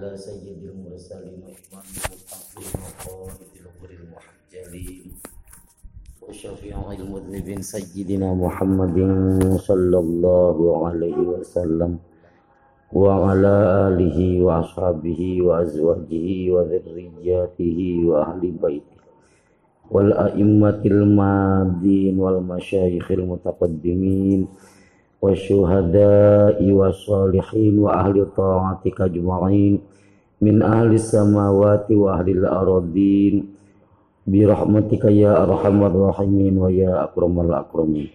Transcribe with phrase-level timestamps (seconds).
[0.00, 5.12] على سيد المرسلين وإمام المتقين وقائد الغر المحجلين
[6.24, 8.96] وشفيع المذنبين سيدنا محمد
[9.60, 10.56] صلى الله
[10.88, 11.98] عليه وسلم
[12.92, 13.54] وعلى
[13.88, 18.98] آله وأصحابه وأزواجه وذرياته وأهل بيته
[19.90, 24.48] والأئمة المادين والمشايخ المتقدمين
[25.21, 29.73] والشهداء والصالحين وأهل طاعتك أجمعين
[30.41, 33.35] من أهل السماوات وأهل الأراضين
[34.27, 38.09] برحمتك يا أرحم الراحمين ويا أكرم الأكرمين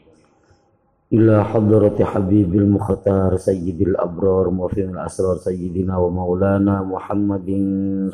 [1.13, 7.49] إلى حضرة حبيب المختار سيد الأبرار وفي الأسرار سيدنا ومولانا محمد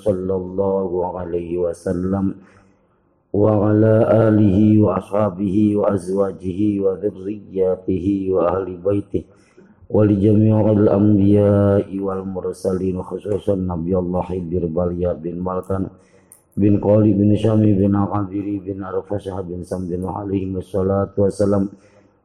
[0.00, 2.34] صلى الله عليه وسلم
[3.33, 3.95] وعلى
[4.27, 9.23] آله وأصحابه وأزواجه وذرياته وأهل بيته
[9.89, 15.83] ولجميع الأنبياء والمرسلين خصوصا نبي الله برباليا بن مالكان
[16.57, 21.69] بن قولي بن شامي بن عبيري بن عرفشة بن سمد عليهم الصلاة والسلام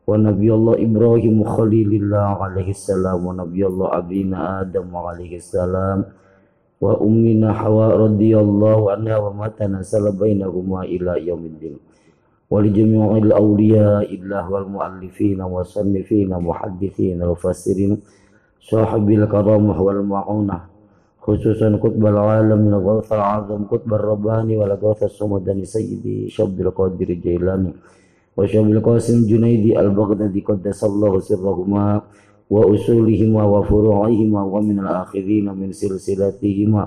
[0.06, 6.04] ونبي الله إبراهيم خليل الله عليه السلام ونبي الله أبينا آدم عليه السلام
[6.76, 11.80] wa ummina hawa radhiyallahu anha wa ma tanasala bainahuma ila yaumiddin
[12.46, 17.96] wa li jami'il awliya illah wal muallifin wa sannifin muhaddithin wa fasirin
[18.60, 20.68] sahibil karamah wal ma'unah
[21.26, 27.74] khususan qutbal alam min ghawth al-azam qutbal rabbani wal ghawth as-sumadani sayyidi syabdul qadir jailani
[28.36, 32.06] wa syabil qasim junaidi al-baghdadi qaddasallahu sirrahuma
[32.46, 36.82] wa usulihima wa furu'ihima wa min al-akhirina min silsilatihima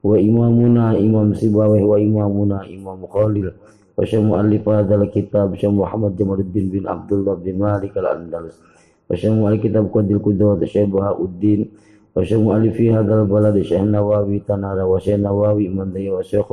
[0.00, 3.48] wa imamuna imam Sibawih wa imamuna imam Khalil
[3.96, 8.60] wa syamu alif hadzal kitab syam Muhammad Jamaluddin bin Abdullah bin Malik al-Andalus
[9.08, 11.68] wa syamu al kitab Qadil Qudrat Syekh Bahauddin
[12.12, 16.44] wa syamu alif fi hadzal balad Syekh Nawawi Tanara wa Syekh Nawawi Mandaya wa Syekh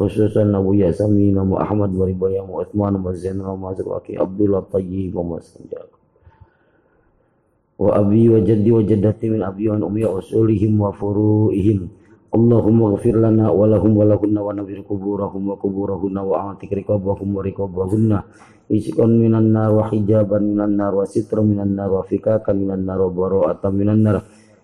[0.00, 5.12] khususan Abu Yasamin wa Ahmad wa Ribaya wa Uthman wa Zainal wa Aki Abdullah Tayyib
[5.12, 6.00] wa Masanjak
[7.80, 11.88] wa abi wa jaddi wa jaddati min abi wa ummi wa usulihim wa furu'ihim.
[12.30, 17.32] Allahumma ghafir lana wa lahum wa lahunna wa nabir kuburahum wa kuburahunna wa atik riqabahum
[17.32, 18.18] wa riqabahunna.
[18.70, 23.00] Isikon minan nar wa hijaban minan nar wa sitra minan nar wa fikakan minan nar
[23.00, 24.16] wa bara'atan minan nar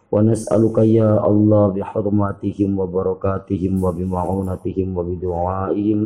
[0.07, 6.01] wa nas'aluka ya Allah bi hurmatihim wa barakatihim wa bi ma'unatihim wa bi du'aihim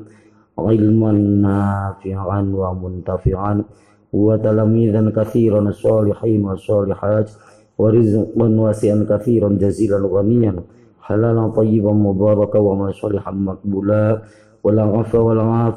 [0.60, 3.64] ilman nafi'an wa muntafi'an
[4.12, 7.32] wa talamidan kathiran salihin wa salihat
[7.80, 10.56] wa rizqan wasi'an kathiran jazilan ghaniyan
[11.04, 14.24] halalan tayyiban mubarakan wa masalihan makbula
[14.60, 15.72] wala afa wala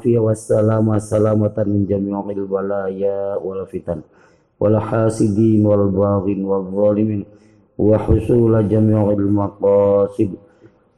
[7.78, 10.30] وحصول جميع المقاصد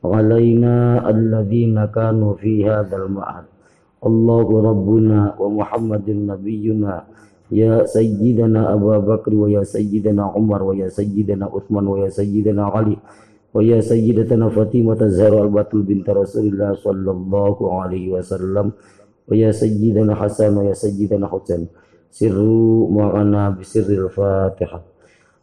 [0.05, 0.75] علينا
[1.11, 3.45] الذين كانوا في هذا المعهد.
[4.07, 6.95] الله ربنا ومحمد نبينا
[7.53, 12.97] يا سيدنا أبا بكر ويا سيدنا عمر ويا سيدنا عثمان ويا سيدنا علي
[13.55, 18.67] ويا سيدتنا فاطمة الزهراء البتول بنت رسول الله صلى الله عليه وسلم
[19.29, 21.67] ويا سيدنا حسن ويا سيدنا حسين.
[22.11, 24.96] سروا معنا بسر الفاتحة.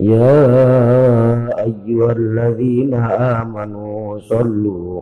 [0.00, 0.42] يا
[1.64, 2.94] أيها الذين
[3.34, 5.00] آمنوا صلوا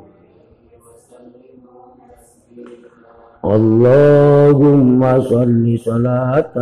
[3.44, 6.56] اللهم صل صلاة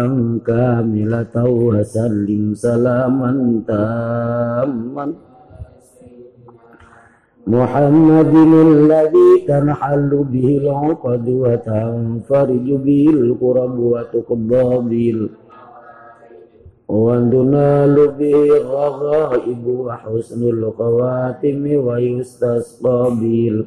[0.47, 3.33] كاملة وسلم سلاما
[3.69, 5.07] تاما
[7.47, 8.35] محمد
[8.71, 15.29] الذي تنحل به العقد وتنفرج به القرب وتقضى به
[16.91, 23.65] وتنال به الرغائب وحسن الخواتم ويستسقى به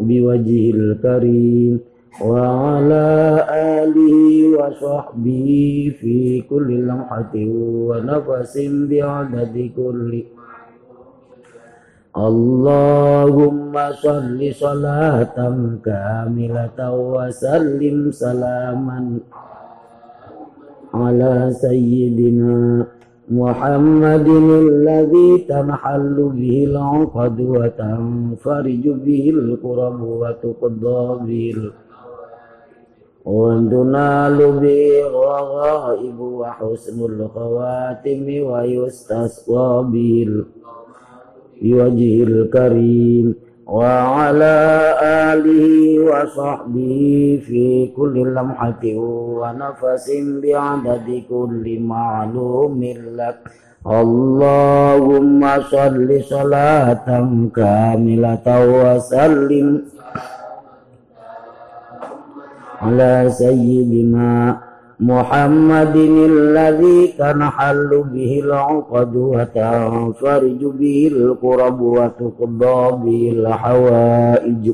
[0.00, 1.80] بوجه الكريم
[2.24, 3.06] وعلى
[3.78, 4.18] آله
[4.58, 5.48] وصحبه
[6.00, 7.34] في كل لمحة
[7.88, 8.54] ونفس
[8.90, 10.10] بعدد كل
[12.16, 15.38] اللهم صل صلاة
[15.84, 16.78] كاملة
[17.14, 19.18] وسلم سلاما
[20.93, 22.85] على سيدنا
[23.31, 31.55] محمد الذي تنحل به العقد وتنفرج به الكرب وتقضى به
[33.25, 40.43] وتنال به الرغائب وحسن الخواتم ويستسقى به
[41.61, 43.35] بوجه الكريم.
[43.66, 44.56] وعلى
[45.02, 45.64] آله
[46.08, 46.92] وصحبه
[47.46, 48.84] في كل لمحة
[49.40, 50.06] ونفس
[50.42, 52.80] بعدد كل معلوم
[53.20, 53.38] لك
[53.86, 57.06] اللهم صل صلاة
[57.56, 59.68] كاملة وسلم
[62.82, 64.56] على سيدنا
[65.02, 65.96] محمد
[66.34, 74.70] الذي تنحل به العقد وتنفرج به القرب وتقضى به الحوائج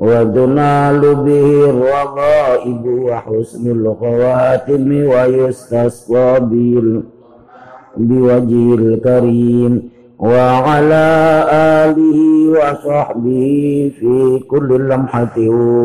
[0.00, 7.02] وتنال به الرغائب وحسن الخواتم ويستسقى به
[7.96, 9.91] بوجه الكريم
[10.22, 11.06] وعلى
[11.84, 12.18] آله
[12.50, 13.46] وصحبه
[14.00, 15.36] في كل لمحة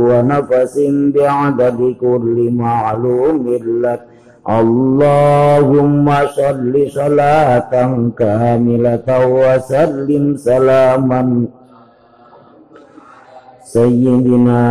[0.09, 0.75] ونفس
[1.15, 3.43] بعدد كل معلوم
[3.83, 4.01] لك
[4.49, 6.05] اللهم
[6.35, 7.73] صل صلاة
[8.19, 11.45] كاملة وسلم سلاما
[13.63, 14.63] سيدنا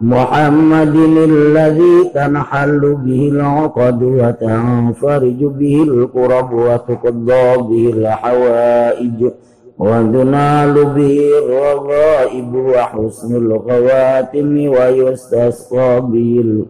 [0.00, 9.30] محمد الذي تنحل به العقد وتنفرج به القرب وتقضى به الحوائج
[9.78, 16.64] وتنال به الرغائب وحسن الخواتم ويستسقى به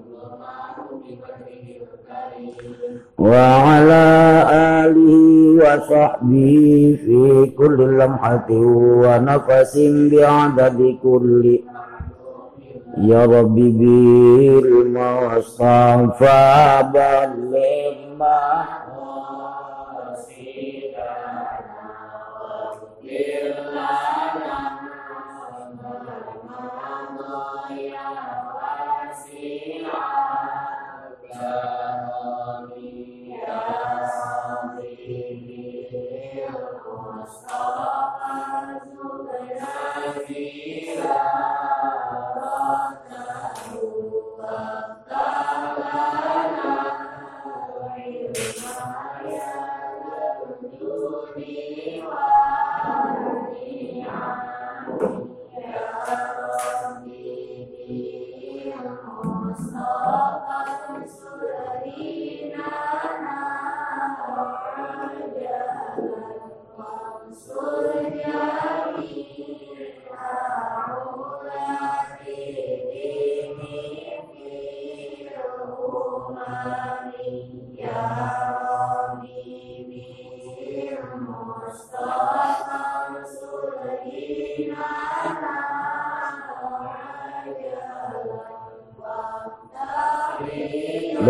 [3.19, 4.07] وعلى
[4.85, 5.15] آله
[5.63, 9.75] وصحبه في كل لمحة ونفس
[10.13, 11.59] بعدد كل
[13.01, 13.71] يا ربي
[14.63, 15.71] بالمصطفى
[16.95, 17.97] بلغ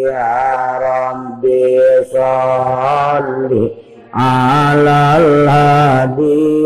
[0.00, 1.78] يا ربي
[2.12, 3.70] صل
[4.14, 6.62] على الهدي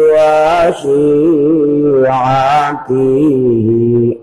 [2.81, 4.17] وشيعته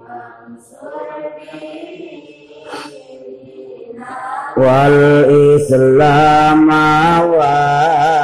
[4.57, 6.69] والإسلام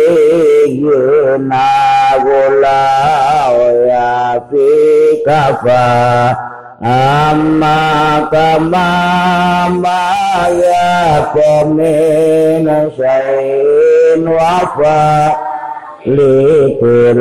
[2.25, 2.85] gula
[3.89, 4.69] ya fi
[5.27, 5.87] kafa.
[6.85, 8.91] Amma kama
[9.81, 10.05] ma
[10.53, 15.33] ya komina syai'in wafa
[16.05, 17.17] lipir-lipir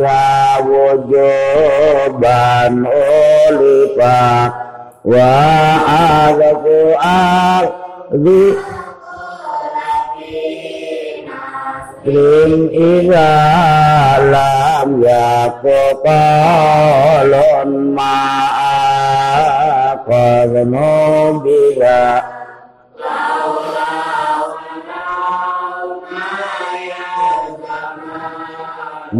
[0.00, 1.20] wawujuban
[2.88, 4.52] ulipak
[5.04, 5.36] wa
[5.84, 7.68] agaku al
[8.24, 8.56] di
[12.00, 13.28] Lim ila
[14.32, 16.72] lam ya kokolon
[17.92, 18.72] ma'a
[20.08, 22.24] kodmu bila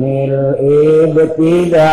[0.00, 0.34] mil
[1.12, 1.84] ibtidai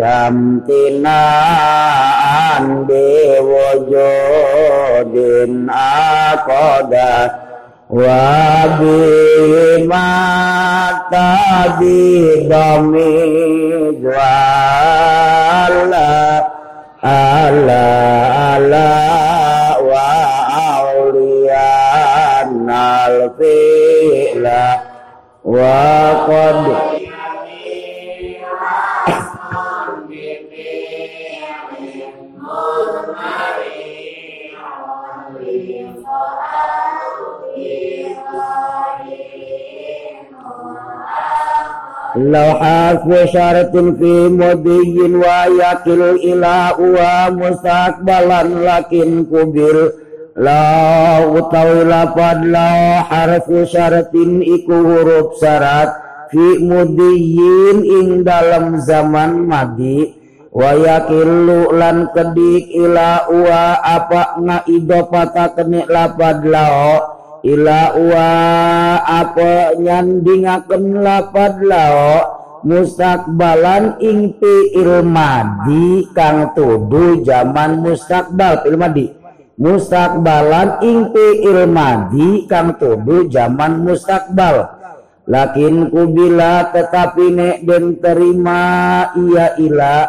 [0.00, 0.36] lam
[0.68, 4.12] tinaan biwujudin
[5.72, 7.12] aqada
[7.88, 10.12] wa bima
[11.08, 13.16] tadi dami
[14.02, 15.40] jwala
[17.00, 17.86] ala
[18.58, 18.92] ala
[19.88, 20.08] wa
[20.82, 24.64] auliyan alfi'la
[25.45, 26.91] وقد
[42.15, 49.91] لو حرف شرط في مضي ويكل إلى ومستقبلا لكن كبر
[50.36, 55.96] la utawi lapad la harfu syaratin iku huruf syarat
[56.28, 60.12] fi mudiyin ing dalam zaman madi.
[60.56, 67.16] Wa yakillu lan kedik ila uwa apa nga idopata kene lapad lao.
[67.44, 68.28] Ila uwa
[69.04, 72.12] apa nyandingaken lapad lao.
[72.66, 79.06] Mustakbalan ing fi'il madi kang tudu zaman mustakbal fi'il madi
[79.56, 84.76] mustakbalan inti ilmadi kang tuduh zaman mustakbal.
[85.26, 88.62] Lakin kubila tetapi nek den terima
[89.18, 90.06] iya ila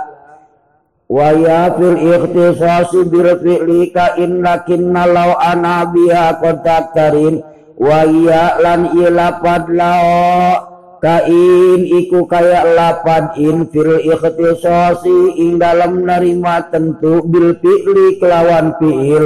[1.10, 7.42] waya fil ikhtisasi bil fi'li ka in lakin nalau ana biha kontak karin
[7.82, 10.67] waya lan ila padlao
[11.04, 19.26] kain iku kaya lapad in fil ikhtisasi ing dalam nerima tentu bil fi'li kelawan fi'il.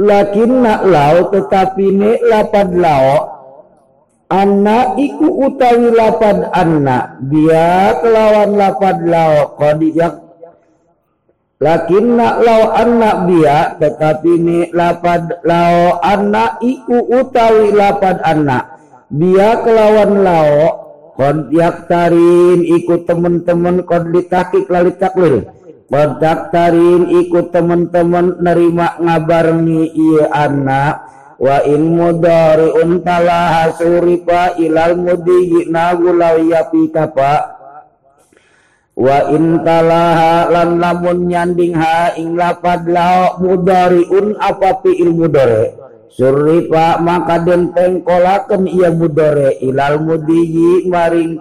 [0.00, 3.40] Lakin nak lau tetapi ne lapad lau
[4.30, 10.30] anna iku utawi lapad anna dia kelawan lapad lau kodiyak
[11.60, 18.79] lakinna law anak biya tetapi ni lapad law anak iku utawi lapad anak
[19.10, 20.62] biya kelawan lao
[21.18, 21.50] kon
[21.90, 25.44] tarin ikut temen-temen kon ditakik lali taklil.
[25.90, 26.10] Kon
[27.10, 30.94] ikut temen-temen nerima ngabarngi iya anak
[31.40, 37.56] wa in mudari'un talaha suripa ilal mudi nagulau yapi kapa
[38.92, 45.16] wa in talaha lan lamun nyanding ha ing lapad lao mudariun apa fi il
[46.10, 51.40] surrifa maka den tengkolaken iya mudore ilal mudiyi maring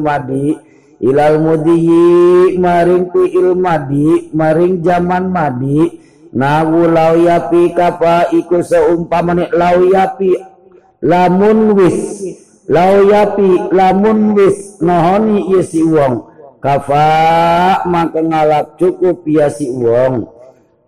[0.00, 0.56] madi
[1.00, 3.08] ilal mudiyi maring
[3.56, 6.00] madi maring zaman madi.
[6.30, 10.38] Nawu lau yapi kapa iku seumpamane lau yapi.
[11.02, 12.22] Lamun wis.
[12.70, 14.78] Lau yapi lamun wis.
[14.78, 17.08] Nohoni iya si wong kafa
[17.88, 20.28] maka ngalap cukup ya si wong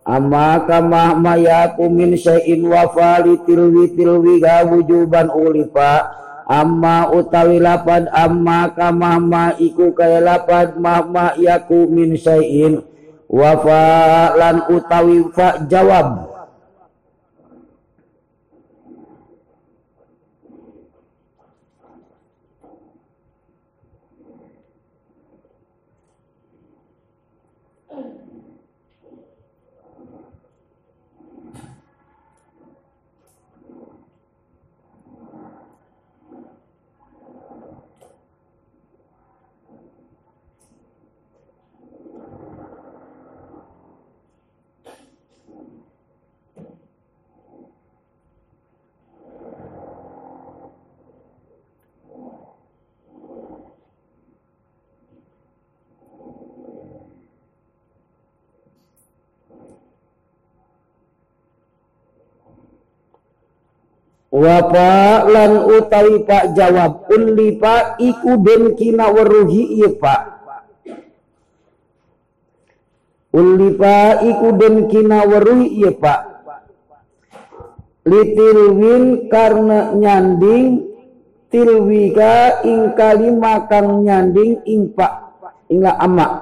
[0.02, 6.10] amma kama mayaku min syai'in wa fali tilwi tilwi ga wujuban ulifa
[6.48, 11.04] amma utawi lapad amma kama ma iku kaya lapad ma
[11.38, 12.82] yaku min syai'in.
[13.32, 13.56] Wa
[14.36, 16.31] lan utawi fa jawab
[64.32, 70.20] Wapa lan utawi pak jawab unli pak iku den kina weruhi iya pak.
[73.36, 76.20] Unli pak iku den kina weruhi iya pak.
[78.08, 80.80] Litilwin karena nyanding
[81.52, 85.28] tilwika ing kalima kang nyanding ing pak.
[85.68, 86.32] Inga amak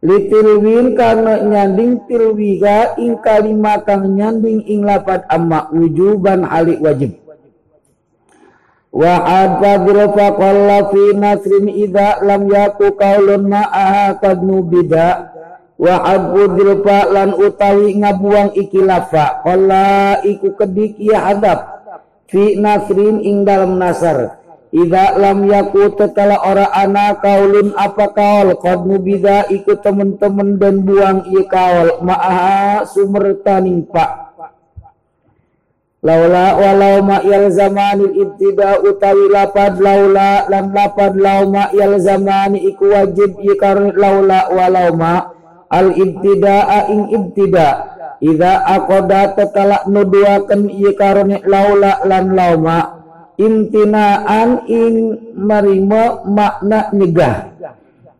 [0.00, 7.20] litilwin karena nyanding tilwiga ing kalima kang nyanding ing lapat amma wujuban halik wajib.
[8.90, 15.30] Wa adfadil faqalla fi nasrin idha lam yaku kaulun ma'aha kad nubida
[15.80, 21.80] wa adfudil lan utawi ngabuang iki lafa qalla iku kedik ya hadap
[22.26, 24.39] fi nasrin ing dalam nasar
[24.70, 28.54] Ida lam yaku tekala ora ana kaulun apa kaul.
[28.54, 31.98] Qad nubida ikut temen-temen dan buang iya kaul.
[32.06, 34.30] Ma'aha sumber taning pak
[36.00, 42.64] Laula walau ma yal zamani ibtida utawi lapad laula lan lapad lau ma yal zamani
[42.72, 45.28] iku wajib ikar laula walau ma
[45.68, 47.68] al ibtidaa ing ibtida.
[48.20, 52.99] Ida akoda tekala nuduakan ikarone laula lan lauma
[53.40, 54.94] imtinaan ing
[55.32, 57.36] marima makna nyegah.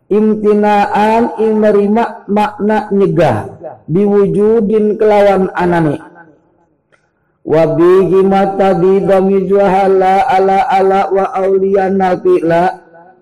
[0.09, 3.61] Imtinaan ing marima makna nyegah.
[3.85, 6.01] Diwujudin kelawan anane.
[7.45, 12.63] Wa bihi mata bidami juhala ala ala wa auliyana fila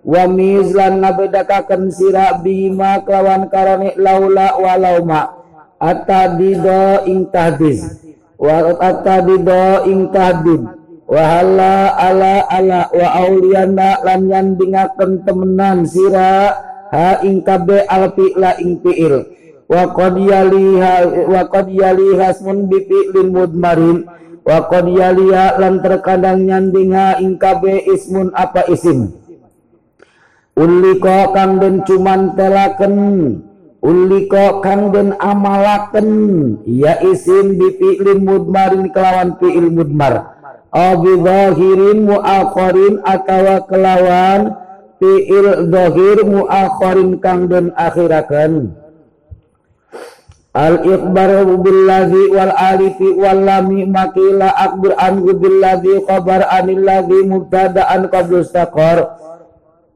[0.09, 5.39] wa mizlan nabedakaken sira bima kelawan karane laula walauma
[5.79, 8.03] atadido ing tahdiz
[8.41, 10.78] wa atadido ing tahdid
[11.09, 16.53] wahala ala ala wa auliyana lan nyandingaken temenan sira
[16.93, 19.25] ha ing kabe alpi la ing fiil
[19.69, 20.93] wa qad yaliha
[21.33, 23.99] wa qad yaliha ismun bi fi'lin mudmarin.
[24.49, 29.13] Wa qad yaliha lan terkadang nyandinga ing kabe ismun apa isim.
[30.57, 32.95] Uliko kang den cuman telaken
[33.85, 36.09] uliko kang den amalaken
[36.65, 40.38] ya isim bi fi'lin mudmarin kelawan fi'il mudmar
[40.69, 44.69] Abi zahirin mu'akharin atawa kelawan.
[44.99, 48.75] Fi'il zahir mu'akharin kang den akhirakan
[50.59, 58.11] Al ikhbar billadhi wal alifi wal lami makila akbir anhu billadhi khabar anil ladhi mubtada'an
[58.11, 59.23] qablu istaqar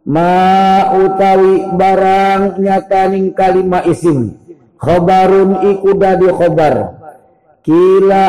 [0.07, 4.39] ma utawi barang nyataning kalima isim.
[4.79, 6.75] Khabarun iku dadi khabar.
[7.67, 8.23] Kila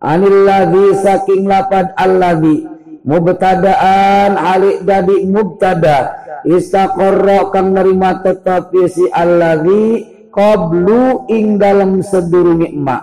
[0.00, 6.26] anilladzi saking lapad alladzi mubtadaan alik dadi mubtada.
[6.46, 13.02] Istaqarra kang nerima tetapi si alladzi qablu ing dalam sedurunge emak.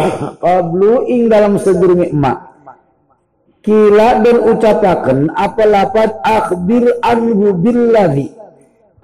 [0.44, 2.38] Qablu ing dalam sedurunge emak.
[3.60, 8.32] Kila dan ucapakan apa lapat akhbir anhu billadhi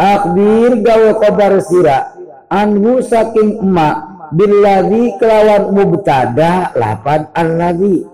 [0.00, 2.16] akhbir gawe kabar sira.
[2.48, 8.06] Anhu saking emak billadhi kelawan mubtada lapat alladhi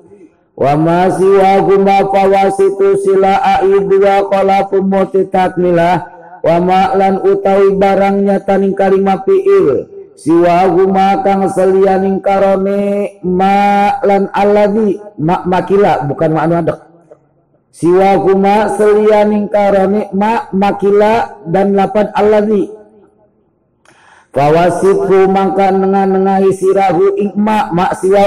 [0.52, 7.78] wa ma siwa guma fawasitu sila aidu wa qala pumuti takmilah wa ma lan utawi
[7.78, 9.88] barangnya taning kalimah fi'il.
[10.12, 16.78] Siwa huma kang selianing karone ma lan alladhi ma makila bukan makna adek.
[17.72, 22.81] Siwa huma selianing karone ma makila dan lapan alladhi
[24.32, 28.24] Fawasifu mangka nengah-nengahi sirahu ing ma ma siwa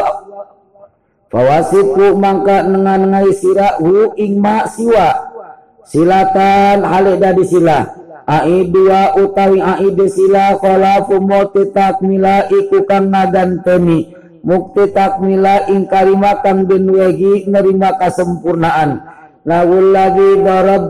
[1.34, 5.34] Fawasifu mangka nengah-nengahi sirahu ing ma siwa.
[5.82, 7.90] Silatan halik dadi sila.
[8.26, 14.10] Aidua utawi aide sila khalafu moti takmila iku kang naganteni
[14.46, 19.02] mukti takmila ing kalima kang den wegi nerima kasempurnaan.
[19.46, 20.42] Lawul lagi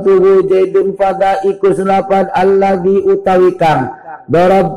[0.04, 4.05] tuhu jaidun pada iku selapan alladhi utawi kang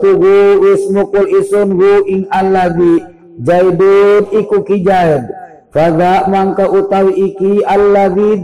[0.01, 3.05] tuhu ismukul isun hu ing alladhi
[3.41, 5.25] jaidun iku kijaid
[5.69, 8.41] Fada mangka utawi iki alladhi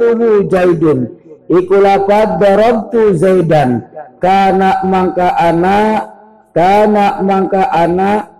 [0.00, 1.04] tuhu jaidun
[1.52, 3.84] iku lafad darabtu zaidan.
[4.16, 6.08] Kana mangka ana
[6.56, 8.32] kana mangka ana.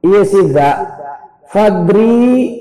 [0.00, 0.70] Iya sida
[1.52, 2.56] fadri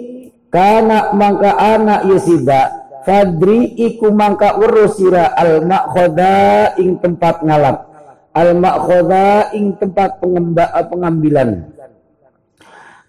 [0.52, 7.90] kana mangka ana iya sida fadri iku mangka urusira al makhoda ing tempat ngalap.
[8.36, 11.74] Al makhoda ing tempat pengambilan.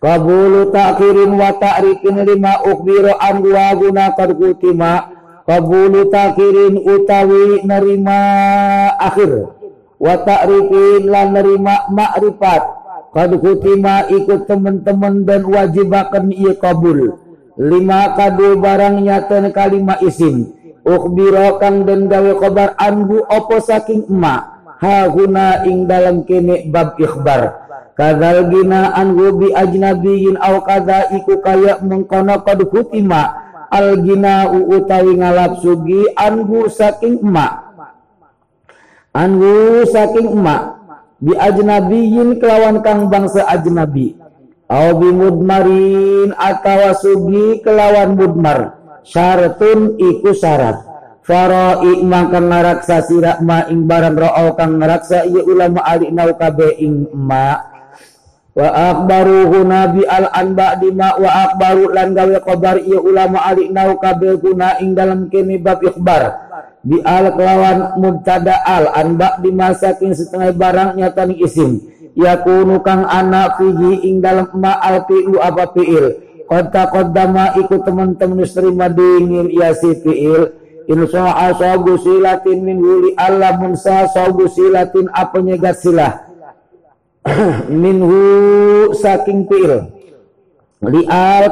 [0.01, 4.93] Kabulu takhirin wa ta'rifin lima ukhbiro an wa guna kutima.
[5.45, 8.19] Kabulu takhirin utawi nerima
[8.97, 9.53] akhir.
[10.01, 12.63] Wa ta'rifin lan nerima ma'rifat.
[13.13, 17.20] Kad kutima ikut teman-teman dan wajibakan iya kabul
[17.61, 20.49] Lima kadu barang nyata kalima isim.
[20.81, 24.65] Ukhbiro kang dan gawe kabar anhu opo saking emak.
[24.81, 27.69] Haguna ing dalam kene bab ikhbar.
[27.93, 33.29] Kadal gina anhu bi ajnabiyin aw kada iku kaya mengkono kod hutima
[33.69, 37.61] al gina utawi ngalap sugi anhu saking emak.
[39.13, 40.81] Anhu saking emak.
[41.21, 44.20] Bi ajnabiyin kelawan kang bangsa ajnabi
[44.71, 48.79] aw bi mudmarin atawa sugi kelawan mudmar.
[49.03, 50.87] Syaratun iku syarat.
[51.27, 56.75] Farai mangka ngaraksa sira ma ing barang ro'au kang ngaraksa iya ulama alik nau kabe
[56.81, 57.61] ing ma
[58.51, 63.95] wa akbaruhu nabi al anba dima wa akbaru lan gawe kabar iya ulama alik nau
[64.03, 66.51] kabel guna ing dalam kene bab ikhbar.
[66.81, 73.55] Bi al kelawan mubtada al anba dima saking setengah barang nyata isim yakunu kang ana
[73.55, 76.07] fihi ing dalam ma al fi'lu apa fi'il.
[76.51, 80.51] Kota kodama ikut teman-teman terima dingin ya si fi'il.
[80.91, 86.27] Insya sabu silatin min huli Allah munsa sabu silatin apa nyegat silah.
[87.71, 89.87] Minhu saking fi'il.
[91.07, 91.45] Al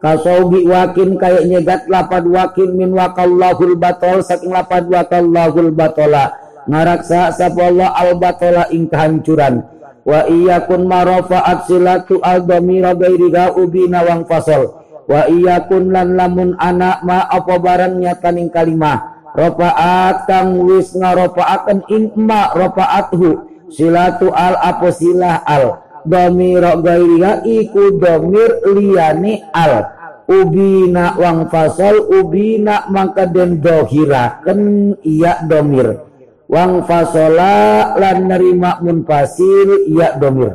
[0.00, 7.70] kasaubi wakin kayak nyegat lapad wakin min wakallahul batol saking lapad wakallahul batola ngaraksa sapa
[7.70, 9.62] Allah al batola ing kehancuran.
[10.06, 14.86] Wa iyakun marafa'at silatu al dhamira gairiha ubina wang fasol.
[15.06, 19.18] Wa iyakun lan lamun anak ma apa barang nyataning kalimah.
[19.34, 25.82] Rafa'at kang wis ngarafa'aken ing ma rafa'athu silatu al apa silah al?
[26.06, 29.90] Domir gairiha iku domir liyani al.
[30.26, 36.02] Ubina wang fasol ubina mangka den dohiraken iya domir
[36.46, 40.54] wang fasola lan nerima munfasil iya domir.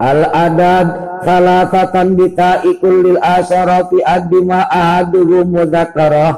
[0.00, 0.88] Al adad
[1.28, 6.32] salasatan bita ikul lil asyarati adima ahaduhum mudzakarah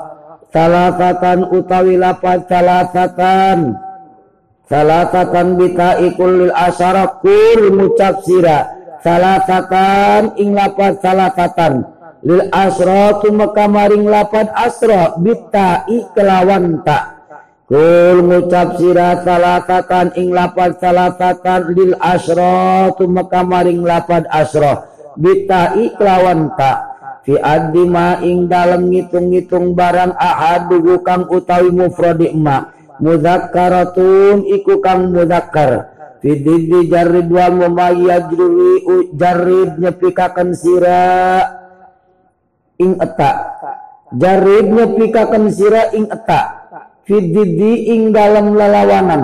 [0.51, 3.79] salasatan utawi lapat salasatan.
[4.67, 8.67] Salasatan bita ikul lil asyara kul ngucap sira.
[9.03, 11.87] Salasatan ing lapat salasatan.
[12.23, 15.19] Lil asra tumeka maring lapat asra.
[15.23, 17.22] Bita kelawan ta
[17.73, 26.53] kul ngucap sira salasatan ing lapat salasatan lil asra tumeka maring lapat asra bita kelawan
[26.53, 26.93] ta
[27.25, 32.69] fi adima ing dalam ngitung-ngitung barang ahadu kang utawi mufradi ma.
[33.03, 35.91] Mudakkaratun iku kang mudakkar
[36.23, 38.85] fididdi jarid wa mumayyajri
[39.17, 41.03] jarid nyepikaken sira
[42.79, 43.33] ing eta
[44.13, 46.62] jarid nyepikaken sira ing eta
[47.07, 49.23] fididi ing dalam lalawanan.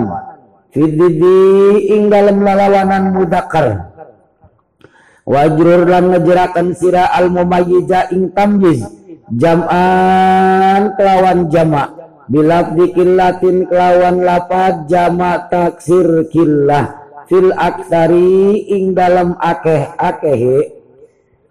[0.69, 3.89] Fididi ing dalam lalawanan mudakar.
[5.29, 8.81] Wajrur lan ngejerakan sira al mumayyiza ing tamyiz.
[9.29, 11.93] Jam'an kelawan jama'
[12.25, 16.97] bilafdi killatin kelawan lapad jama' taksir killah.
[17.29, 20.78] Fil aksari ing dalam akeh akehe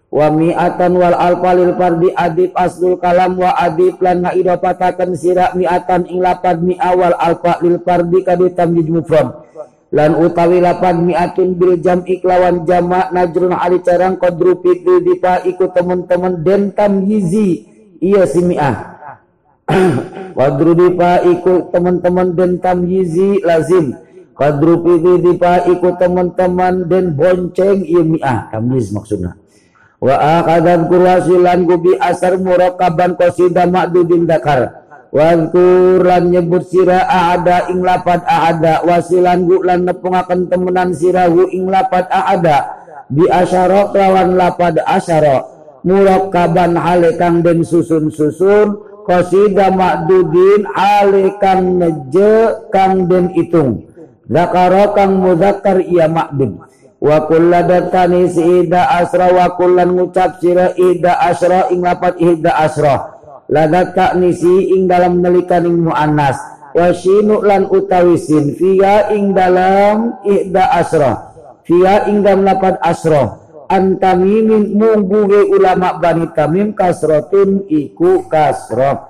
[0.09, 6.25] wa mi'atan wal alfalil fardi adib aslul kalam wa adib lan ngaidopatakan sira mi'atan ing
[6.25, 9.45] lapad mi'a wal alfa lil fardi kadu tamjid mufrad.
[9.89, 15.73] Lan utawi lapad mi'atun bil jam iklawan jama najrun ali carang qadru fitri dipa iku
[15.73, 17.69] temen-temen den tamyizi
[18.01, 18.97] iya si mi'ah.
[20.39, 23.93] Qadru dipa iku temen-temen den tamyizi lazim.
[24.33, 28.39] Qadru fitri dipa iku temen-temen den bonceng iya mi'ah.
[28.49, 29.37] Tamyiz maksudnya
[29.99, 34.87] wa akadan kurwasilan gubi asar murakaban qasida ma'dudin dakar.
[35.09, 39.89] Wa lan nyebut sira aada ing lapat aada wasilan gu lan
[40.53, 42.77] temenan sirahu ing lapat aada
[43.09, 45.49] bi asyara lawan lapad asyara.
[45.87, 48.85] Murakaban hale kang den susun-susun.
[49.09, 51.33] Qasida ma'dudin hale
[51.81, 52.33] neje
[52.69, 53.89] kang den itung
[54.29, 56.68] zakara kang muzakkar iya ma'dud
[56.99, 63.19] wa kulladatani si ida asra wa kullan ngucap sira ida asra ing lapat ida asra.
[63.49, 66.37] Ladat nisi ing dalam nelikaning muannas.
[66.77, 71.33] Wa shinu lan utawi sin fiya ing dalam ida asra.
[71.65, 73.41] Fiya ing dalam lapat asra.
[73.69, 79.09] Antamimin mungguge ulama bani tamim kasrotun iku kasroh.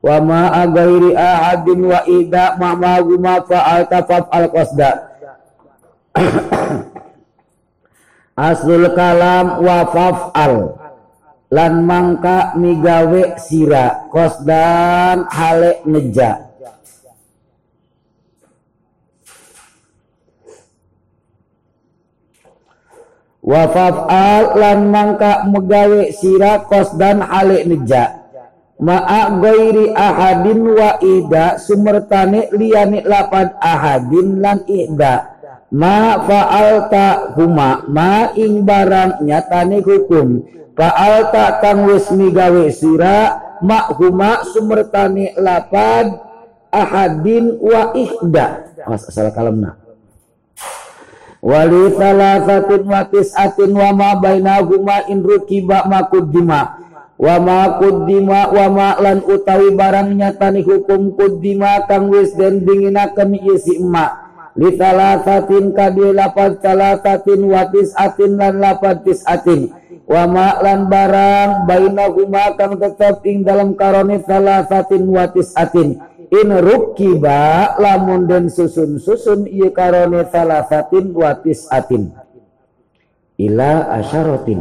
[0.00, 4.90] Wa ma agairi ahadin wa ida ma ma guma fa'alta fa'al qasda
[8.38, 10.54] aslul kalam wa faf'al.
[11.50, 14.06] Lan mangka migawe sira
[14.44, 16.48] dan hale neja
[23.48, 26.68] wa faf'al lan mangka megawe sira
[27.00, 28.28] dan hale neja
[28.76, 35.37] ma'a goiri ahadin wa ida sumertane liyani lapad ahadin lan ida
[35.72, 40.44] ma fa'alta huma ma ing barang nyatane hukum.
[40.78, 46.14] Fa'alta kang wis migawe sira ma huma sumertane lapad
[46.70, 48.70] ahadin wa ihda.
[48.86, 49.74] Asal kalamna
[51.38, 56.78] wali salasatin wa tis'atin wa ma bainahuma in rukiba ma kuddima.
[57.18, 63.34] Wa ma kuddima wa ma lan utawi barang nyatane hukum kuddima kang wis den dinginaken
[63.34, 64.27] isi emak
[64.58, 69.70] li salasatin kadi lapad salasatin watis atin lan lapad tis atin.
[70.08, 76.02] Wa ma lan barang bainahuma kang tetep ing dalam karone salasatin watis atin.
[76.28, 82.10] In rukiba lamun den susun-susun ieu karone salasatin watis atin.
[83.38, 84.60] Ila asyaratin.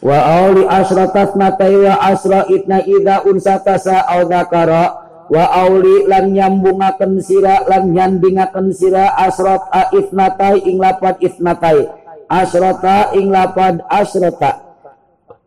[0.00, 4.24] Wa auli asratat natai wa asra itna idza unsata sa au
[5.30, 9.62] wa auli lan nyambungaken sira lan nyandingaken sira asrat
[9.94, 11.86] ifnatai ing lapat ifnatai.
[12.30, 14.62] Asrata ing lapad asrata.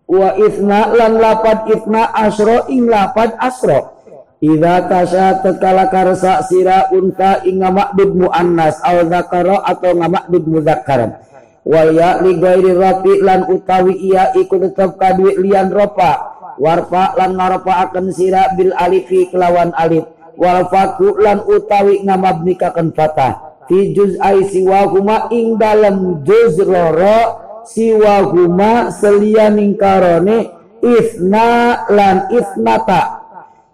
[0.07, 4.03] Wa ifna lan lapad ifna asro ing lapad asro.
[4.43, 11.23] Ida tasya tekala karsa sira unta ing ngamakdud muannas aw zakara atau ngamakdud mudzakkar
[11.63, 17.37] wa ya li ghairi rafi lan utawi iya ikut tetep kadwi lian ropa warfa lan
[17.37, 20.05] akan sira bil alifi kelawan alif.
[20.33, 29.79] Wal faku lan utawi ngamabnikaken fatah fi juz'ai siwahuma ing dalam juz roro siwahuma selianing
[29.79, 30.51] karone
[30.83, 33.23] isna lan isnata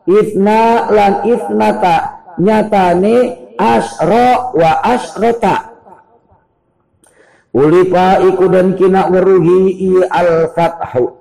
[0.05, 1.95] isna lan isnata
[2.37, 3.17] nyatane
[3.57, 5.73] asro wa asrota
[7.51, 11.18] ulipa iku dan kina weruhi al fathu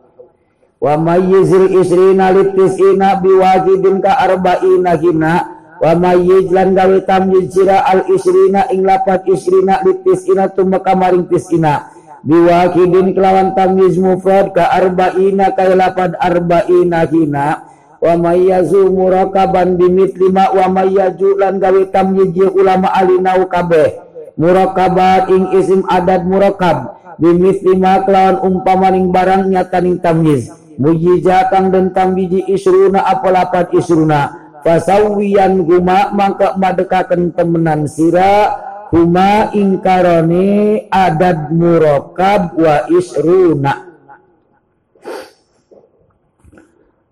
[0.78, 5.34] wa mayyizil isrina litisina biwajibin ka arba'ina hina.
[5.78, 11.94] Wa mayyiz lan gawe tamyiz sira al isrina ing lapat isrina litisina tumeka maring tisina.
[12.26, 17.62] Biwakidin kelawan tamyiz mufrad ka arba'ina ka lapat arba'ina hina.
[17.98, 24.02] Wa mayyazu murakaban bimithli wa mayyazu lan gawe tamyiz ulama alinau kabeh.
[24.34, 33.02] Murakabat ing isim adat murakab bimithli kelawan umpamaning barang nyataning tamyiz mujizatan dan biji isruna
[33.02, 38.64] apalapat isruna fasawiyan huma mangka madekaken temenan sira.
[38.88, 43.84] Huma ingkarone adad murakab wa isruna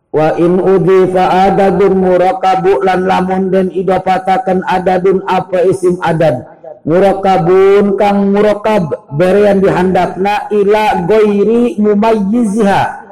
[0.09, 6.49] wa in udhifa adadun murakabu lan lamun den idopatakan adadun apa isim adad.
[6.89, 13.06] Murakabun kang murakab berian dihandapna ila goiri mumayyiziha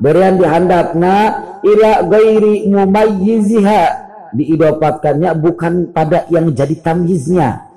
[0.00, 1.16] berian dihandapna
[1.62, 4.08] ila goiri mumayyiziha.
[4.30, 7.70] Diidopatkannya bukan pada yang jadi tamyiznya.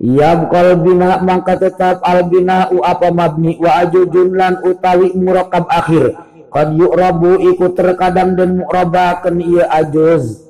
[0.00, 0.34] Ya
[0.74, 6.18] bina mangka tetap albina u apa mabni wa ajujun lan utawi murakab akhir.
[6.50, 10.44] Qad yu'rabu ikut terkadang dan mu'rabakan ia ajuz.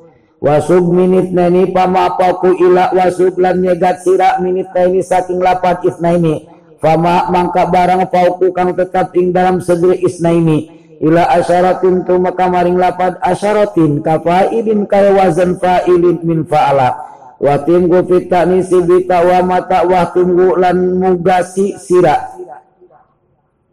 [0.44, 6.20] Wasub minit nani pama apaku ila wasub lan nyegat sira minit nani saking lapat isna
[6.20, 6.44] ini
[6.84, 12.46] Fama mangka barang pauku kang tetap ing dalam segeri isna ini Ila asyaratin tu maka
[12.46, 16.94] maring lapat asyaratin kafailin kaya wazan fa'ilin min fa'ala.
[17.42, 22.30] Watim gu fita nisi bita wa mata wahtim gu lan mugasi sira.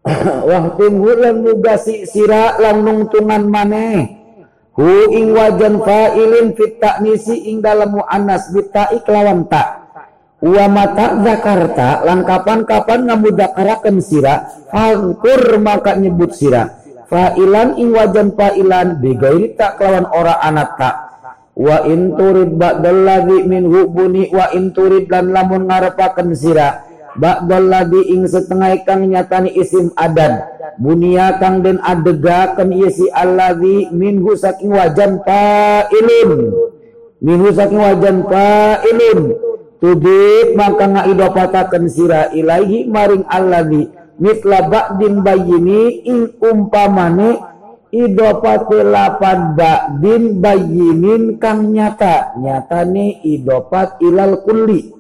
[0.50, 4.18] Wah timbulan mugasi sira lan nungtungan maneh
[4.74, 9.86] hu ing wajan fa'ilin fit ta'nisi ing dalam muannas bita iklawan ta.
[10.42, 16.81] Wa mata zakarta lan kapan-kapan ngamudakarakeun sira fangkur maka nyebut sira
[17.12, 20.96] fa'ilan ing wajan fa'ilan bigairi tak kelawan ora anak tak.
[21.52, 26.88] Wa in turid ba'dal ladzi min hubuni wa in turid lan lamun ngarepaken sira
[27.20, 30.48] ba'dal ladhi ing setengah kang nyatani isim adad
[30.80, 36.56] bunia kang den adega kan isi alladhi minhu saking wajan fa'ilun.
[37.20, 39.22] Minhu saking wajan fa'ilun.
[39.82, 43.90] Tudib maka ngaidopatakan sira ilaihi maring alladhi
[44.22, 47.42] mitla ba'din bayini ing umpamane
[47.90, 52.38] idopate lapan ba'din bayinin kang nyata.
[52.38, 54.94] Nyatane idopat ilal kulli.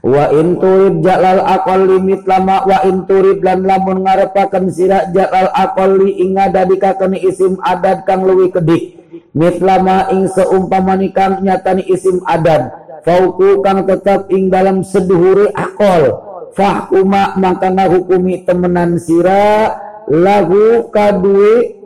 [0.00, 6.24] Wa in turid jalal aqalli mitlama wa in turid lan lamun ngarepaken sira jalal aqalli
[6.24, 8.96] ing ngadadikaken isim adad kang luwih kedik
[9.36, 12.72] mitlama ing seumpamani kang nyatani isim adad.
[13.04, 19.78] Fauku kang tetap ing dalam seduhure akol fahkuma maka ngahukumi temenan sira
[20.10, 21.78] lagu kadue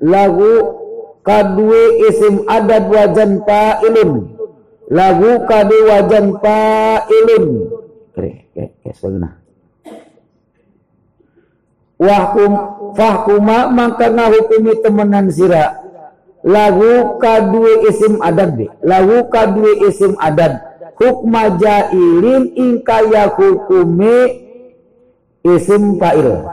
[0.00, 0.52] lagu
[1.22, 3.44] kadue isim adad wajan
[3.86, 4.32] ilun
[4.92, 7.44] lagu kade wajan fa'ilun.
[8.12, 9.40] Kere ke kesulna
[11.96, 12.52] wahkum
[12.98, 15.78] fahkuma maka ngahukumi temenan sira.
[16.42, 24.16] Lagu kadue isim adad lagu kadue isim adad hukma jailin ingkaya hukumi
[25.42, 26.46] isim fa'il.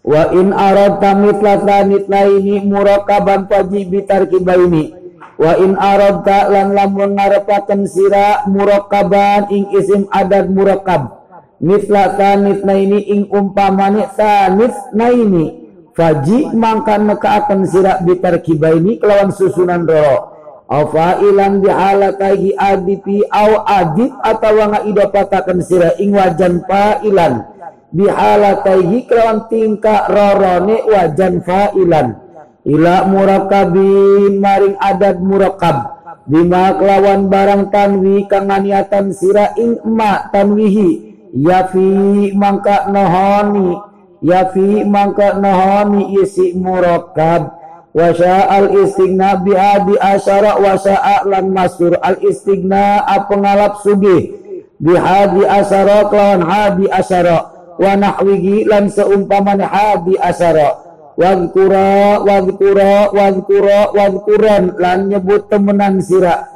[0.00, 4.96] Wa in arad tamit latranit laini murakaban wajib bitarkibaini
[5.40, 11.20] wa in aradta lan lamun ngarepaken sira murakaban ing isim adad murakab.
[11.60, 15.44] Mitla tanit ini ing umpamane tanit ini
[15.92, 20.39] faji mangka nekaaken sira bitarkibaini kelawan susunan roro
[20.70, 27.42] afa ilan bihalakaihi adipi au adib atawa ngaidopataken sira ing wajan fa'ilan.
[27.90, 32.22] Bihalakaihi kelawan tingkah rorone wajan fa'ilan.
[32.62, 35.98] Ila murakabin maring adat murakab
[36.30, 41.10] bima kelawan barang tanwi kang niatan sira ing ma tanwihi.
[41.30, 43.78] Yafi mangka nohoni
[44.18, 47.59] yafi mangka nohoni isi murakab
[47.90, 54.40] wasa al istigna bi adi asyara wasa lan masur al istigna pengalap sugi
[54.80, 57.38] bi hadi asyara kelawan hadi asyara.
[57.80, 60.88] Wa nahwihi lan seumpamane hadi asyara.
[61.20, 66.48] Wadkura wadkura wadkura wadkuran lan nyebut temenan sira.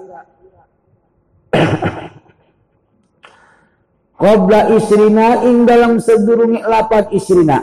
[4.25, 7.61] Qabla isrina ing dalam sedurungi lapat isrina.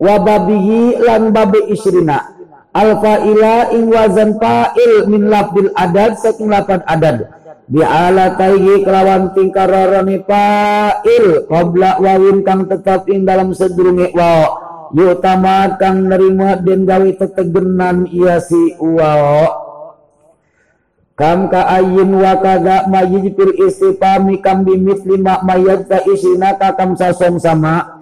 [0.00, 2.37] Wababihi lan babi isrina
[2.72, 7.28] alfaila ing wazan fa'il min lafdil adad saking lapat adad.
[7.68, 14.48] Bi alataihi kelawan tingkar rarani fa'il qabla wawin kang tetap ing dalam sedurungi wa
[14.96, 19.68] yutama kang nerima den gawe tetegenan iya si uwao
[21.12, 26.72] kam ka ayin wa kaga majid fil istifami kam bimit lima mayat ka isina ka
[26.72, 28.00] kam sasong sama.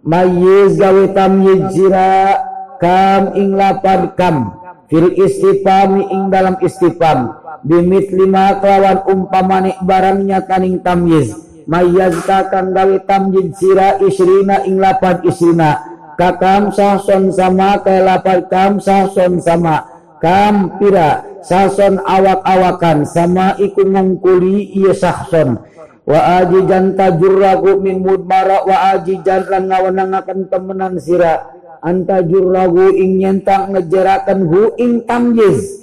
[0.00, 2.36] Mayiz gawe tamyiz jira
[2.80, 4.56] kam ing lapad kam.
[4.90, 7.38] Fil istifami ing dalam istifam.
[7.62, 11.30] Bimit lima kelawan umpamane barangnya kaning tamyiz.
[11.70, 15.78] Mayaz ka kang gawe tamyiz jira isrina ing lapad isrina.
[16.18, 19.86] Kakam sahson sama kelapar kam sahson sama.
[20.18, 21.22] Kam pira?
[21.40, 25.56] Sahson awak-awakan sama iku ngungkuli iya sahson
[26.10, 33.72] wa ajijan tajurraku min mudmara wa ajijan lan ngawanangakan temenan sira anta jurrahu ing nyentang
[33.72, 35.80] ngejerakan hu ing tamyiz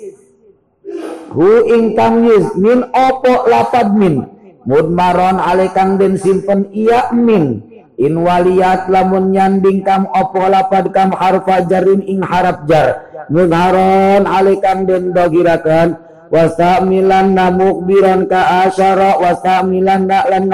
[1.34, 4.26] hu ing tamyiz min opo lapad min?
[4.68, 7.64] Mudmaron alekang den simpen iya min.
[7.98, 13.10] In waliyat lamun nyanding kam opo lapad kam harfa jarin ing harap jar.
[13.32, 20.52] Mudharon alekang den dogirakan wasamilan namuk biron ka asyara wasamilan nak lan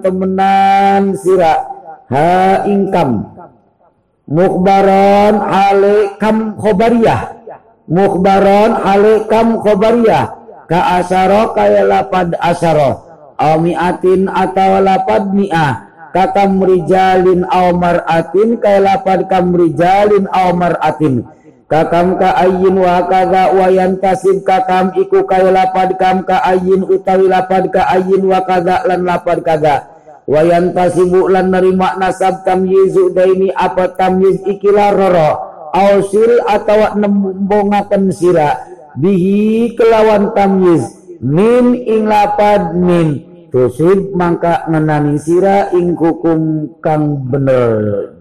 [0.00, 1.68] temenan sira
[2.08, 3.31] ha ingkam
[4.28, 7.20] mukbaron alekam khobariyah.
[7.90, 10.24] Mukbaron alekam khobariyah.
[10.70, 13.04] Ka asaro kaya lapad asaro.
[13.36, 15.90] Amiatin atau lapad mi'ah.
[16.12, 21.24] Kakam rijalin aw mar'atin kaya lapad kam rijalin aw mar'atin.
[21.72, 24.44] Kakam ka ayin wa kaga wa yantasib.
[24.44, 29.40] Kakam iku kaya lapad kam ka ayin utawi lapad ka ayin wa kaga lan lapad
[29.40, 29.91] kaga
[30.28, 35.30] wayan tasibu lan nerima nasab tamyizu daini apa tamyiz ikilah roro.
[35.72, 38.60] Ausil atau nembongaken sira.
[38.92, 40.84] Bihi kelawan tamyiz
[41.24, 43.24] min ing lapad min.
[43.52, 47.72] Tusib mangka ngenani sira ing hukum kang bener.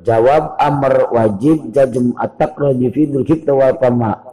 [0.03, 4.31] Jawab amr wajib jajem atak rajifidul kita wal pama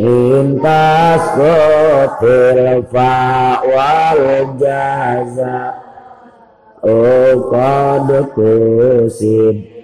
[0.00, 4.22] intas kotil fa wal
[4.60, 5.56] jaza.
[6.80, 6.96] O
[7.52, 9.79] qad kusib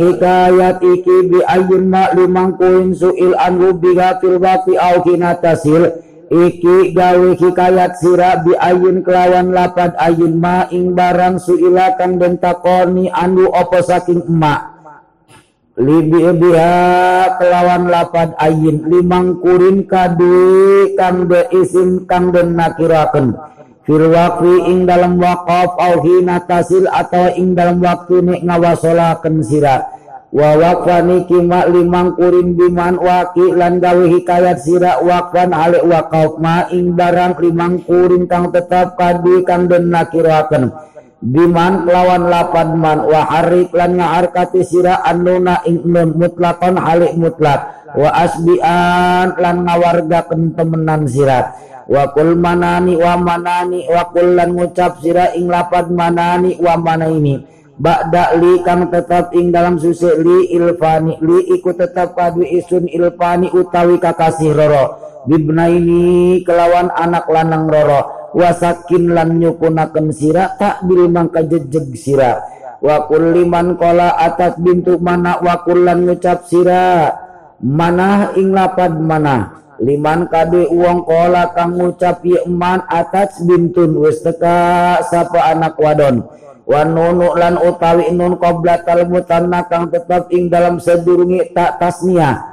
[0.00, 5.04] hikayat iki bi ayun ma limang kuin suil anhu biha fil wafi au
[5.44, 5.92] tasil
[6.32, 12.40] iki gawe hikayat sira bi ayun kelawan lapad ayun ma ing barang suila kang den
[13.12, 14.72] anu opo saking emak.
[15.76, 23.36] Libi biha kelawan lapad ayun limang kurin kadu kang de isim kang den nakiraken
[23.90, 29.98] fil waqfi ing dalam waqaf au hina tasil atau ing dalam waktu ni ngawasolaken sira
[30.30, 36.70] wa waqfani kima limang kurin biman waki lan gawe hikayat sira waqfan hale waqaf ma
[36.70, 40.70] ing barang limang kurin kang tetap kadi kang den nakiraken.
[41.20, 45.82] Biman kelawan lapan man wa harik lan ngaharkati sira anuna ing
[46.16, 47.90] mutlakon halik mutlak.
[47.92, 55.34] Wa asbian lan ngawargaken temenan sirat wa kul manani wa manani wa kullan ngucap sira
[55.34, 61.16] ing lapad manani wa mana ini ba'da li kang tetap ing dalam susi li ilfani.
[61.24, 64.84] Li iku tetap kadu isun ilfani utawi kakasih roro.
[65.24, 68.30] Bibna ini kelawan anak lanang roro.
[68.36, 72.38] Wasakin lan nyukunaken sira tak bil mangka jejeg sira.
[72.84, 77.10] Wa kulliman kola atat bintu mana wa kullan ngucap sira.
[77.60, 85.00] Mana ing lapad mana liman kade uang kola kang ngucap eman atas bintun wis teka
[85.08, 86.22] sapa anak wadon.
[86.68, 92.46] Wa nunu lan utawi nun qoblatal mutanna kang tetap ing dalam sedurungi tak tasnia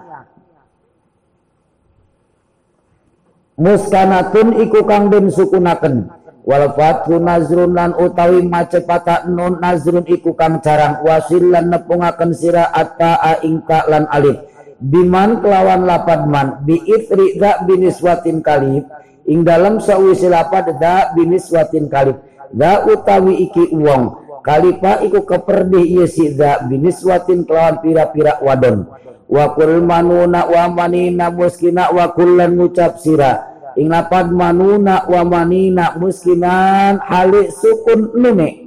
[3.61, 6.09] muskanatun iku kang den sukunaken.
[6.47, 11.03] Wal fathu nazrun lan utawi macepata nun nazrun iku kang jarang.
[11.03, 17.65] Wasil lan nepungaken sira atta ingka lan alif biman kelawan lapad man bi itri da
[17.65, 18.86] biniswatin kalib
[19.25, 22.21] ing dalam sawisi lapad da biniswatin kalib.
[22.47, 28.88] Da utawi iki uang kalipa iku keperdih yesi da biniswatin kelawan pira-pira wadon.
[29.28, 33.43] Wa kul manuna wa manina muskina wa kullan ngucap sira.
[33.75, 38.66] Ing lapad manuna wa manina muskinan halik sukun nune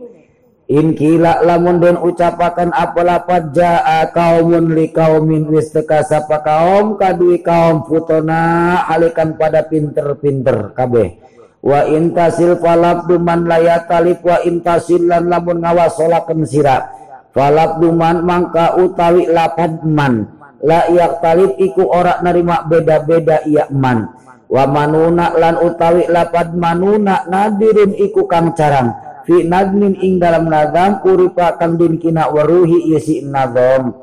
[0.70, 6.94] In kila lamun den ucapakan apa lapat jaa kaumun li kaumin wis teka sapa kaum
[6.94, 11.18] kadui kaum futona halikan pada pinter-pinter kabeh.
[11.58, 16.86] Wa intasil falak duman layat talib wa intasil lan lamun ngawasolaken sira.
[17.34, 20.38] Falak duman mangka utawi lapad man.
[20.62, 24.06] La iyak talib iku ora nerima beda-beda iya man.
[24.46, 30.98] Wa manuna lan utawi lapad manuna nadirin iku kang carang fi nadmin ing dalam nazam
[31.06, 33.94] uripa kang kina waruhi isi nazam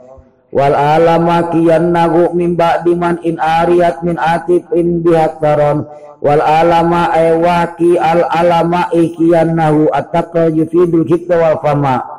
[0.56, 5.84] wal alama kian nagu min ba'diman in ariyat min atif in bihaktaron
[6.24, 12.17] wal alama ay waki al alama ikian nahu ataka yufidul hikta wal fama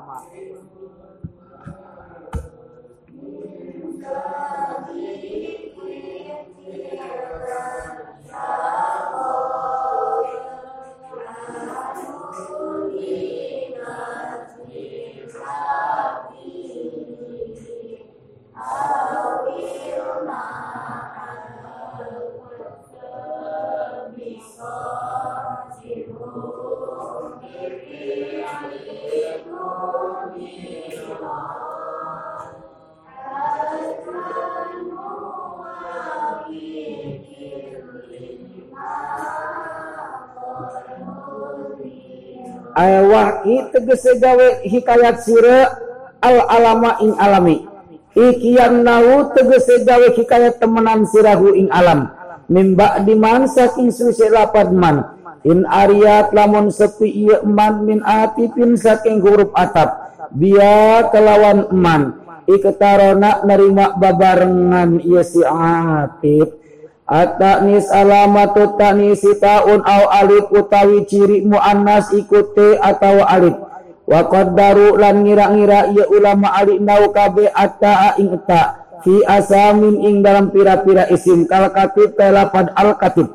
[42.86, 45.66] wahki tegese gawe hikayat sira
[46.22, 47.66] al alama ing alami.
[48.14, 52.10] Ikian nau tegese gawe hikayat temenan sirahu ing alam.
[52.48, 55.18] Mimba diman saking susi lapad man.
[55.46, 60.10] In ariat lamun sepi iya man min atipin saking huruf atap.
[60.34, 62.02] Biya kelawan man
[62.48, 66.57] iketarona nerima babarengan iya si atip
[67.08, 73.56] At-ta'nis alamatu ta'nisi ta'un au alif utawi ciri muannas ikute atau alif.
[74.04, 80.20] Wa qaddaru lan ngira-ngira ya ulama alif nau kabe atta ing ta fi asamin ing
[80.20, 83.32] dalam pira-pira isim kal katib telapad al katib.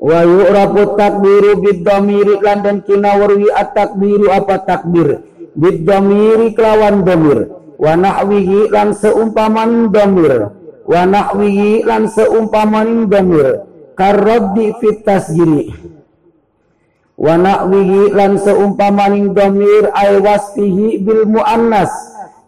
[0.00, 5.20] Wa yu'rafu takbiru bid-dhamiri lan dan kina warwi at-takbiru apa takbir.
[5.52, 7.52] Bid-dhamiri kelawan dhamir.
[7.76, 13.62] Wa nahwihi lan seumpaman dhamir wa nahwihi lan seumpamaning damir
[13.94, 15.70] karoddi fit tasgiri
[17.16, 21.92] wa nahwihi lan seumpamaning damir ay wasfihi bil muannas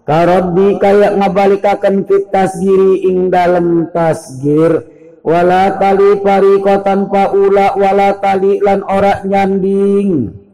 [0.02, 8.60] karoddi kayak ngabalikaken fit tasgiri ing dalem tasgir wala tali pariko tanpa ula wala tali
[8.60, 10.44] lan ora nyanding.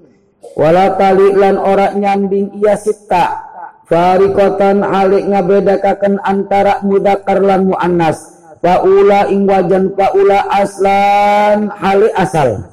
[0.55, 3.50] Wala tali lan ora nyanding iya sita
[3.91, 8.39] Farikotan alik ngabedakaken antara mudakar lan muannas.
[8.63, 12.71] Paula ing wajan paula aslan hali asal.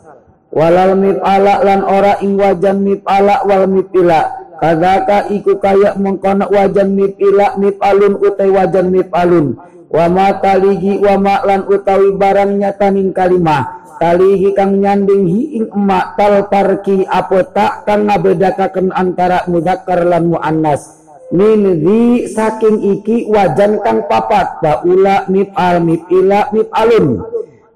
[0.54, 4.46] Walal mif'ala lan ora ing wajan mif'ala wal mif'ila.
[4.62, 9.58] Kadaka iku kaya mengkono wajan mif'ila mif'alun utai wajan mif'alun.
[9.90, 15.66] Wa ma taligi wa ma lan utawi barang nyataning kalimah talihi kang nyanding hi ing
[15.74, 23.28] emak tal tarki apa tak kang ngabedakaken antara mudzakkar lan muannas min di saking iki
[23.28, 24.64] wajan kang papat.
[24.64, 27.08] Baula mif'al mif'ila mif'alun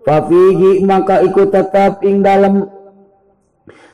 [0.05, 2.65] fafihi maka ikut tetap ing dalam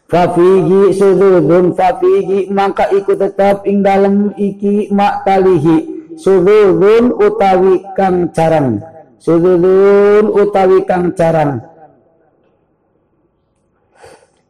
[0.08, 8.80] fafihi sududun fafihi maka ikut tetap ing dalam iki maktalihi sududun utawi kang carang
[9.20, 11.60] sududun utawi kang carang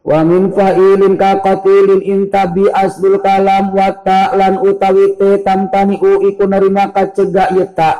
[0.08, 3.92] wa min fa'ilin ka qatilin intabi aslul kalam wa
[4.32, 7.90] lan utawi te tamtani u iku nerima kacegak yeta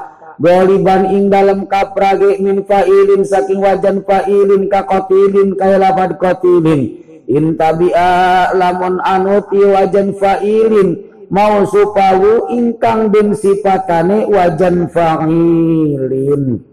[0.40, 7.04] goliban ing dalam kaprage min fa'ilin saking wajan fa'ilin ka qatilin kaya lafad qatilin.
[7.28, 10.96] Intabi'a lamun anuti wajan fa'ilin
[11.28, 16.67] mau supawu ingkang den sifatane wajan fa'ilin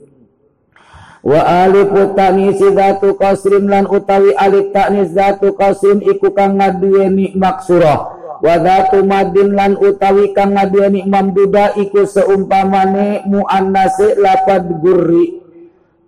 [1.25, 8.15] wa alif tanis zatu qasrin lan utawi alif tanis zatu qasrin iku kang ngaduweni maksurah
[8.45, 15.41] wa zatu madin lan utawi kang ngaduweni mamduda iku seumpamane muannase lapad gurri.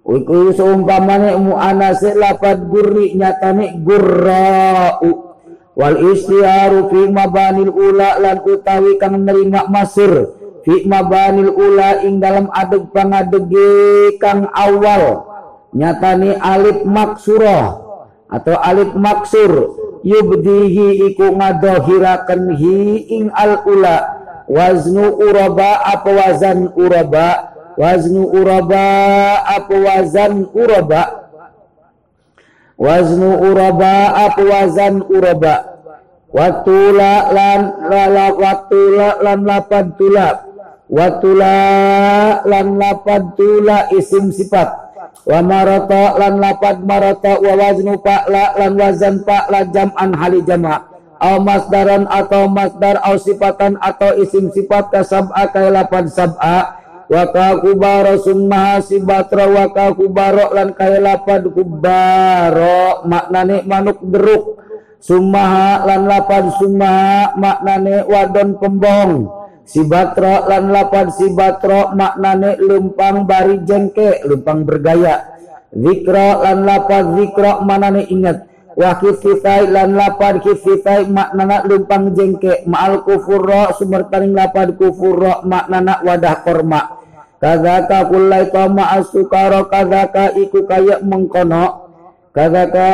[0.08, 5.12] Iku seumpamane muannase lapad gurri nyatane gurra'u.
[5.78, 10.37] Wal istiaru fi mabanil ula lan utawi kang nerima masur
[10.68, 15.24] fi mabanil ula ing dalam adeg pangadege kang awal.
[15.72, 17.80] Nyatani alif maksurah
[18.28, 19.80] atau alif maksur.
[20.04, 23.98] Yubdihi iku ngadohiraken hi ing al ula.
[24.48, 28.88] Waznu uraba apa wazan uraba waznu uraba
[29.44, 31.04] apa wazan uraba
[32.80, 33.94] waznu uraba
[34.24, 35.56] apa wazan uraba
[36.32, 37.60] watula lan
[37.92, 40.47] lala watula lan lapan tulak
[40.88, 41.58] watula
[42.48, 44.88] lan lapad tula isim sifat.
[45.28, 48.00] Wa marata lan lapad marata wa waznu
[48.32, 50.88] la lan wazan la jam'an hali jama'
[51.20, 56.80] au masdaran atau masdar au sifatan atau isim sifat kasab'a kaya lapad sab'a.
[57.08, 64.60] Wa ka kubaro summa sibatra wa ka kubaro lan kaya lapad kubaro maknane manuk deruk
[65.00, 73.28] summaha lan lapad summaha maknane wadon pembong Si batro lan lapan si batro maknane lumpang
[73.28, 75.36] bari jengke, lumpang bergaya.
[75.76, 78.48] Zikro lan lapan zikro manane ingat.
[78.80, 82.64] Wa kifitai lan lapan kifitai maknana lumpang jengke.
[82.64, 86.82] Ma'al kufurro sumertaning lapan kufurro maknana wadah korma.
[87.38, 91.92] Kazaka kulai toma asukaro kazaka iku kaya mengkono.
[92.32, 92.90] Kazaka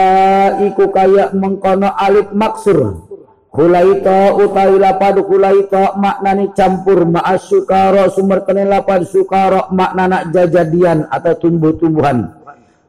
[0.66, 3.13] iku kaya mengkono alif maksur.
[3.54, 11.38] Hulaita utawi lapad hulaita maknani campur ma'as sukara sumber kene lapad sukara maknana jajadian atau
[11.38, 12.34] tumbuh-tumbuhan.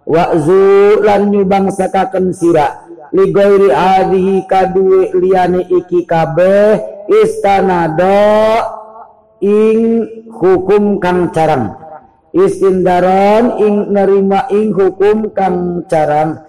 [0.09, 6.81] Wa'zu lan nyubang sakaken sira li ghairi hadhihi kadue liyane iki kabeh
[7.13, 8.65] istanada
[9.45, 11.77] ing hukum kang carang
[12.33, 16.41] istindaron ing nerima ing hukum kang carang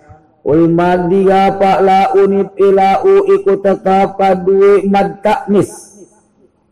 [0.45, 5.97] Ulmad dia pak la unit ilau iku tetap padue mad taknis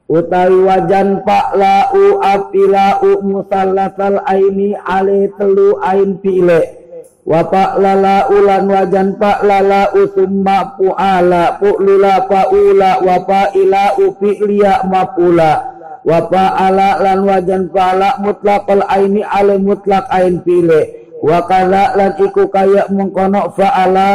[0.06, 6.86] utawi wajan pak lau apilau musallatal aini ale telu ain pile.
[7.26, 13.96] Wa pak lala ulan wajan pak lala usumma puala pu lula paula wa pa ila
[13.96, 21.13] upi liya mapula wa pa ala lan wajan pala mutlaqal aini ale mutlak ain pile
[21.24, 24.12] wa kadza lan iku kaya mengkono fa'ala.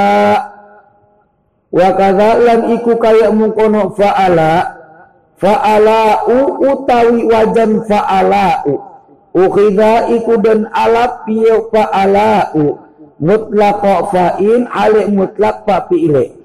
[1.73, 4.77] Wa kadza lan iku kaya mengkono fa'ala.
[5.41, 6.39] Fa'ala u
[6.69, 8.75] utawi wajan fa'ala u.
[9.33, 11.25] Ukhidha iku dan alap
[11.73, 12.77] fa'ala u.
[13.19, 13.83] Mutlaq
[14.15, 16.39] fa'in ale mutlaq fa fi'ile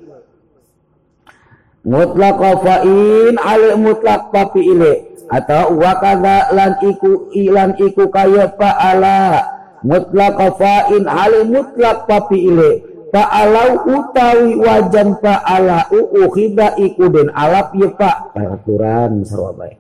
[1.84, 9.44] mutlaq fa'in ale mutlaq fa fi'ile atau wa kadza lan iku ilan iku kaya fa'ala
[9.84, 12.90] mutlak fa'in hal mutlak papiile.
[13.14, 18.34] Fa'alau utawi wajan fa'alau ukhida ikudin alap ya pak.
[18.34, 19.78] Aturan sarwa baik.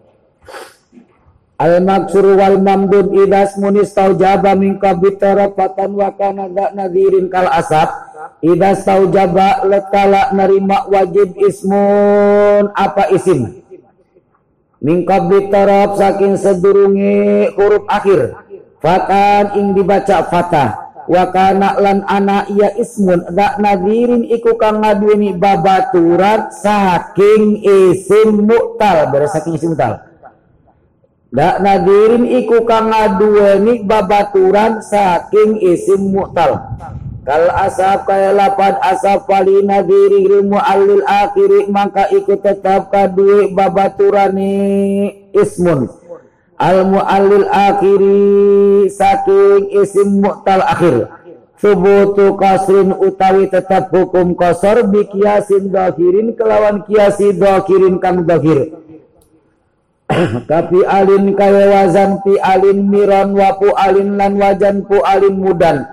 [1.58, 6.46] Al maksur wal mamdud idas munis taujaba min kabitara fatan wa kana
[6.76, 7.90] nadirin kal asap
[8.44, 13.64] idas taujaba letala nerima wajib ismun apa isim?
[14.84, 18.43] Min kabitara saking sedurungi huruf akhir
[18.84, 20.70] Fatan ing dibaca fatah.
[21.08, 23.32] Wa kana lan ana iya ismun.
[23.32, 29.08] Dak nadirin iku kang ngaduweni babaturan saking isim mu'tal.
[29.08, 30.04] Beres saking isim mu'tal.
[31.32, 36.76] Dak nadirin iku kang ngaduweni babaturan saking isim mu'tal.
[37.24, 44.52] Kal asap kaya lapad asap pali nadiri rimu alil akhiri maka iku tetap kadue babaturani
[45.32, 46.03] ismun
[46.64, 51.12] al muallil akhiri saking isim mu'tal akhir.
[51.60, 58.80] Subutu kasrin utawi tetap hukum kosor bi kiasin dohirin kelawan kiasi dohirin kang dohir.
[60.52, 65.88] Tapi alin kaya wazan pi alin miron wapu alin lan wajan pu alin mudan.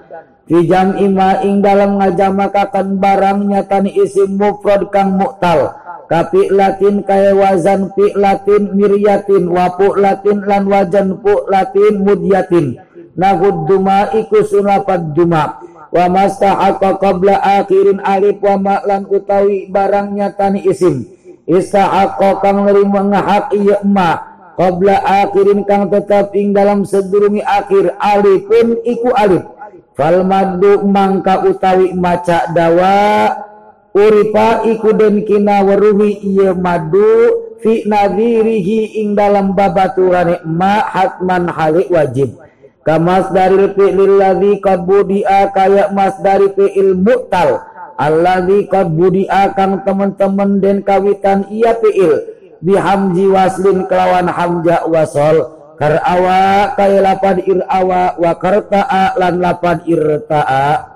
[0.51, 5.71] Fijam ima ing dalam ngajamakakan barang nyatani isim mufrad kang mu'tal
[6.11, 12.83] kapi latin kaya wazan pi latin miryatin wapu latin lan wajan pu latin mudyatin.
[13.15, 15.63] Nahud duma iku sunapat duma.
[15.95, 21.07] Wa mastahaqqa qabla akhirin alif wa ma lan utawi barangnya tani isim.
[21.47, 24.19] Istahaqqa kang nerima ngahak iya ma.
[24.59, 29.47] Qabla akhirin kang tetap ing dalam sedurungi akhir alifun iku alif.
[29.95, 33.50] Fal maddu mangka utawi maca dawa
[33.95, 41.93] uripa iku den kina weruhi iya madu fi nadhirihi ing dalam babaturane ma hatman halik
[41.93, 42.37] wajib.
[42.81, 47.61] Kamas dari fi'lil ladzi qad budia kaya mas dari fi'il mu'tal.
[48.01, 52.41] Alladzi qad budia kang temen-temen den kawitan iya fi'il.
[52.65, 55.61] Bihamji waslin kelawan hamja wasol.
[55.77, 60.90] Kar awa kaya lapad ir awa wa karta'a lan lapad irta'a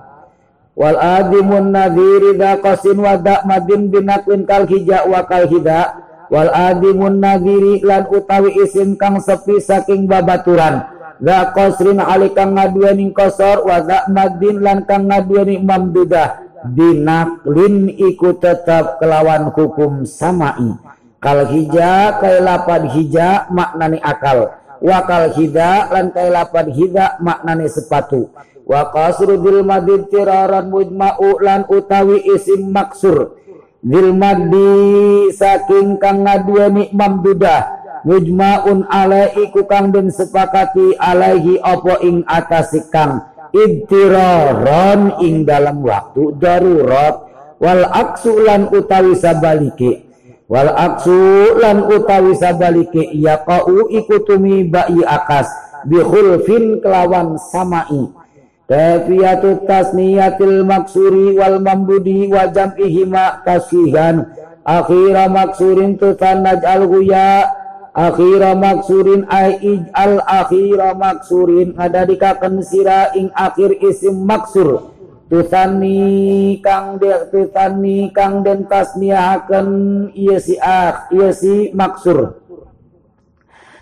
[0.75, 6.03] wal adimun nadhiri da qasin wa da madin binaklin kal hija wa kal hida.
[6.25, 10.91] Wal adimun nadhiri lan utawi isim kang sepi saking babaturan.
[11.21, 16.43] Da qasrin alikang ngaduweni kosor wa da madin lan kang ngaduweni mamdudah.
[16.65, 20.75] Binaklin iku tetap kelawan hukum samai.
[21.21, 24.49] Kal hija kay lapad hija maknani akal.
[24.81, 28.27] Wakal hida lan kay lapad hida maknani sepatu
[28.65, 33.37] wa qasru bil madid tiraran mujma'u lan utawi isim maksur.
[33.85, 42.73] Bil maddi saking kang ngaduweni mamdudah mujma'un alaiku kang den sepakati alaihi opo ing atas
[42.89, 47.29] kang ibtiraron ing dalam waktu darurat.
[47.55, 50.11] Wal aksu lan utawi sabalike.
[50.49, 55.47] Wal aksu lan utawi sabalike yaqau ikutumi ba'i akas
[55.85, 58.24] bi khulfin kelawan samai
[58.65, 64.25] Kafiyatu tasniyatil maksuri wal mambudi wa jam'ihima kasihan
[64.65, 67.45] akhira maksurin tutan naj'al ya
[67.93, 70.17] akhira maksurin ay ij'al.
[70.25, 74.97] Akhira maksurin ada dikaken sira ing akhir isim maksur.
[75.29, 79.69] Tutani kang de tutani kang den tasniyahaken
[80.17, 82.41] iya si ah iya si maksur.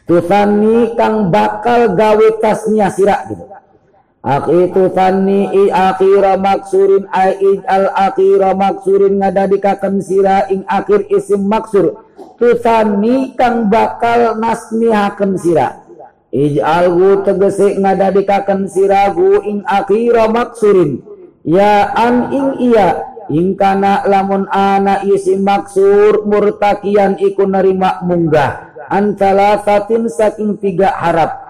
[0.03, 3.62] Tutani kang bakal gawe tasniyah sira gitu
[4.23, 12.07] Akitu tani i akhira maksurin ai al akhira maksurin ngadadikaken sira ing akhir isim maksur.
[12.39, 15.83] Tani kang bakal nasnihaken sira.
[16.31, 21.03] Ij'alhu tegese ngadadikaken sirahu ing akhira maksurin.
[21.43, 28.71] Ya an ing iya ing kana lamun ana isim maksur murtakian iku nerima munggah.
[28.87, 31.42] Antala satin saking tiga harap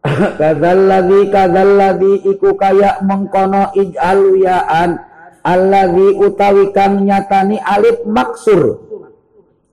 [0.40, 4.96] kadalladzi kadalladzi iku kaya mengkono ij'alu ya'an
[5.44, 8.80] alladzi utawi kang nyatani alif maksur.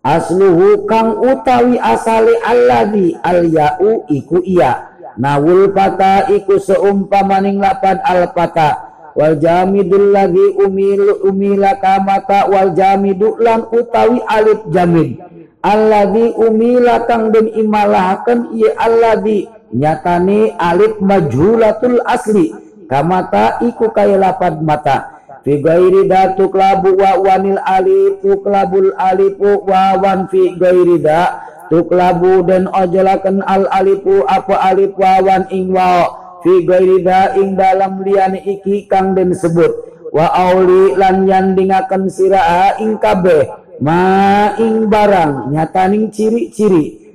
[0.04, 4.96] Asluhu kang utawi asali alladzi al ya'u iku iya.
[5.18, 13.40] Nawul pata iku seumpamaning lapan al pata wal jamidul ladzi umil umila kamata wal jamidu
[13.42, 15.20] lan utawi alif jamid.
[15.64, 22.56] Alladzi umila kang den imalahaken ieu alladzi nyatane alif majhulatul asli.
[22.88, 25.20] Kamata iku kaya lapad mata.
[25.44, 31.44] Fi ghairi datu klabu wa wanil alifu klabul alifu wa wan fi ghairi da.
[31.68, 36.16] Tuklabu dan ojolaken al alifu apa alif wawan ing wa.
[36.40, 39.72] Fi ghairi da ing dalam liyane iki kang den sebut.
[40.16, 43.52] Wa auli lan yandingaken sira ing kabeh.
[43.84, 47.07] Ma ing barang nyataning ciri-ciri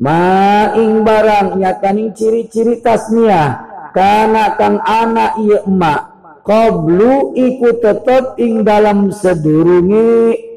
[0.00, 3.68] maing barang nyataning ciri-ciri tasniah.
[3.92, 6.00] Karena kang anak iya emak.
[6.40, 10.08] Koblu iku tetep ing dalam sedurungi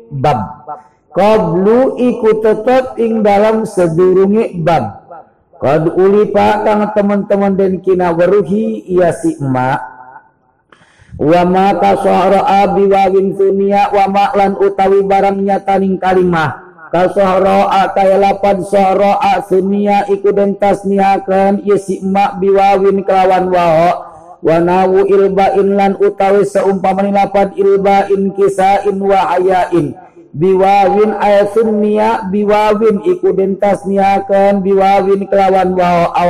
[0.10, 0.64] bab.
[1.12, 5.04] Koblu iku tetep ing dalam sedurungi bab.
[5.60, 9.82] Kad ulipa kang teman-teman dan kina waruhi iya si emak.
[11.14, 13.06] Wa ma kasara abi wa
[13.94, 22.06] wa lan utawi barang nyataning kalimah kasohro'a kaya lapan sohro'a sunia iku den tasnihakan yesi
[22.06, 24.14] emak biwawin kelawan waho
[24.46, 29.98] wanawu ilbain lan utawi seumpamani lapan ilbain kisain wahayain
[30.38, 36.30] biwawin ayasunia biwawin iku den tasnihakan biwawin kelawan waho aw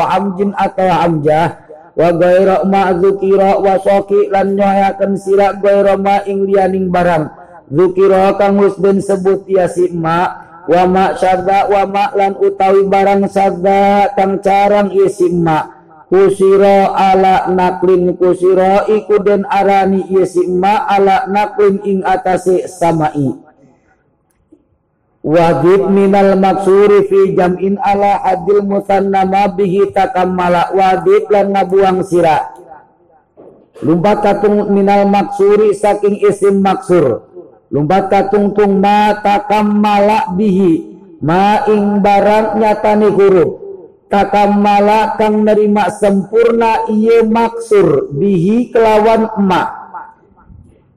[0.63, 1.59] atau hamjah
[1.93, 7.29] wa gaira ma dzukira wa soki lan nyoyakan sira gaira ma ing lianing barang.
[7.69, 12.87] Dzukira kang wis den sebut ya si emak wa ma syadda wa ma lan utawi
[12.87, 21.81] barang sadda kang carang isimma kusiro ala naklin kusiro iku den arani isimma ala naklin
[21.83, 23.33] ing atase samai.
[25.23, 30.67] Wajib minal maksuri fi jam'in ala hadil musannama bihi takammala.
[30.75, 32.51] Wajib lan ngabuang sira
[33.81, 37.32] lumpat katung minal maksuri saking isim maksur
[37.73, 40.93] lumpat katungtung mata kamala bihi
[41.25, 43.51] maing barang nyatani huruf
[44.13, 49.83] takamala kang nerima sempurna iya maksur bihi kelawan emak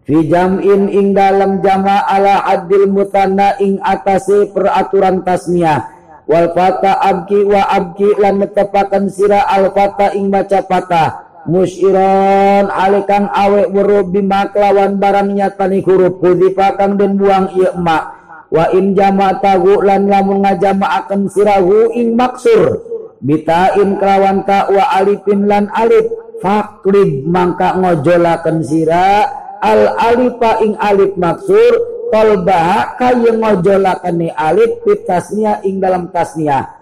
[0.07, 5.93] fi jam'in ing dalam jama ala adil mutanna ing atase peraturan tasniah.
[6.27, 13.31] Wal fata abki wa abki lan netepakan sira al fata ing maca patah musyiron alikan
[13.31, 18.05] awe weruh bima kelawan barang nyatani huruf hudifa kang den buang iya emak
[18.51, 22.83] wa in jama tagu lan lamun ngajama akan sirahu ing maksur.
[23.17, 26.07] Bitain kelawan ta wa alipin lan alif
[26.45, 29.25] faklib mangka ngojolaken sira.
[29.57, 31.97] Al alifa ing alif maksur.
[32.07, 36.77] Kolbah kaya ngojolaken ni alif pitasnya ing dalam tasnya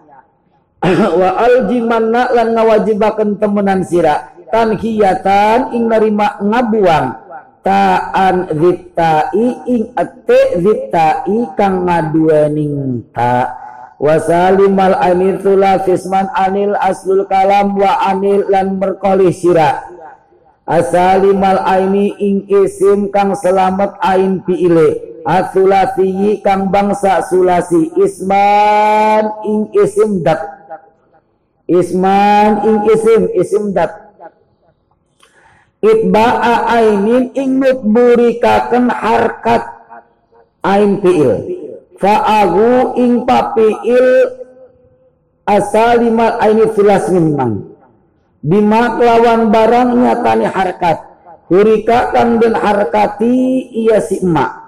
[1.20, 7.26] wa aljimanna lan ngawajibaken temenan sira tanhiyatan ing nerima ngabuang.
[7.64, 13.50] Ta'an zitai ing ate zitai kang ngaduaning ta.
[13.98, 15.40] Wasalimal anil
[15.82, 19.80] fisman anil aslul kalam wa anil lan merkolih sira.
[20.68, 25.20] Asalimal aini ing isim kang selamat ain fiile.
[25.24, 27.96] Asulasi kang bangsa sulasi.
[27.96, 30.68] Isman ing isim dat.
[31.64, 34.03] Isman ing isim isim dat
[35.84, 39.62] itba'a ainin ing nutburikaken harkat.
[40.64, 41.60] Ain fiil.
[42.00, 44.08] Fa'ahu ing papiil
[45.44, 47.76] asalimal aini filas mimang
[48.40, 50.98] bima kelawan barang nyatani harkat.
[51.44, 54.64] Hurikakan dan harkati iya si emak.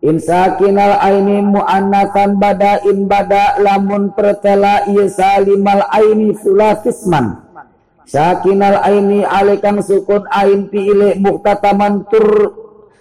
[0.00, 7.49] Insakinal aini mu'annasan bada in bada lamun pertela iya salimal aini sulasisman
[8.06, 12.28] sakinal aini alikang sukun ain fiile muktataman tur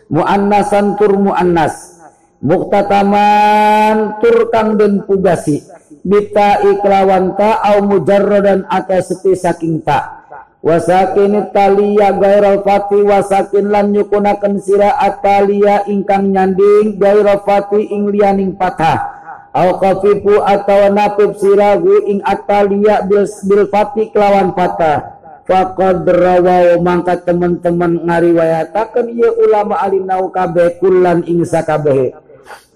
[0.09, 2.01] muannasan tur muannas.
[2.39, 5.59] Muktataman tur kang den pugasi.
[5.99, 10.19] Bita iklawan ta au mujarradan atas sepi saking ta.
[10.59, 18.59] Wasakin talia gairal fati wasakin lan nyukunaken sira atalia ingkang nyanding gairal fati ing lianing
[18.59, 19.18] patah
[19.53, 25.19] au kafifu atau napib sirahu ing atalia bil, bil fati kelawan patah
[25.49, 32.13] faqad rawaw mangka teman-teman ngariwayataken ieu ulama alinau kabeh kulan ing sakabeh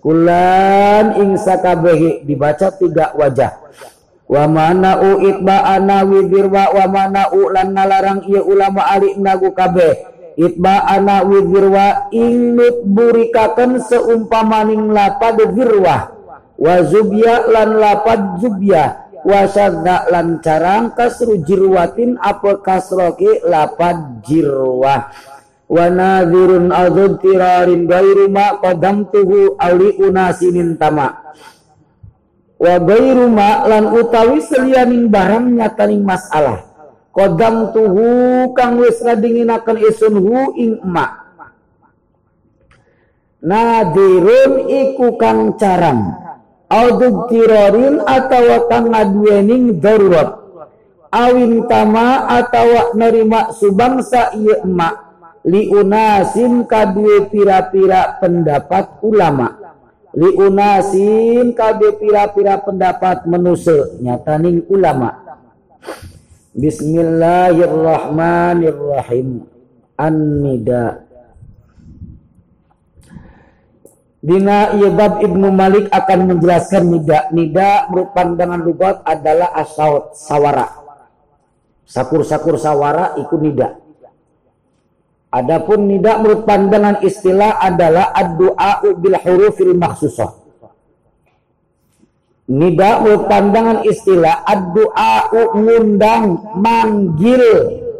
[0.03, 3.63] kulan ing sakabeh dibaca tiga wajah.
[4.27, 10.11] Wa mana u itba'ana widirwa wa mana u lan nalarang ieu ulama ali nagu kabeh.
[10.35, 16.12] Itba'ana widirwa inut burikaken seumpamaning lapad wirwah
[16.63, 19.03] wa zubya lan lapad zubya.
[19.23, 25.11] Wa syadda lan carang kasru jirwatin apa kasroke lapad jirwah.
[25.67, 31.23] Wa nadhirun adzun tirarin gairu ma qadamtuhu ali unasinin tama'
[32.63, 36.63] wa gairu lan utawi selianing barang nyataning masalah.
[37.13, 41.11] Kodam tuhu kang wis ngadinginaken isun hu ing emak.
[43.43, 46.22] Nadirun iku kang carang
[46.73, 50.41] audug tirorin atau kang ngaduening darurat.
[51.13, 55.13] Awin tama atau nerima subangsa iya emak.
[55.45, 59.63] Liunasin kadue pira-pira pendapat ulama'
[60.13, 65.17] liunasin kabe pira-pira pendapat menuse nyataning ulama.
[66.53, 69.49] Bismillahirrahmanirrahim.
[69.93, 71.02] An-Nida
[74.23, 74.71] Dina
[75.19, 77.27] Ibnu Malik akan menjelaskan nida.
[77.35, 80.71] Nida merupakan dengan lugat adalah asaut sawara.
[81.83, 83.83] Sakur-sakur sawara ikut nida.
[85.27, 90.31] Adapun nida menurut pandangan istilah adalah ad-du'a bil hurufil maksusah.
[92.47, 97.43] Nida menurut pandangan istilah ad-du'a ngundang manggil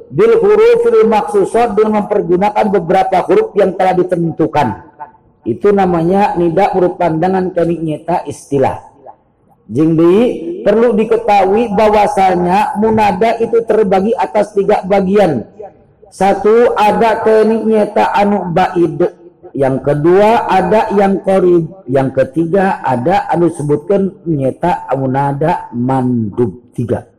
[0.07, 4.67] bil hurufil maksusah dengan mempergunakan beberapa huruf yang telah ditentukan.
[5.43, 8.79] Itu namanya nida menurut pandangan kami nyata istilah.
[9.67, 10.15] Jingdi
[10.63, 15.47] perlu diketahui bahwasanya munada itu terbagi atas tiga bagian
[16.13, 19.01] satu ada kening nyata anu baid.
[19.57, 21.89] Yang kedua ada yang korib.
[21.89, 26.69] Yang ketiga ada anu sebutkan nyata munada mandub.
[26.77, 27.12] Tiga.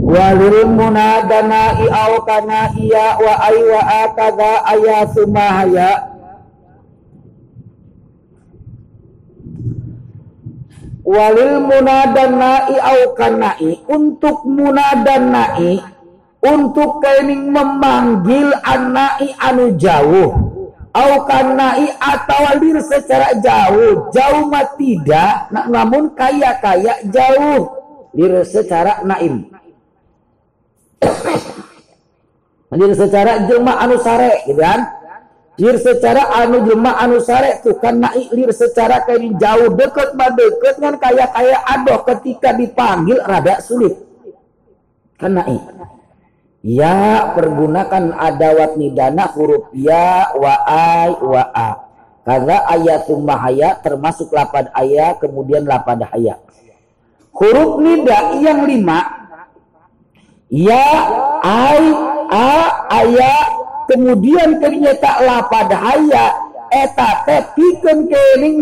[0.00, 5.90] Walil munadana i'au kana iya wa ay wa akada ayasumahaya
[11.04, 15.84] walil munadana i'au kanai untuk munadanai
[16.40, 20.32] untuk kaining memanggil anai anu jauh.
[20.90, 24.08] Au kanai atau lir secara jauh.
[24.10, 27.68] Jauh mah tidak namun kaya kaya jauh.
[28.16, 29.59] Lir secara naim
[32.70, 34.80] lir secara jelma anu sare gitu kan
[35.58, 40.30] lir secara anu jelma anu sare tuh kan naik lir secara kaining jauh deket mah
[40.32, 43.98] deket kan kaya kaya adoh ketika dipanggil rada sulit
[45.18, 45.60] kan naik
[46.60, 51.70] Ya pergunakan adawat nidana huruf ya wa ai wa a.
[52.20, 56.36] Karena ayatum mahaya termasuk lapad ayat kemudian lapad haya.
[57.32, 59.19] Huruf nida yang lima
[60.50, 60.86] ya
[61.46, 61.86] ai
[62.30, 62.50] a
[62.90, 63.48] ayat
[63.86, 66.34] kemudian ternyata lapad haya
[66.74, 68.10] eta teh pikeun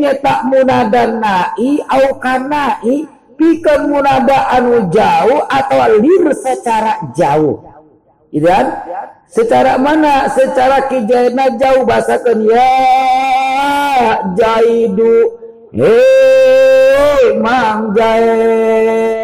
[0.01, 7.69] nyata munadan nai au kanai pikeun munada anu jauh atau lir secara jauh
[8.29, 8.67] Gitu kan?
[9.29, 10.29] Secara mana?
[10.29, 12.69] Secara kijayana jauh bahasakan ya
[14.37, 15.17] jaidu.
[15.73, 19.18] Hei mang jaid.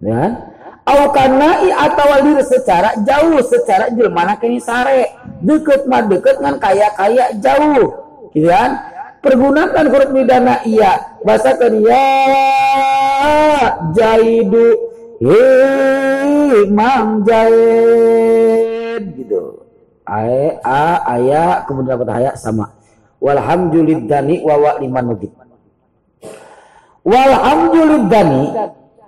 [0.00, 0.52] Ya.
[0.86, 5.18] Au kana i atau lir secara jauh secara jelmana kini sare?
[5.42, 7.90] Deket mah deket kan kaya kaya jauh.
[8.30, 8.78] Gitu kan?
[9.18, 11.18] Pergunakan huruf midana iya.
[11.26, 12.06] Bahasakan ya
[13.96, 14.78] jaidu
[16.70, 19.64] Mang Jaid gitu.
[20.06, 22.70] Ae a aya kemudian dapat aya sama.
[23.18, 25.18] Walhamdulillahi wa wa liman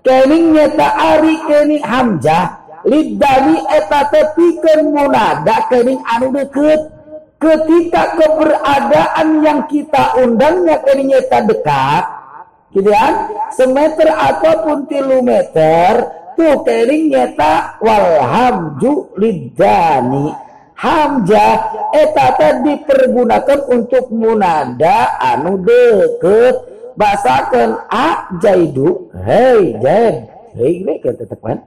[0.09, 6.97] kening nyata ari kening hamzah lidani eta teh pikeun munada kening anu deket.
[7.39, 12.05] Ketika keberadaan yang kita undangnya kening nyata dekat
[12.75, 16.03] gitu kan semeter ataupun kilometer
[16.35, 20.35] tuh kering nyata walhamju lidani.
[20.79, 21.55] Hamzah
[21.95, 28.07] eta teh dipergunakan untuk munada anu deket bahasakan a
[28.43, 28.87] jaidu
[29.27, 30.17] hei jaid
[30.59, 31.59] hei we ke tetepan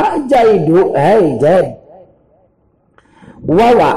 [0.00, 1.68] ajaidu hei jaid
[3.58, 3.90] wawa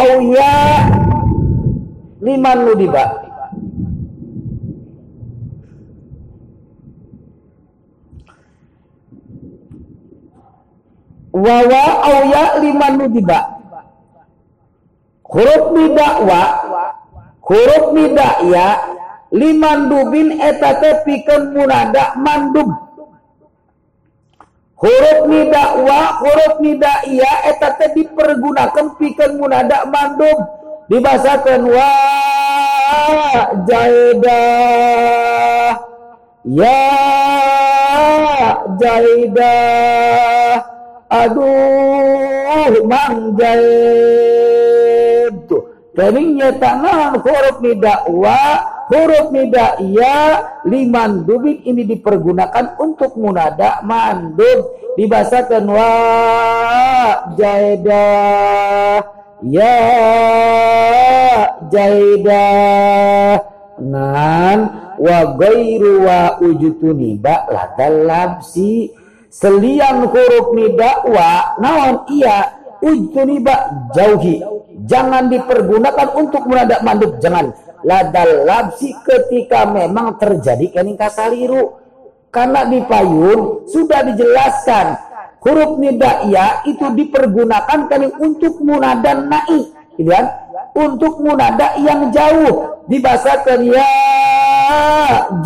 [0.00, 0.52] au ya
[2.24, 3.04] liman nudiba
[11.32, 13.38] wawa au ya liman nudiba
[15.22, 16.40] huruf bidakwa
[17.40, 18.95] huruf bidakya liman
[19.90, 22.70] dubin eta teh pikeun munada mandub
[24.76, 26.54] huruf nidakwa huruf
[27.08, 30.38] iya eta teh dipergunakan pikeun munada mandub
[30.86, 31.90] dibasakeun wa
[33.66, 34.42] jaida.
[36.46, 36.82] Ya
[38.78, 39.58] jaida.
[41.06, 45.34] Aduh mang jaid.
[45.96, 48.38] Keningnya tangan huruf nidakwa
[48.86, 54.86] huruf nidaiyah liman dubin ini dipergunakan untuk munada mandub.
[54.96, 55.92] Dibasakan wa
[57.36, 58.08] jaida
[59.44, 59.76] ya
[61.68, 62.48] jaida
[63.76, 64.58] nan
[64.96, 67.44] wa gairu wa ujutuni ba
[67.84, 68.88] labsi
[69.28, 74.40] selian huruf nidakwa naon iya ujutuni ba jauhi.
[74.86, 77.52] Jangan dipergunakan untuk munada mandub jangan
[77.86, 81.78] ladal labsi ketika memang terjadi kening kasaliru
[82.34, 84.98] karena di payun sudah dijelaskan
[85.38, 90.26] huruf nidaiyah itu dipergunakan kening untuk munada naik gitu kan?
[90.76, 92.84] Untuk munada yang jauh.
[92.90, 93.88] Dibasakan ya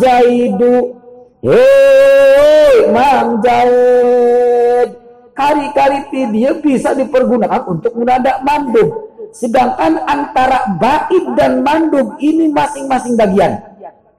[0.01, 0.97] jaidu
[1.45, 4.89] hei mang jaid.
[5.31, 13.63] Kari-kari dia bisa dipergunakan untuk munada mandub Sedangkan antara baid dan mandub ini masing-masing bagian.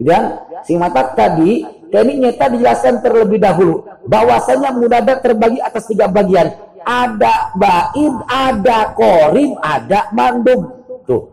[0.01, 3.85] Dan sing mata tadi, ini nyata dijelaskan terlebih dahulu.
[4.09, 6.51] Bahwasanya munada terbagi atas tiga bagian.
[6.83, 10.83] Ada baid, ada korim, ada mandub.
[11.07, 11.29] Tuh.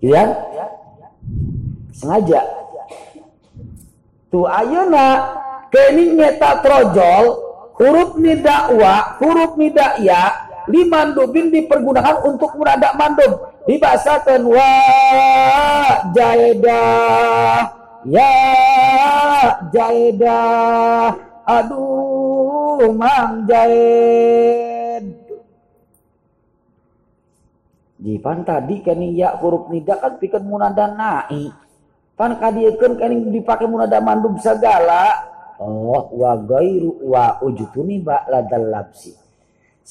[0.00, 0.28] Kan?
[1.92, 2.40] Sengaja.
[4.30, 5.34] Tuh ayuna
[5.74, 7.24] kini nyata trojol
[7.74, 10.49] huruf nidakwa, huruf nidakya liman
[11.14, 13.32] dubin dipergunakan untuk muradak mandub
[13.66, 14.72] dibasakan wa
[16.14, 16.84] jaida
[18.06, 18.34] ya
[19.74, 20.42] jaida
[21.44, 25.20] aduh mang jaid
[28.00, 31.52] Jipan tadi kan ya huruf nida kan pikir munada nai.
[32.16, 35.28] Pan kadiekeun kan dipakai munada mandub segala.
[35.60, 39.19] Oh wa gairu wa ujutuni ba ladal labsi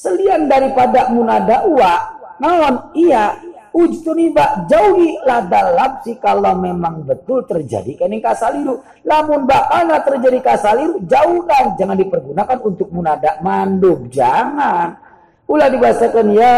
[0.00, 1.92] selian daripada munada wa
[2.40, 2.96] naon?
[2.96, 3.52] Iya.
[3.70, 8.82] Ujtuniba jauhi ladal lapsi kalau memang betul terjadi kening kasaliru.
[9.06, 14.10] Lamun bakana terjadi kasaliru jauhkan jangan dipergunakan untuk munada mandub.
[14.10, 14.98] Jangan.
[15.46, 16.56] Ulah dibahasakan ya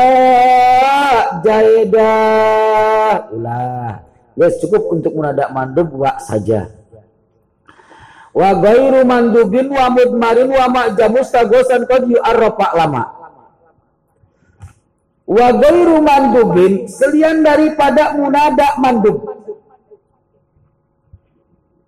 [1.45, 3.28] jaidah.
[3.28, 4.01] Ulah.
[4.32, 6.64] Guys cukup untuk munada mandub wa saja.
[8.32, 13.22] Wa gairu mandubin wa mudmarin wa ma'jamus tagosan qad yu'arrafa lama
[15.33, 19.24] wa ghairu mandubin selian daripada munada mandub.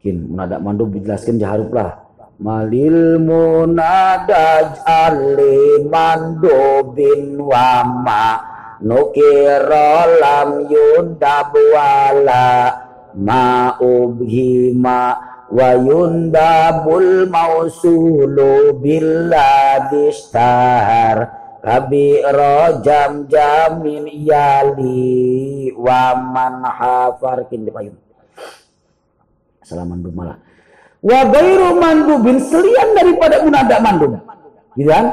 [0.01, 2.09] Kin munada mandub dijelaskan jaharuplah
[2.41, 8.41] malil munada ali mandubin wama
[8.81, 12.81] nukira lam yundab wala
[13.13, 13.77] ma.
[13.79, 15.21] Ubhima
[15.53, 20.09] wa yundabul mausulu billadistar
[21.65, 27.49] kabiro jam jamin yali waman hafar.
[27.49, 27.97] Kini payung
[29.65, 30.37] salaman malah
[31.01, 34.13] wa gairu mandubin selian daripada munada mandub
[34.77, 35.07] gitu kan?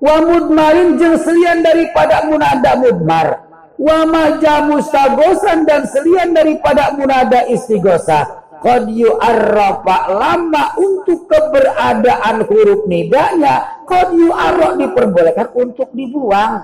[0.00, 3.44] Wa mudmarin jeng selian daripada munada mudmar.
[3.76, 13.80] Wa majamustagosan dan selian daripada munada istighosah Qad yu'arrafa lama untuk keberadaan huruf nidanya.
[13.88, 16.60] Qad yu'arra diperbolehkan untuk dibuang.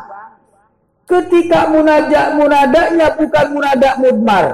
[1.09, 4.47] Ketika munajak munadanya bukan munadak mudmar.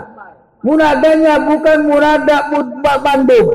[0.62, 3.49] Munadanya bukan munadak mudmar bandung.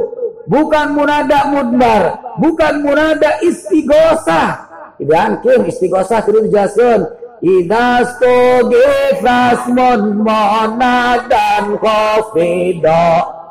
[0.52, 2.02] Bukan munadak mudmar.
[2.44, 4.68] Bukan munadak istighosah
[5.00, 7.00] Dan kim istighosah itu dijelaskan.
[7.38, 13.47] Ida stogifas mon monadan khofidah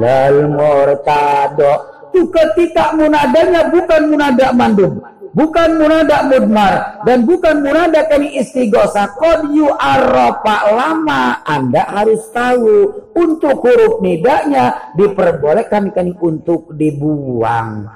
[0.00, 1.72] lal murtado.
[2.10, 4.98] Itu ketika munadanya bukan munada mandub
[5.30, 13.06] bukan munada mudmar dan bukan munada kami istighosa kod yu arropa lama anda harus tahu
[13.14, 17.86] untuk huruf nidanya diperbolehkan kami untuk dibuang.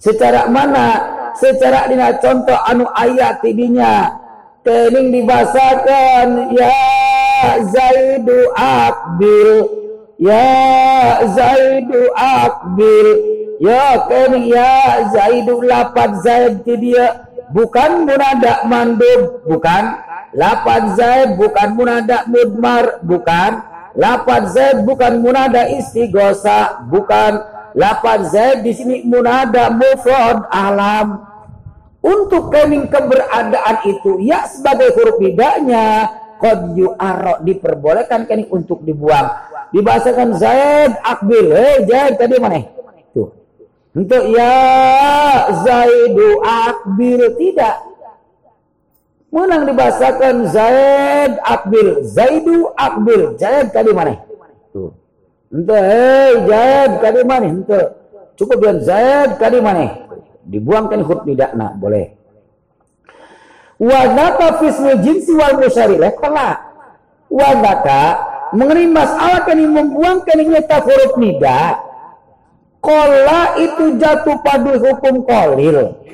[0.00, 0.86] Secara mana?
[1.34, 4.23] Secara dina contoh anu ayat tidinya
[4.64, 6.74] kening dibasakan ya
[7.68, 9.50] Zaidu Akbil
[10.18, 10.48] ya
[11.28, 17.30] Zaidu Akbil Ya kami ya Zaidu lapan Zaid ti dia.
[17.54, 20.04] Bukan munada mandub bukan.
[20.34, 23.62] Lapan Zaid bukan munada mudmar bukan.
[23.94, 27.38] Lapan Zaid bukan munada istighosa bukan.
[27.78, 31.33] Lapan Zaid di sini munada mufrad alam
[32.04, 39.32] untuk kening keberadaan itu ya sebagai huruf bidanya qad yu'arra diperbolehkan kening untuk dibuang
[39.72, 42.60] dibahasakan Zaid akbil hei Zaid tadi mana
[43.16, 43.44] tuh
[43.94, 44.54] untuk ya
[45.62, 47.78] Zaidu Akbil tidak.
[49.30, 52.02] Menang dibahasakan Zaid Akbil.
[52.02, 53.38] Zaidu Akbil.
[53.38, 54.18] Zaid tadi mana?
[54.74, 54.90] Tuh.
[55.54, 57.46] Untuk hei Zaid tadi mana?
[57.54, 57.86] Untuk
[58.34, 60.10] cukup dengan Zaid tadi mana?
[60.44, 62.14] Dibuangkan huruf tidak nak boleh.
[63.80, 66.58] Wadaka fismi jinsi wal musyarilah kelak.
[67.32, 68.02] Wadaka
[68.54, 71.82] mengenai masalah kan membuangkan nyata huruf nida
[72.84, 76.04] Kola itu jatuh pada hukum kolil.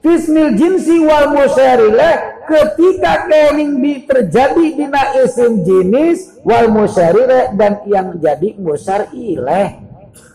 [0.00, 8.16] Fismil jinsi wal musyarile ketika kening di terjadi dina isim jenis wal musyarile dan yang
[8.16, 9.68] jadi musyar'ileh.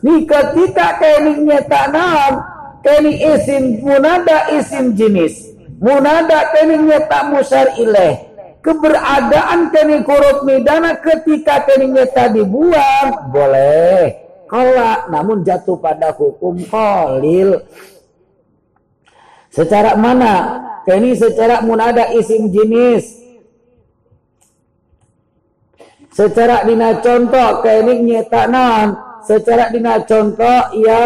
[0.06, 2.34] Nih ketika kening nyeta naon
[2.82, 5.54] kening isim munada isim jenis.
[5.80, 14.28] Munada kening nyeta musyar'ileh keberadaan kening huruf midana ketika kening nyeta dibuang boleh.
[14.50, 17.62] Kolak namun jatuh pada hukum kolil
[19.54, 20.66] secara mana?
[20.90, 23.22] Ini secara munada isim jenis.
[26.10, 31.04] Secara dina contoh ini nyeta non secara dina contoh ya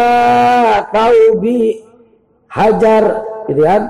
[0.90, 1.82] taubi
[2.50, 3.04] hajar
[3.50, 3.82] gitu kan?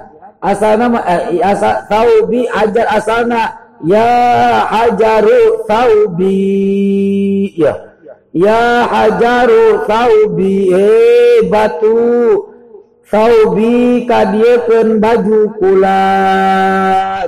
[0.44, 3.42] Asalna eh, asal taubi hajar asalna
[3.84, 4.10] ya
[4.68, 7.72] hajaru taubi ya.
[8.34, 12.50] Ya hajaru saubi eh batu.
[13.04, 16.02] Saubi kadiekeun baju kula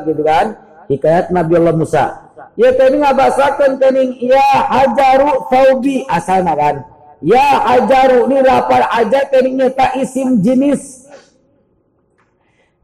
[0.03, 0.59] gitu kan?
[0.91, 2.26] Hikayat Nabi Allah Musa
[2.57, 6.77] ya tadi ngabasakeun kening ya hajaru saubi asalna kan?
[7.25, 11.09] Ya hajaru ni lapar aja kening nyata isim jenis.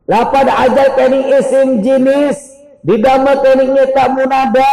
[0.09, 2.39] Lapar aja kening isim jenis.
[2.85, 4.73] Didama kening nyata munada.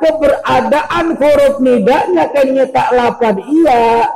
[0.00, 4.08] Keberadaan huruf nidanya kan tak lapad iya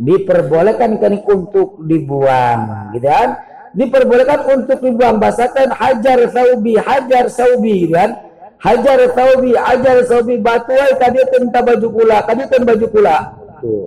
[0.00, 3.36] diperbolehkan kan untuk dibuang gitu kan?
[3.76, 5.20] Diperbolehkan untuk dibuang.
[5.20, 8.27] Bahasakan hajar saubi hajar saubi gitu kan
[8.58, 13.16] hajar saubi hajar saubi batu tadi tentang baju kula tadi tentang baju kula
[13.62, 13.86] tuh.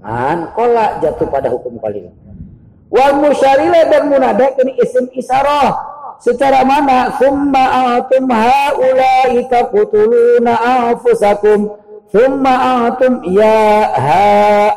[0.00, 2.06] Kan kolak jatuh pada hukum kali
[2.92, 5.74] wal musyarilah dan munadak ini isim isarah.
[6.16, 7.12] Secara mana?
[7.20, 11.76] Summa atum haula'i taqtuluna anfusakum.
[12.08, 13.84] Summa atum ya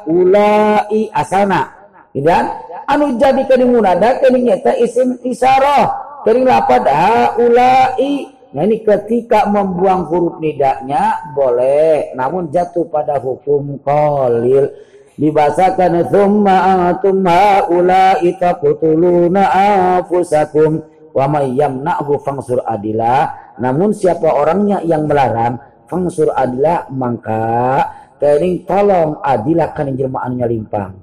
[0.03, 1.71] haula'i asana.
[2.11, 2.51] Dan
[2.89, 5.87] anu jadi kini munada kini nyata isim isyarah
[6.25, 12.17] kini lapad haula'i nah ini ketika membuang huruf nidaknya boleh.
[12.17, 14.73] Namun jatuh pada hukum kolil
[15.19, 20.81] dibahasakan summa atum haula'i taqtuluna anfusakum
[21.11, 23.27] wa may yamna'hu fangsur adila
[23.59, 25.59] namun siapa orangnya yang melarang
[25.91, 27.83] fangsur adila maka
[28.15, 30.95] tering tolong adila kan jelma anu limpang.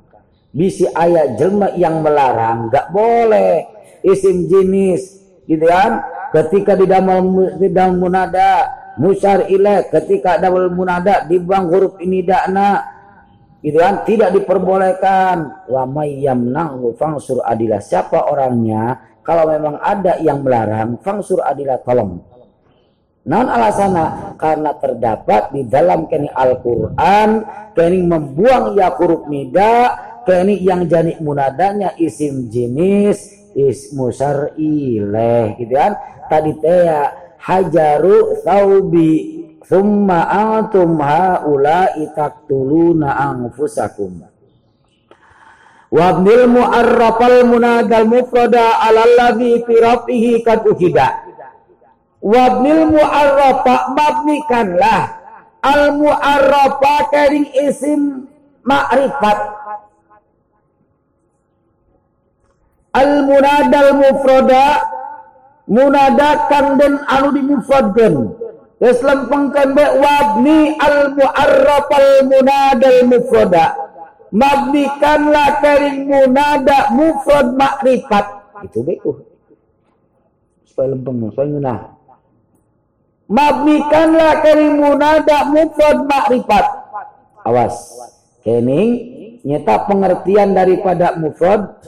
[0.57, 3.69] Bisi ayat jelma yang melarang gak boleh.
[4.01, 6.01] Isim jenis gitu kan
[6.37, 8.69] ketika di dalam di munada
[9.01, 12.85] musyar ilaih ketika dalam munada dibuang huruf ini dakna
[13.65, 20.47] gitu kan tidak diperbolehkan wa may yamna'hu fangsur adila siapa orangnya kalau memang ada yang
[20.47, 22.23] melarang, fangsur adilah tolong.
[23.27, 27.43] Non alasana karena terdapat di dalam kini Al-Quran
[27.75, 35.97] kini membuang ya huruf nida kini yang jadi munadanya isim jenis ismu syar'ileh gitu kan.
[36.29, 36.85] Tadi teh
[37.41, 39.13] hajaru thaubi
[39.65, 44.29] thumma antum haula itaktuluna anfusakum.
[45.87, 51.25] Wabnil mu'arrafal munadal mufrada alalladhi fi rafihi kad uhida.
[52.21, 55.03] Wabnil mu'arrafa mabnikanlah.
[55.63, 58.31] Al mu'arrafa kering isim
[58.67, 59.66] ma'rifat
[62.97, 64.65] al munadal mufrada
[65.69, 68.15] munada kang den anu dimufradkeun
[68.81, 73.67] geus lempengkeun be wabni al muarraf al munadal mufrada.
[74.27, 78.27] Mabnikanlah kering munada mufrad makrifat
[78.67, 78.99] itu be
[80.67, 81.79] supaya lempeng supaya ngeunah
[83.31, 86.67] mabnikanlah kering munada mufrad makrifat
[87.47, 87.75] awas.
[88.43, 88.91] Kening
[89.47, 91.79] nyata pengertian daripada mufrad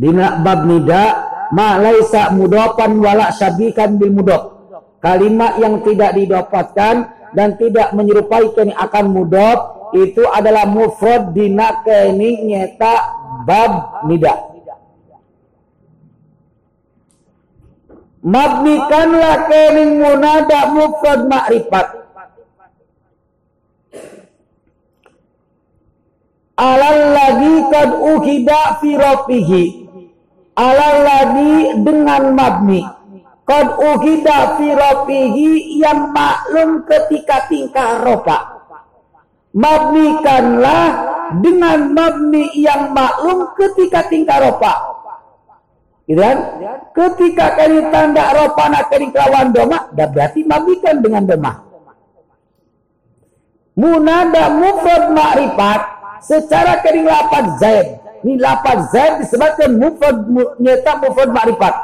[0.00, 1.04] Dina bab nida
[1.52, 4.42] ma laisa mudopan wala syabikan bil mudop.
[5.04, 6.94] Kalimat yang tidak didapatkan
[7.36, 12.96] dan tidak menyerupai kini akan mudop itu adalah mufrad dina kini nyeta
[13.44, 14.48] bab nida.
[18.20, 22.00] Mabnikanlah kening munada mufrad ma'rifat
[26.60, 29.79] alalladhi kad ukida fi rafihi
[30.54, 32.82] alalladhi dengan mabni.
[33.44, 34.70] Kad ukida fi
[35.82, 38.38] yang maklum ketika tingkah rofa.
[39.50, 40.86] Mabnikanlah
[41.42, 44.74] dengan mabni yang maklum ketika tingkah rofa.
[46.06, 46.38] Gitu kan?
[46.94, 51.70] Ketika kali tanda rofa nak kali kawan doma dah berarti mabnikan dengan doma
[53.80, 55.80] munada mufrad ma'rifat
[56.20, 57.88] secara kering lapan zaid.
[58.20, 60.16] Ini lapan zaid disebutkan mufrad
[60.60, 61.74] nyata mufrad ma'rifat.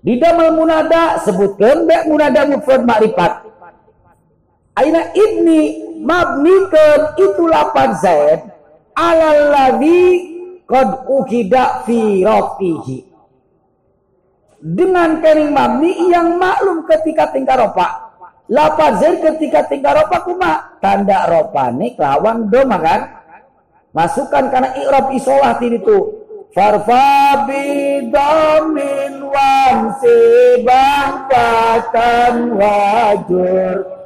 [0.00, 3.46] Di dalam munada sebutkan baik munada mufrad ma'rifat.
[4.74, 5.60] Aina ibni
[6.02, 8.40] mabnikan itu lapan zaid
[8.98, 10.02] alalladhi
[10.66, 12.98] qad ukida fi rafihi.
[14.60, 18.10] Dengan kering mabni yang maklum ketika tingkah ropa
[18.50, 20.52] Lapazir ketika tinggal ropa kuma
[20.82, 23.19] tanda ropa nih lawan doma kan
[23.90, 25.98] masukkan karena irob isolah itu.
[26.50, 34.00] Farfa bidamin wan sibah pakan wajur.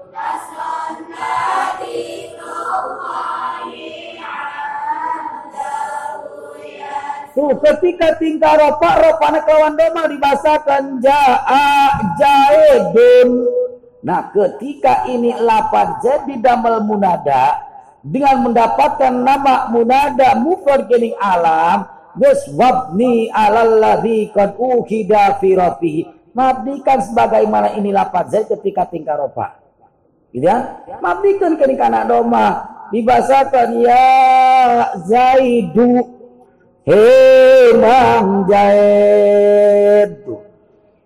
[7.35, 13.43] Tuh ketika tingkah ropa ropa kawan doma dibasakan jaa jaedun
[14.05, 17.64] Nah ketika ini lapan jadi damel munada
[18.05, 21.89] dengan mendapatkan nama munada mufrad kening alam
[22.21, 26.03] gus wabni alalladzi qad ukida fi rafihi
[26.37, 29.57] mabdikan sebagaimana ini lapan zaid ketika tingkah rofa
[30.37, 30.85] gitu ya?
[31.01, 34.05] Mabdikan kening kana doma dibasakan ya
[35.09, 36.05] zaidu
[36.85, 37.09] he
[37.81, 40.45] mang zaid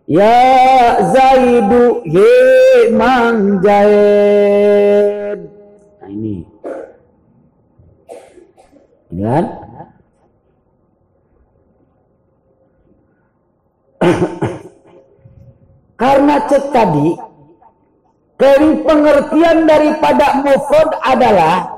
[0.09, 5.18] Ya Zaidu ye mang Zaid.
[9.19, 9.45] Kan?
[15.99, 17.19] Karena cek tadi,
[18.39, 21.75] dari pengertian daripada mufrad adalah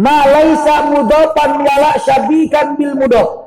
[0.00, 3.44] malaisa mudopan wala syabikan bil mudof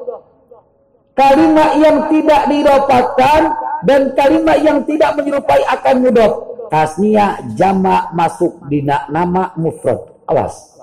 [1.17, 3.41] kalimat yang tidak didapatkan
[3.89, 6.33] dan kalimat yang tidak menyerupai akan mudhof
[6.69, 10.13] tasnia jama masuk di nama mufrad.
[10.29, 10.77] Awas.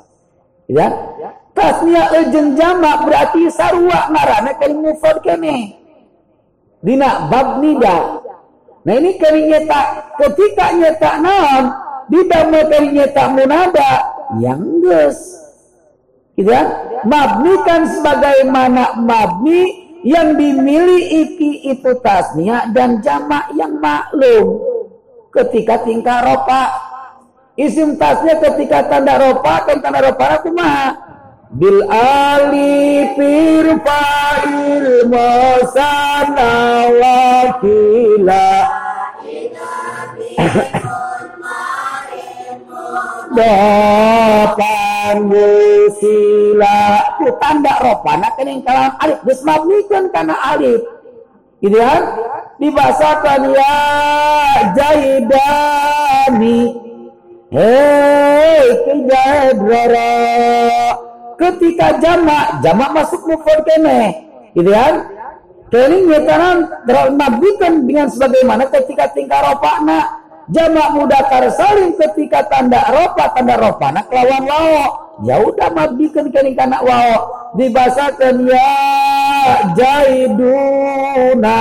[0.66, 0.90] Ya
[1.54, 5.78] tasnia ejen jama berarti sarua ngarana kali mufrad kene.
[6.84, 8.20] Dina bab nida.
[8.84, 11.64] Nah ini kali nyeta ketika nyeta naon
[12.12, 13.92] di dalam kali nyeta munada
[14.36, 15.40] yang ges
[16.34, 16.66] gitu ya
[17.06, 24.60] mabni kan sebagaimana mabni yang dimiliki itu tasnya dan jamak yang maklum.
[25.32, 26.92] Ketika tingkah ropa.
[27.54, 31.13] Isim tasnya ketika tanda ropa kan tanda ropa mah
[31.54, 36.50] bil alifir fa'il mosana
[36.98, 38.50] wakila
[43.34, 46.78] Dapan musila
[47.18, 49.18] Itu tanda ropana kening kalam alif.
[49.26, 50.78] Geus mabnikeun kana alif.
[51.58, 52.02] Gitu kan?
[52.62, 53.74] Dibasakan ya
[54.78, 56.78] jaidani
[57.50, 60.14] Hei kejadrara
[61.34, 64.00] Ketika jamak Jamak masuk mufrad kene
[64.54, 64.94] Gitu kan?
[65.72, 66.70] Kening nyetanan
[67.18, 74.12] mabnikeun dengan sebagaimana ketika tingkah ropana jamak mudakar saling ketika tanda ropa tanda ropa nak
[74.12, 78.68] lawan lao ya udah mabdikan kening kana wao dibasakan ya
[79.72, 81.60] jaiduna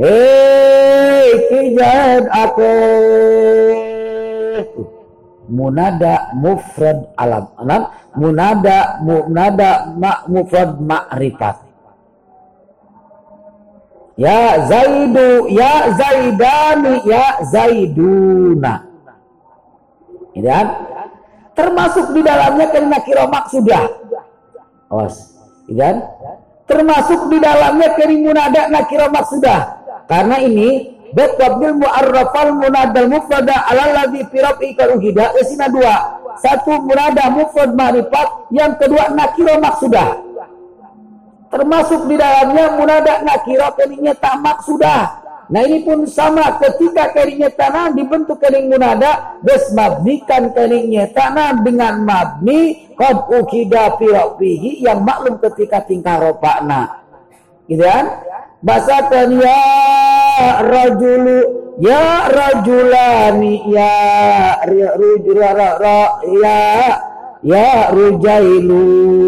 [0.00, 2.76] hei kijad ake
[5.50, 7.50] munada mufrad alam.
[7.58, 7.82] Alam
[8.14, 11.56] munada munada ma, mufrad ma'rifat.
[14.14, 18.86] Ya zaidu ya zaidani ya zaiduna.
[20.34, 20.66] Ini kan?
[21.54, 23.84] Termasuk di dalamnya kalimat kira maksudah.
[24.90, 25.34] Awas
[25.66, 25.96] ini kan?
[26.64, 29.60] Termasuk di dalamnya kalimat munada nakira maksudah.
[30.04, 35.30] Karena ini Bet wabdil mu'arrafal munadal mufrada ala ladhi firab ikal uhida.
[35.38, 36.18] Esina dua.
[36.42, 38.50] Satu munada mufrad ma'rifat.
[38.50, 40.18] Yang kedua nakiro maksudah.
[41.54, 45.22] Termasuk di dalamnya munada nakiro keningnya tak maksudah.
[45.44, 49.38] Nah ini pun sama ketika keningnya tanah dibentuk kening munada.
[49.46, 52.90] Des mabnikan keningnya tanah dengan mabni.
[52.98, 57.03] Qad ukida fihi yang maklum ketika tingkah ropakna.
[57.64, 58.20] Gitu kan?
[58.64, 59.60] Basakan ya
[60.64, 61.40] rajulu
[61.80, 63.92] ya rajulani ya
[64.96, 66.60] rujra ra ya
[67.44, 69.24] ya rujailuna.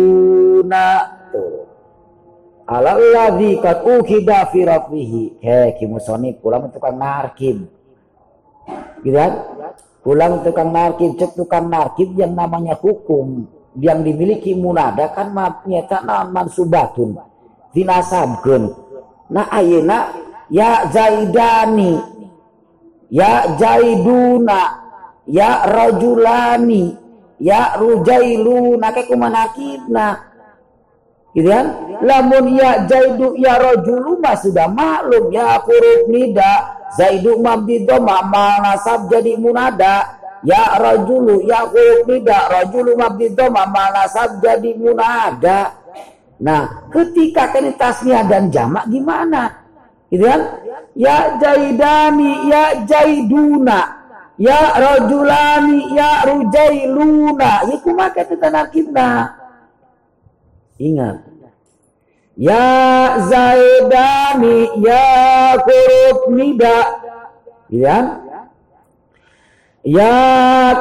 [2.67, 7.63] Ala ladzi qad ukida fi rafihi he kimusoni pulang tukang narkib
[9.05, 9.33] gitu kan?
[10.03, 13.47] Pulang tukang narkib cek tukang narkib yang namanya hukum
[13.79, 15.31] yang dimiliki munada kan
[15.69, 17.36] nyata mansubatun
[17.75, 18.87] dinasabkeun
[19.27, 20.15] Nah ayeuna
[20.51, 21.99] ya Zaidani
[23.11, 24.61] ya Zaiduna
[25.27, 26.95] ya Rajulani
[27.43, 30.07] ya Rujailuna kayak kumanakibna
[31.35, 31.67] gitu kan?
[32.01, 39.11] Lamun ya Zaidu ya Rajulu mah sudah maklum ya huruf nida Zaidu mabdido mal nasab
[39.13, 40.17] jadi munada.
[40.47, 45.77] Ya Rajulu ya huruf nida Rajulu mabdido mal nasab jadi munada
[46.37, 49.57] Nah, ketika kini tasnya dan jamak gimana?
[50.13, 50.41] Gitu kan?
[50.93, 53.81] Ya jaidani, ya jaiduna,
[54.37, 57.53] ya rajulani, ya rujailuna.
[57.69, 58.37] Ya kumaka itu
[58.73, 59.11] kita.
[60.77, 61.17] Ingat.
[62.37, 62.65] Ya
[63.33, 65.05] zaidani, ya
[65.65, 66.79] kurut nida.
[67.73, 68.05] Gitu kan?
[69.87, 70.19] Ya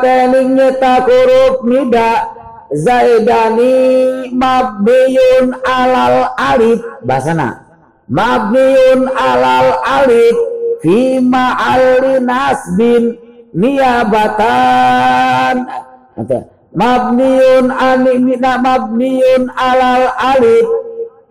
[0.01, 2.34] keningnya tak huruf nida
[2.73, 6.81] Zaidani mabniyun alal alif.
[7.05, 7.61] Bahasana.
[8.09, 10.37] Mabniyun alal alif
[10.81, 13.17] fi ma'alli nasbin
[13.53, 14.75] niyabatan.
[16.75, 20.67] Mabniyun animina mabniyun alal alif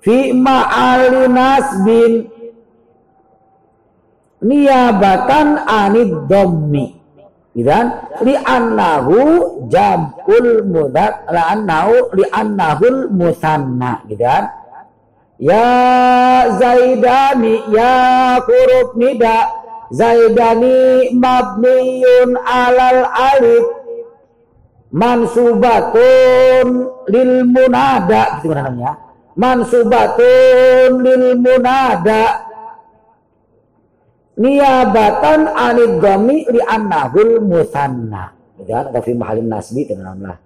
[0.04, 2.12] fi ma'alli nasbin
[4.44, 7.03] niyabatan anid dhammi
[7.54, 7.86] Idan
[8.26, 9.18] li annahu
[9.70, 14.50] jamul mudat la annahu li annahul musanna gitu kan.
[15.38, 15.70] Ya
[16.58, 19.54] Zaidani ya huruf nida
[19.94, 23.66] Zaidani mabniun alal alif
[24.90, 26.66] mansubatun
[27.06, 28.42] lil munada.
[28.42, 28.98] Gitu namanya.
[29.38, 32.53] Mansubatun lil munada
[34.38, 38.34] niabatan anid dhami li annahul musanna.
[38.54, 40.38] Dan fi mahalin nasbi tenanglah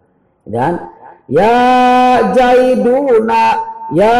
[0.48, 0.90] dan
[1.28, 3.60] ya jaiduna
[3.92, 4.16] ya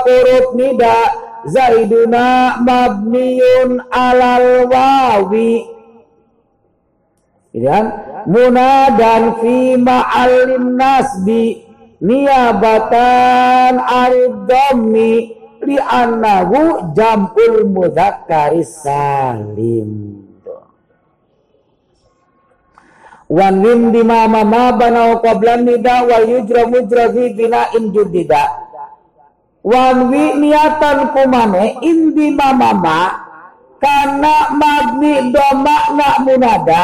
[0.00, 1.12] kurut nida
[1.44, 5.68] zaiduna mabniun alal wawi.
[7.52, 7.84] Dan
[8.24, 11.68] munadan fi ma'alin nasbi.
[12.02, 19.90] Niabatan anid dhami li annahu jamul mudzakkaris salim.
[23.32, 24.44] Wan min bima ma
[24.76, 27.32] bana qablan nida wal yujra mujra fi
[27.78, 28.44] in judida.
[29.62, 33.30] Wan wi niatan kumane indi mama
[33.78, 36.82] karena magni doma nak munada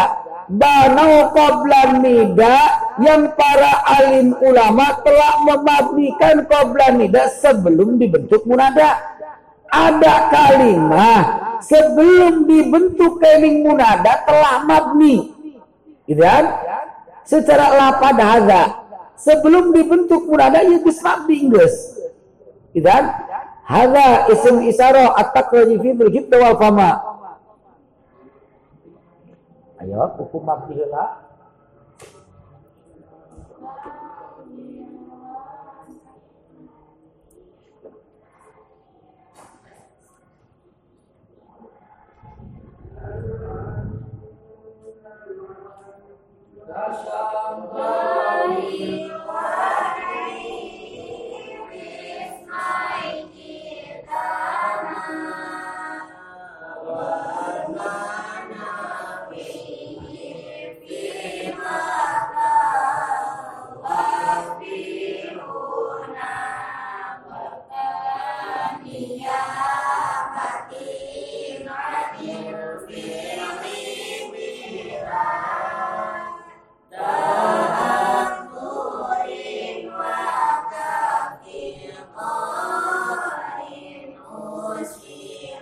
[0.49, 2.57] banau qablan nida
[3.05, 8.97] yang para alim ulama telah memabnikan qablan nida sebelum dibentuk munada.
[9.69, 11.27] Ada kalimat
[11.61, 15.29] sebelum dibentuk keling munada telah mabni.
[16.09, 16.49] Gitu kan?
[17.29, 18.63] Secara lapad hadza
[19.21, 22.01] sebelum dibentuk munada ya geus mabni geus
[22.73, 23.13] gitu kan?
[23.69, 25.93] Hadza isim isyarah at-taqriri fi
[26.33, 27.18] wal fama
[29.79, 31.29] Ayo, hukum makihila.
[46.69, 46.85] Ya,
[57.73, 59.08] nah.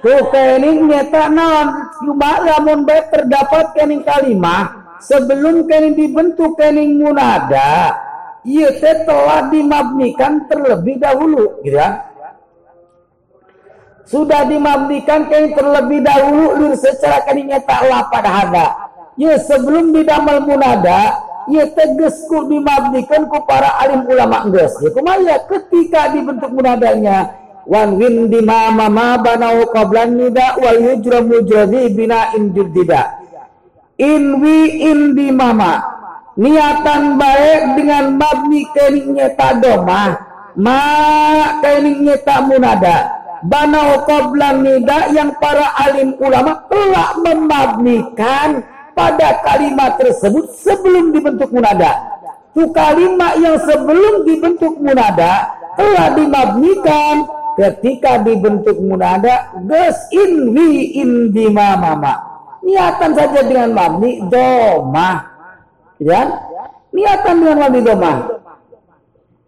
[0.07, 4.87] Tuh kening nyata non cuma lamun baik terdapat kening kalimah.
[5.03, 7.99] Sebelum kening dibentuk kening munada
[8.47, 12.07] ia telah dimabnikan terlebih dahulu gitu ya.
[14.07, 18.67] Sudah dimabnikan kening terlebih dahulu lir secara kening nyata pada hada.
[19.19, 21.19] Ya sebelum didamal munada
[21.51, 24.79] ia tegesku dimabnikan ku para alim ulama geus.
[24.79, 31.21] Ya kumaya ketika dibentuk munadanya wan win di mama ma banau qablan nida wal yujra
[31.23, 33.21] mujradi bina in juddida
[33.99, 34.39] in
[35.15, 35.83] di mama
[36.39, 40.15] niatan baik dengan mabni kening nyeta doma
[40.57, 40.81] ma.
[41.57, 42.97] Kening nyeta munada
[43.43, 48.63] banau qablan nida yang para alim ulama telah memabnikan
[48.97, 52.17] pada kalimat tersebut sebelum dibentuk munada
[52.57, 61.33] tu kalimat yang sebelum dibentuk munada telah dimabnikan ketika dibentuk munada ges in wi in
[61.33, 62.15] dima mama
[62.61, 65.25] niatan saja dengan mabni doma
[65.97, 66.23] ya?
[66.93, 68.13] Niatan dengan mabni doma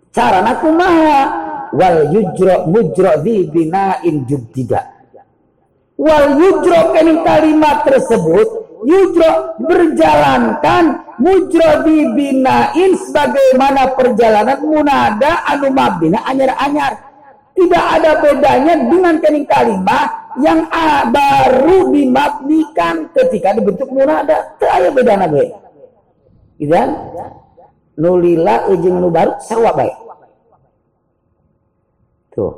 [0.09, 1.21] cara nakumaha
[1.77, 4.89] wal yujro mujro di bina in tidak
[6.01, 8.49] wal yujro kening kalimat tersebut
[8.89, 17.08] yujro berjalankan mujro binain sebagaimana perjalanan munada anu mabina anyar-anyar
[17.59, 24.55] tidak ada bedanya dengan kening kalimah yang a, baru dimabnikan ketika dibentuk munada.
[24.55, 25.51] Tidak ada bedanya be.
[26.63, 26.89] Gitu kan?
[27.99, 29.97] Nulila ujung nu baru sawa baik.
[32.31, 32.55] Tuh.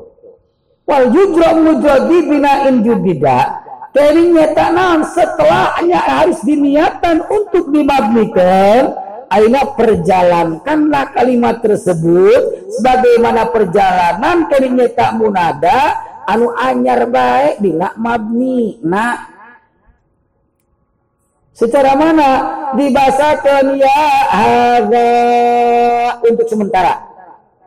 [0.85, 3.65] Wal yujra mujradi binain jubida.
[3.97, 8.95] Keringnya tanam setelahnya harus diniatkan untuk dimabnikan
[9.31, 12.75] aina perjalankanlah kalimat tersebut.
[12.77, 19.27] Sebagaimana perjalanan keringnya tak munada anu anyar baik dina mabni nah
[21.55, 22.31] secara mana?
[22.71, 25.11] Dibasakan ya ada
[26.23, 26.95] untuk sementara.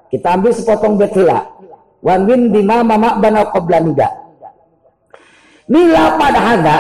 [0.08, 1.44] Kita ambil sepotong betula
[2.04, 4.10] wan win bima mama bana qabla nida.
[5.68, 6.78] Nila pada hada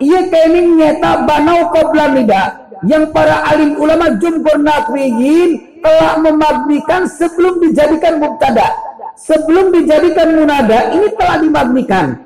[0.00, 2.42] ia kening nyeta banau qabla nida
[2.88, 8.72] yang para alim ulama jumhur nakwiyin telah memabnikan sebelum dijadikan mubtada.
[9.20, 12.16] Sebelum dijadikan munada ini telah dimabnikan.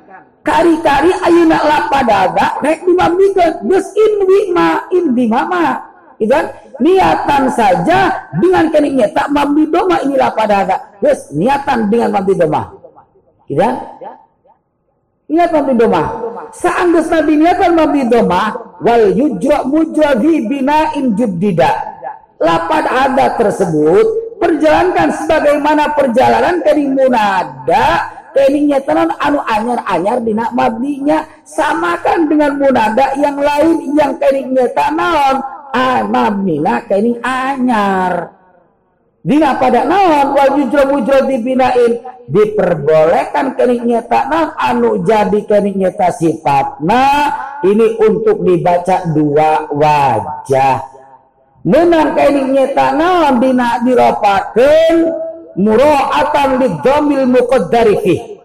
[0.45, 3.67] Kari-kari ayuna lapadada rek dimabnikan.
[3.67, 5.75] Gus in wi ma in di mama.
[6.15, 6.47] Gitu kan?
[6.79, 10.95] Niatan saja dengan keningnya tak mabni doma ini lapadada.
[11.03, 12.71] Gus niatan dengan mabni doma.
[13.43, 13.75] Gitu kan?
[15.25, 16.03] Niat mabni doma.
[16.53, 18.43] Seandainya nabi niatan doma,
[18.79, 21.71] wal yujra mujrahi binain juddida.
[22.37, 32.27] Lapad ada tersebut perjalankan sebagaimana perjalanan kening munada keningnya tenan anu anyar-anyar dina mabdinya samakan
[32.27, 35.39] dengan munada yang lain yang keningnya tanon
[35.71, 38.34] ah mabdina kening anyar
[39.25, 40.37] Dina pada naon?
[40.37, 41.97] Wal jujro mujro dibinain.
[42.29, 44.49] Diperbolehkan kening nyata naon?
[44.53, 47.33] Anu jadi kening nyata sifatna
[47.65, 50.77] ini untuk dibaca dua wajah.
[51.65, 53.41] Menang kening nyata naon?
[53.41, 54.97] Dina diropakeun
[55.57, 58.35] muraatan lidhamil muqaddari fi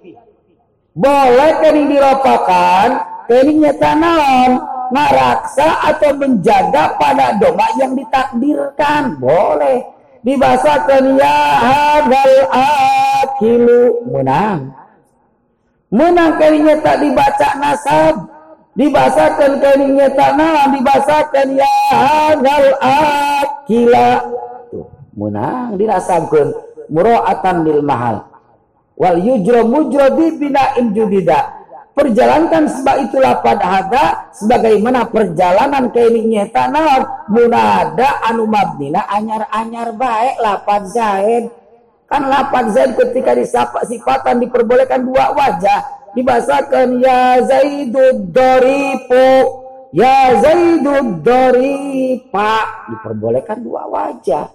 [0.90, 2.88] boleh kening diropakan
[3.30, 4.52] kening nyata naon?
[4.90, 9.22] Ngaraksa atau menjaga pada doma yang ditakdirkan.
[9.22, 14.08] Boleh dibasakan ya hadal akilu.
[14.08, 14.72] Menang.
[15.90, 18.14] Menang kalinya tak dibaca nasab.
[18.78, 24.10] Dibasakan kalinya tak nah dibasakan ya hadal akila.
[25.12, 26.54] Menang dirasabkan
[26.88, 28.24] muraatan lil mahal.
[28.96, 31.59] Wal yujra mujra di binain judida
[31.94, 40.86] perjalankan sebab itulah pada hada sebagaimana perjalanan keningnya tanah munada anu mabnina anyar-anyar baik lapad
[40.88, 41.50] zaid
[42.10, 46.02] kan lapad zaid ketika disapa sifatan diperbolehkan dua wajah.
[46.10, 49.30] Dibasakan ya zaidud doripu
[49.94, 54.50] ya zaidud doripa diperbolehkan dua wajah.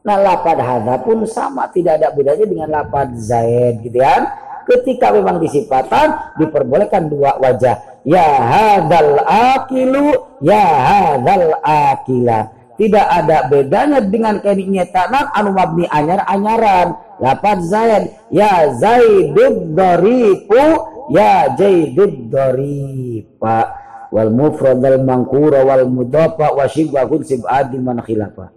[0.00, 4.24] Nah lapad hada pun sama tidak ada bedanya dengan lapad zaid gitu kan
[4.68, 8.04] ketika memang disifatan diperbolehkan dua wajah.
[8.04, 10.12] Ya hadal akilu
[10.44, 12.52] ya hadal akila.
[12.78, 16.94] Tidak ada bedanya dengan keniknya tanah anu mabni anyar anyaran.
[17.18, 20.62] Lapan zaid ya zaidud daripu
[21.10, 23.88] ya jaidud daripa.
[24.08, 28.48] Wal mufrad al mangkura wal mudafa wa shibahun sib'adi man khilafa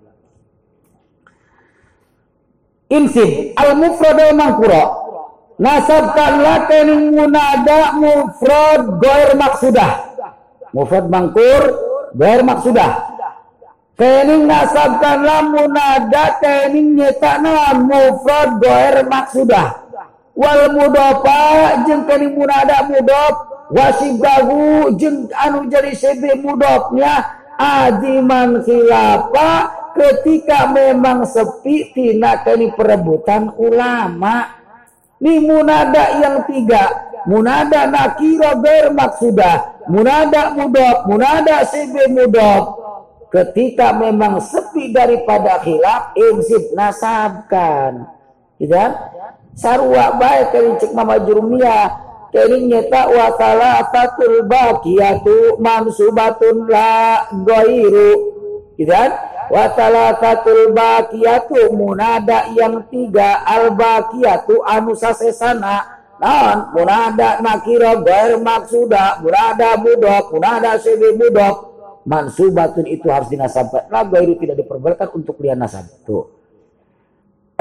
[2.92, 5.01] insib al mufrad al mangkura
[5.62, 9.92] nasabkanlah kening munada mufrad goir maksudah.
[10.74, 11.64] Mufrad mangkur
[12.18, 13.14] goir maksudah.
[13.94, 19.86] Kening nasabkanlah munada kening nyetana mufrad goir maksudah.
[20.34, 30.72] Wal mudopa jeng kening munada mudop wasibahu jeng anu jadi sebe mudopnya adiman khilapa ketika
[30.72, 34.61] memang sepi tina kini perebutan ulama
[35.22, 37.14] ini munada yang tiga.
[37.30, 39.86] Munada nakira bermaksudah.
[39.86, 41.06] Munada mudok.
[41.06, 42.82] Munada sibe mudok.
[43.30, 48.10] Ketika memang sepi daripada khilaf, insib nasabkan.
[48.58, 48.98] Gitu kan?
[49.54, 52.10] Sarwa baik kali cek mama jurumiyah.
[52.34, 58.12] Kini nyeta wa salatatul baqiyatu mansubatun la goiru.
[58.74, 58.90] Gitu
[59.52, 66.00] wa talatatul baqiyatu munada yang tiga al baqiyatu anu sasesana.
[66.22, 66.78] Naon?
[66.78, 71.56] Munada nakira gair maksuda munada mudok munada sebi mudok.
[72.02, 75.86] Mansubatun itu harus dinasabkan la gairu tidak diperbolehkan untuk lian nasab.
[76.06, 76.26] Tuh.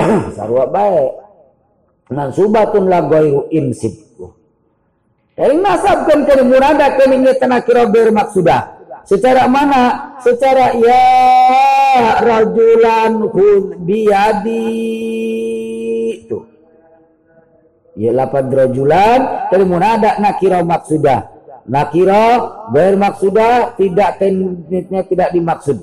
[0.36, 1.12] Sarwa baik
[2.12, 4.06] mansubatun la gairu insib.
[5.40, 10.16] Dari nasabkan ke munada kini nyata nakira gair maksuda secara mana?
[10.20, 11.06] Secara ya
[12.20, 14.68] rajulan hud biadi
[16.20, 16.38] itu
[18.00, 19.20] ya lapan rajulan
[19.52, 21.28] dari munada nakira maksudah.
[21.70, 22.24] Nakira
[22.72, 25.78] bermaksudah tidak tenitnya tidak dimaksud.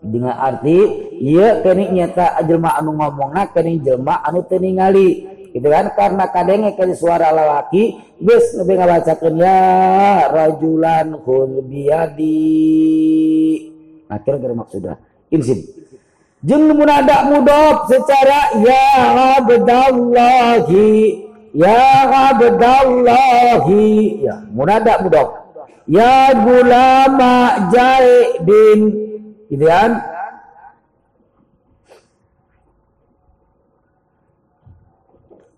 [0.00, 0.78] Dengan arti
[1.20, 5.90] iya kini nyata jelma anu ngomongna kini jelma anu teningali gitu kan?
[5.94, 9.60] Karena kadangnya kali suara lelaki bes nabi ngabacakan ya
[10.30, 12.40] rajulan kun biadi
[14.10, 14.98] Nah, kira-kira maksudnya
[15.30, 15.62] insib.
[16.42, 18.86] Jeng munada mudop secara ya
[19.38, 20.90] abdallahi.
[21.54, 21.78] Ya
[22.32, 23.86] abdallahi.
[24.24, 25.40] Ya munada mudop
[25.90, 28.80] ya gulama jaidin
[29.50, 29.98] gitu kan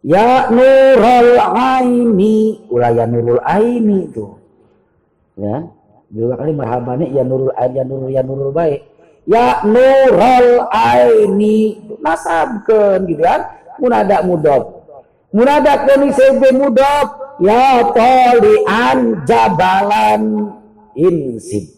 [0.02, 2.66] ya nurul aini.
[2.68, 4.26] Ulah ya nurul aini itu
[5.38, 5.66] ya.
[6.12, 8.84] Dua kali marhabani ya nurul ain ya nurul ya nurul baik.
[9.24, 11.80] Ya nurul aini.
[12.02, 13.46] Nasabkan gitu kan.
[13.80, 14.82] Munada mudop
[15.32, 20.52] munada kini sebe mudop ya tolian jabalan
[20.92, 21.72] insib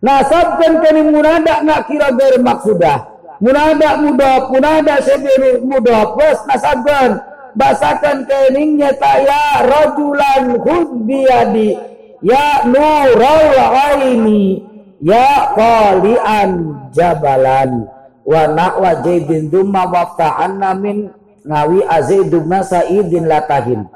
[0.00, 3.20] nasabkan kini munada nak kira bermaksudah.
[3.38, 7.22] Munada mudop munada sebe mudop bos nasabkan
[7.58, 11.74] basakan keningnya taya rojulan hud biadi
[12.22, 14.62] ya nurul aini
[15.02, 17.90] ya qalian jabalan
[18.22, 21.10] wa na'wa jaibin dumma waftahanna min
[21.42, 23.90] ngawi azidubna sa'idin latahin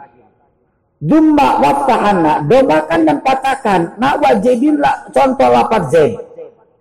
[0.99, 6.15] dumma waftahanna domakan dan patahkan na'wa jaibin la, contoh lapat zaid.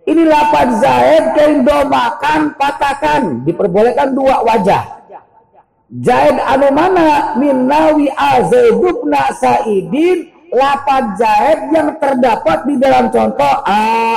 [0.02, 5.01] Ini lapat zaid kain domakan patahkan diperbolehkan dua wajah
[5.92, 8.08] Zaid anu mana min nawi
[9.36, 14.16] sa'idin lapat Zaid yang terdapat di dalam contoh a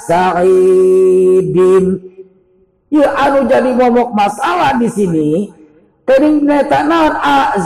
[0.00, 1.84] Sa'idin.
[2.88, 5.52] Ya anu jadi momok masalah di sini
[6.08, 7.60] kering naon a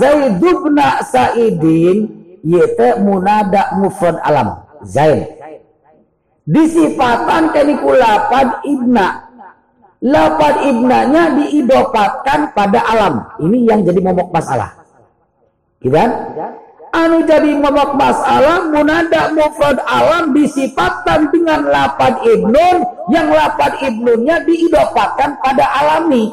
[1.07, 2.11] Sa'idin
[2.43, 5.31] yaitu munada mufrad alam Zaid.
[6.43, 9.22] Disifatan keniku lapad ibna.
[10.03, 13.15] Lapad ibnanya diidopatkan pada alam.
[13.39, 14.75] Ini yang jadi momok masalah.
[15.79, 16.11] Gitu kan?
[16.93, 22.77] anu jadi momok masalah munada mufrad alam disifatkan dengan lapan ibnun
[23.09, 26.29] yang lapan ibnunnya diidopatkan pada alami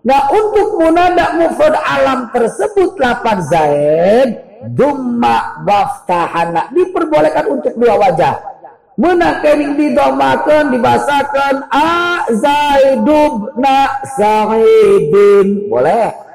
[0.00, 4.28] nah untuk munada mufrad alam tersebut lapan zaid
[4.72, 8.57] dumma waftahana diperbolehkan untuk dua wajah
[8.98, 16.26] menakening didomakan dibasakan a zaidubna sa'idin boleh?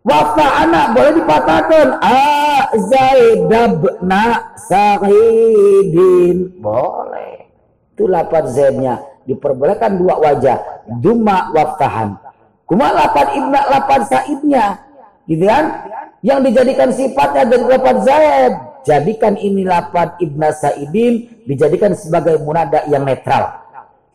[0.00, 2.24] Wafa anak boleh dipatahkan a
[2.72, 7.52] zaidabna sahidin boleh.
[7.92, 8.96] Itu lapan z-nya.
[9.28, 10.88] Diperbolehkan dua wajah.
[11.04, 12.16] Duma waftahan.
[12.64, 14.80] Kuma lapan ibna lapan saidnya
[15.28, 15.84] gitu kan?
[16.24, 18.52] Yang dijadikan sifatnya dari lapan zaid
[18.86, 23.60] jadikan ini lapan ibna saidin dijadikan sebagai munada yang netral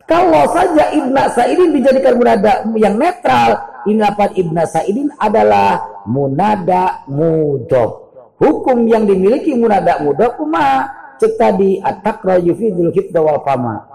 [0.05, 8.13] kalau saja Ibna Sa'idin dijadikan munada yang netral, ini lapan Ibna Sa'idin adalah munada mudob.
[8.37, 10.85] Hukum yang dimiliki munada mudob kuma
[11.17, 13.94] cek tadi atakra yufidul hibda wal fama.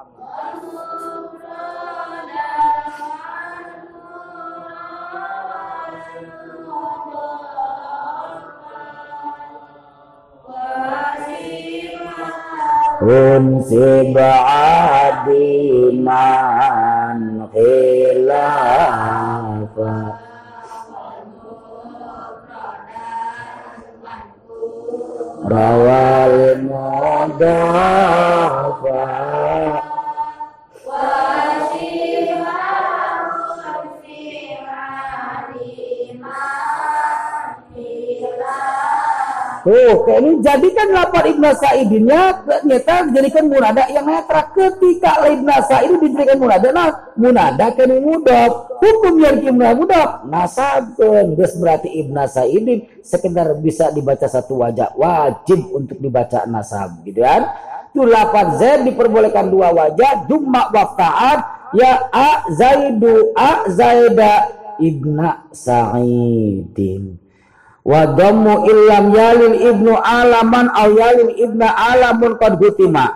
[13.00, 15.48] Hum si ba'adi
[16.04, 18.60] man khilafa
[25.48, 27.80] Rawal mudafa
[39.60, 44.48] Oh, ini jadikan lapar Ibn Sa'idinnya ternyata dijadikan munada yang netral.
[44.56, 48.72] Ketika Ibn Sa'id dijadikan munada, nah munada kan mudaf.
[48.80, 51.36] Hukum yang kimna mudaf nasabun.
[51.36, 54.96] Terus berarti Ibn Sa'idin sekedar bisa dibaca satu wajah.
[54.96, 57.04] Wajib untuk dibaca nasab.
[57.04, 57.44] Gitu kan?
[57.92, 60.24] Itu lapar Z diperbolehkan dua wajah.
[60.24, 61.60] Dumma wafta'at.
[61.76, 64.48] Ya A Zaidu A Zaida
[64.80, 67.19] Ibn Sa'idin
[67.80, 73.06] wa dhammu illam yalil ibnu alaman aw yalil ibna alamun qad hutima.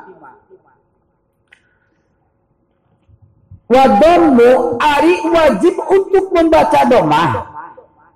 [3.69, 7.31] Wa dhammu ari wajib untuk membaca domah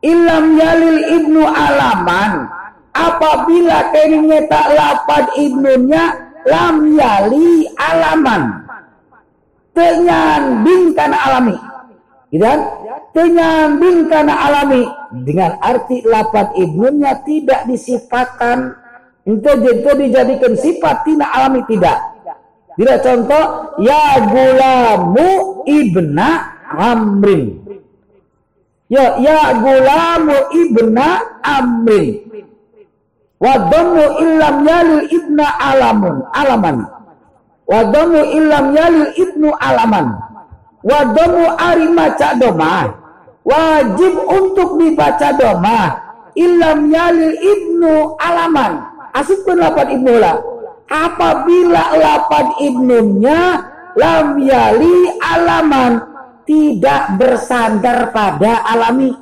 [0.05, 2.49] illam yalil ibnu alaman
[2.95, 6.05] apabila keringnya tak lapad ibnunya
[6.49, 8.65] lam yali alaman.
[9.79, 11.68] Tenyanding karena alami
[12.29, 12.61] gitu kan?
[13.17, 14.85] Tenyanding karena alami
[15.25, 18.77] dengan arti lapat ibnunya tidak disifatkan.
[19.29, 21.97] Itu, itu dijadikan sifat tidak alami tidak.
[22.79, 23.45] Tidak contoh
[23.83, 25.29] ya gulamu
[25.69, 26.29] ibna
[26.73, 27.61] amrin.
[28.89, 31.09] Ya ya gulamu ibna
[31.45, 32.25] amrin.
[33.39, 36.89] Wadamu illam yalil ibna alamun alaman.
[37.69, 40.29] Wadamu illam yalil ibnu alaman
[40.83, 42.87] wadamu arimaca domah.
[43.49, 45.81] Wajib untuk dibaca doma
[46.37, 48.85] ilam yalil ibnu alaman.
[49.17, 50.37] Asupun lapan ibnu lah.
[50.89, 53.41] Apabila lapan ibnunya
[53.97, 56.01] lam yali alaman
[56.45, 59.13] tidak bersandar pada alami.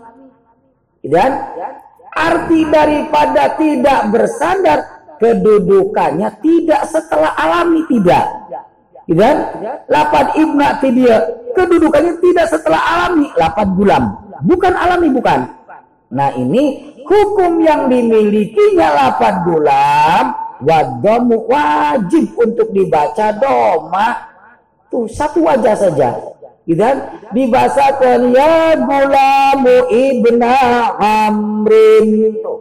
[1.06, 1.30] Dan
[2.14, 4.78] arti daripada tidak bersandar
[5.22, 8.26] kedudukannya tidak setelah alami tidak
[9.06, 9.36] dan
[9.86, 11.22] lapan ibna tidak
[11.54, 13.30] kedudukannya tidak setelah alami.
[13.38, 14.04] Lapan gulam.
[14.42, 15.40] Bukan alami bukan.
[16.10, 20.24] Nah ini hukum yang dimilikinya lapan gulam.
[20.56, 24.26] Wadamu wajib untuk dibaca doma
[24.90, 26.10] tuh satu wajah saja.
[26.66, 26.98] Dan
[27.30, 30.58] dibacakan ya gulamu ibna
[30.98, 32.42] amrin.
[32.42, 32.58] Tuh.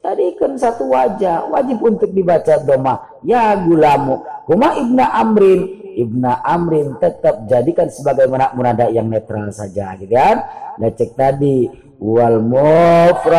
[0.00, 1.44] Tadi kan satu wajah.
[1.52, 4.22] Wajib untuk dibaca doma ya gulamu.
[4.46, 5.78] Huma ibna amrin.
[5.98, 10.46] Ibna Amrin tetap jadikan sebagai munada yang netral saja gitu kan?
[10.78, 11.66] Nah cek tadi.
[11.98, 13.34] Wal mufradal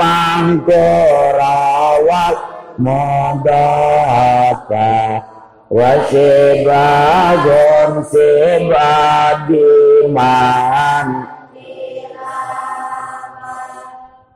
[0.00, 0.96] mangkorawal
[2.80, 4.00] modaka
[5.68, 7.20] wasibagon
[8.08, 9.68] sibadiman.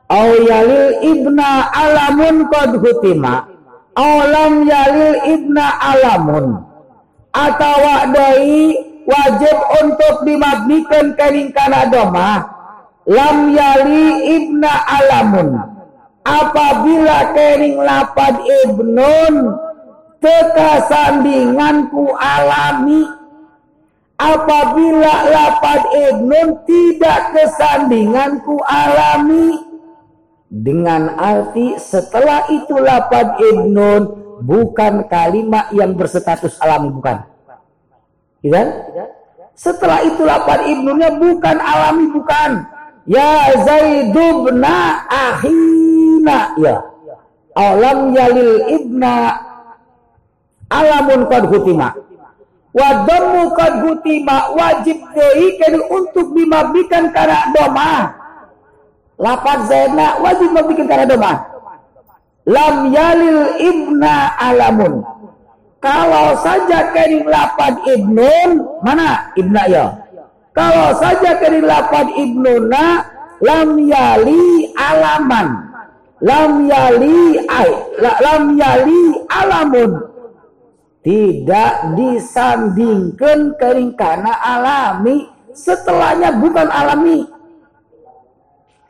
[0.05, 3.50] Au yalil ibna alamun qad hutima
[3.95, 6.63] Aulam yalil ibna alamun.
[7.31, 7.79] Atau
[8.11, 8.75] doi
[9.07, 11.87] wajib untuk dimabnikan kening kana
[13.07, 14.07] lam yali
[14.39, 15.59] ibna alamun.
[16.21, 19.57] Apabila kening lapad ibnun
[20.23, 23.03] teka sandinganku alami.
[24.21, 29.70] Apabila lapad ibnun tidak kesandinganku alami
[30.51, 37.23] dengan arti setelah itu lapad ibnun bukan kalimat yang berstatus alami bukan.
[38.43, 38.61] Ya
[39.55, 42.67] Setelah itu lapar ibnunya bukan alami bukan.
[43.07, 46.75] Ya Zaidubna akhina ya.
[47.53, 49.37] Alam yalil ibna
[50.67, 51.93] alamun qad hutima.
[52.71, 58.20] Wadamu qad hutima wajib deikan untuk dimabikan karena doma.
[59.21, 61.33] Lapan zaidna wajib dimabikan karena doma
[62.49, 65.05] lam yalil ibna alamun.
[65.81, 68.49] Kalau saja kening lapan ibnun
[68.85, 69.33] mana?
[69.33, 69.85] Ibna ya.
[70.53, 73.05] Kalau saja kening lapan ibnuna
[73.41, 75.69] lam yali alaman.
[76.21, 80.05] Lam yali ay, lam yali alamun.
[81.01, 85.25] Tidak disandingkan kering karena alami.
[85.51, 87.25] Setelahnya bukan alami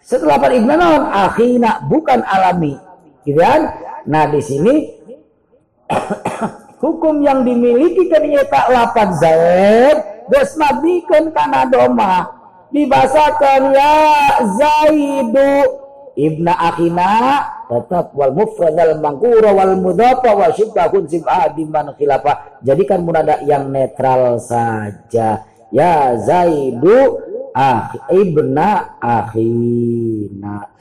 [0.01, 2.75] setelah pada ibnu non akhina bukan alami.
[3.21, 3.69] Gitu kan?
[4.09, 4.75] Nah di sini
[6.83, 9.97] hukum yang dimiliki ternyata lapan zaid
[10.33, 12.25] desnabikan karena doma
[12.73, 13.95] dibasakan ya
[14.57, 15.53] zaidu
[16.15, 22.59] ibna akina tetap wal mufrad al mangkura wal mudhafa wa syibhahun sib'a man khilafah.
[22.65, 25.47] Jadikan munada yang netral saja.
[25.71, 30.71] Ya zaidu ah ibna akhina.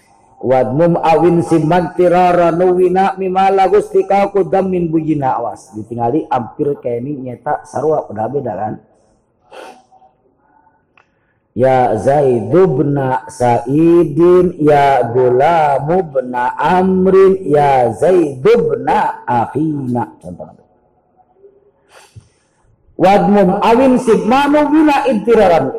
[0.40, 5.68] Wadmum awin siman tirara nuwina mimala gustika kudam min bujina awas.
[5.76, 8.74] Ditinggali hampir kayak ini nyata sarwa udah beda kan?
[11.52, 20.14] Ya Zaidu bna Sa'idin Ya Gulamu bna Amrin Ya Zaidu bna Akhina.
[20.24, 20.56] Contoh
[23.00, 25.72] Wadmum awin sibmanu bina intiraran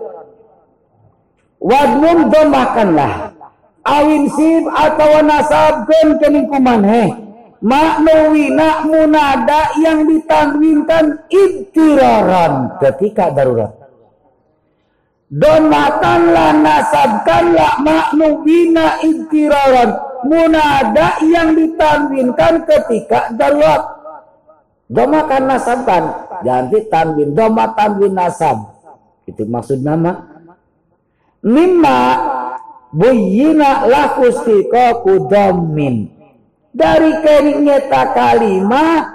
[1.61, 3.37] Wadmum domakanlah
[3.85, 7.05] Awin sib atau nasabkan kenikuman he
[7.61, 13.81] Maknawina munada yang ditanwinkan intiraran ketika darurat
[15.31, 19.95] Donakanlah, nasabkanlah maknubina intiraran.
[20.27, 23.79] Munada yang ditanwinkan ketika darurat.
[24.91, 26.03] Domakan nasabkan.
[26.43, 27.31] Ganti tanwin.
[27.31, 28.75] Doma tanwin nasab.
[29.23, 30.30] Itu maksud nama.
[31.41, 31.99] Mimma
[32.93, 36.09] buyina lakustika kudomin.
[36.71, 39.09] Dari keringnya kalimah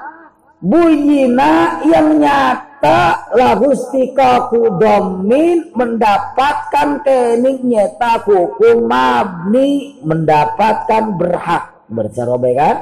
[0.61, 11.89] buyina yang nyata nyata lahustika kudomin mendapatkan kening nyata hukum mabni mendapatkan berhak.
[11.89, 12.77] Bercerobai kan?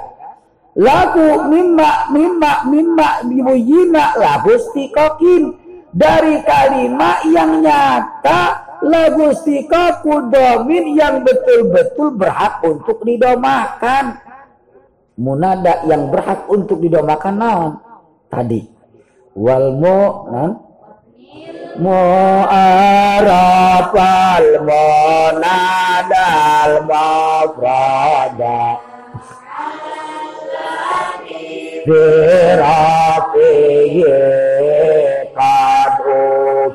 [0.74, 5.54] Lagu mimma mimma mimma bibuyina lahustikokin
[5.94, 14.18] dari kalimat yang nyata lahustika kudomin yang betul-betul berhak untuk didomakan.
[15.14, 17.78] Munada yang berhak untuk didomakan naon?
[18.26, 18.66] Tadi.
[19.34, 19.78] Wal
[21.78, 23.22] mu'arafal
[24.62, 25.92] munadal
[26.86, 28.78] mafrada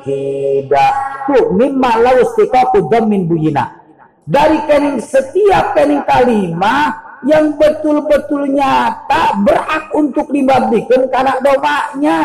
[0.00, 0.86] ukida
[1.28, 3.76] Tuh mimma laustika kudam min buyina.
[4.24, 12.18] Dari kening setiap kening kalimah yang betul-betul nyata berhak untuk dibabdikan karena domanya.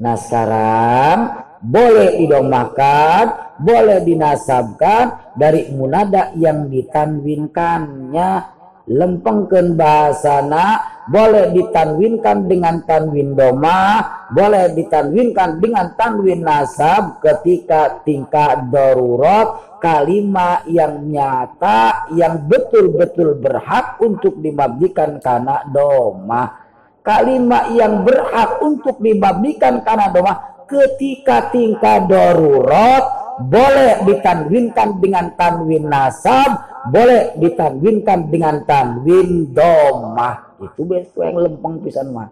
[0.00, 1.18] Nah sekarang
[1.60, 3.24] boleh didomakan,
[3.58, 8.54] boleh dinasabkan dari munada yang ditanwinkannya.
[8.86, 14.02] Lempengkan bahasana, boleh ditanwinkan dengan tanwin doma,
[14.34, 24.40] boleh ditanwinkan dengan tanwin nasab ketika tingkat darurat kalimat yang nyata yang betul-betul berhak untuk
[24.42, 26.66] dimabdikan karena doma
[27.06, 30.34] kalimat yang berhak untuk dibabdikan karena doa
[30.66, 33.04] ketika tingkat darurat
[33.46, 42.12] boleh ditanwinkan dengan tanwin nasab boleh ditanwinkan dengan tanwin domah itu betul yang lempeng pisan
[42.12, 42.28] mah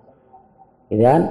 [0.88, 1.28] gitu kan?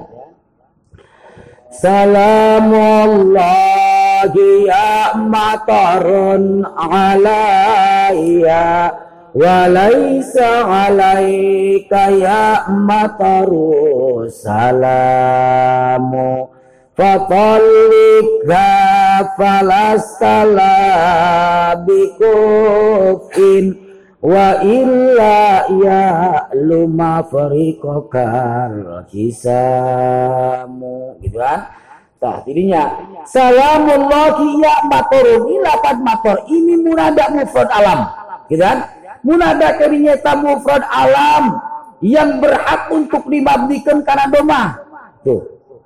[1.73, 8.93] Salamullahi ya matarun alaiya
[9.33, 16.53] Walaysa alaika ya mataru salamu.
[16.93, 18.69] Fatallikha
[19.33, 20.77] falastala
[21.81, 23.82] bikufin
[24.23, 26.07] Wa illa ya
[26.55, 31.67] luma farikokar hisamu Gitu kan?
[32.23, 32.83] Nah, jadinya
[33.27, 38.07] Salamullahi ya maturun Ini lapan matur Ini munada mufrad alam
[38.47, 39.03] Gitu kan?
[39.23, 41.57] munada kenyata mufrad alam
[42.03, 44.75] yang berhak untuk dibabdikan karena doma.
[45.23, 45.39] Tuh.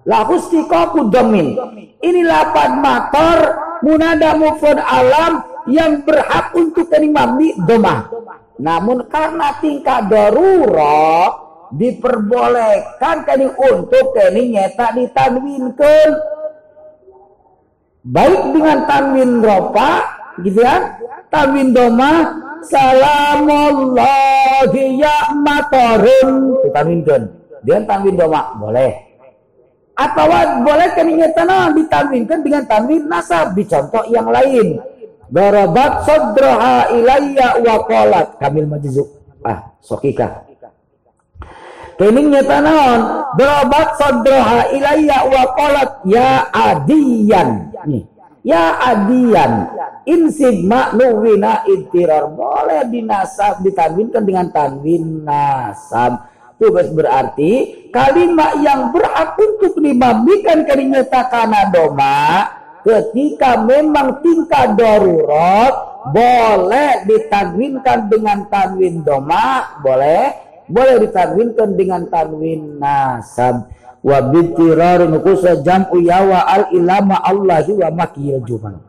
[0.10, 1.54] Lahus tikoku domin.
[2.02, 3.38] Ini lapan motor
[3.86, 8.08] munada mufrad alam yang berhak untuk dimabdi doma.
[8.58, 11.32] Namun karena tingkat darurat
[11.76, 16.10] diperbolehkan kini untuk kini nyeta ditanwinkan.
[18.08, 20.08] Baik dengan tanwin ropa
[20.40, 20.96] gitu ya.
[21.28, 24.16] Tanwin doma salamullahi
[24.96, 27.28] ya matarin ditanwinkan.
[27.62, 29.06] Dengan tanwin doma boleh.
[29.98, 30.30] Atau
[30.64, 33.52] boleh keningetana ditanwinkan dengan tanwin nasab.
[33.54, 34.97] Di contoh yang lain
[35.32, 38.28] darabat sadraha ilayya wa qalat.
[38.40, 39.08] Kamil majzuk.
[39.46, 40.48] Ah sokika
[41.98, 43.02] Kening nyata naon
[43.42, 45.90] darabat sadraha ilayya wa qalat.
[46.06, 47.74] Ya adiyan.
[47.90, 48.06] Nih.
[48.46, 49.74] Ya adiyan.
[50.08, 56.32] Insib maknuwina intirar boleh dinasab ditanwinkan dengan tanwin nasab.
[56.58, 57.54] Itu berarti
[57.94, 62.50] kalimat yang berhak untuk dimambikan kalimat karena doma
[62.86, 65.74] ketika memang tingkat darurat
[66.14, 70.46] boleh ditadwinkan dengan tanwin doma boleh.
[70.68, 73.72] Boleh ditadwinkan dengan tanwin nasab.
[74.04, 78.87] Wa bitirarin khusus jam'u yawa al ilama Allahi wa makiyil jumal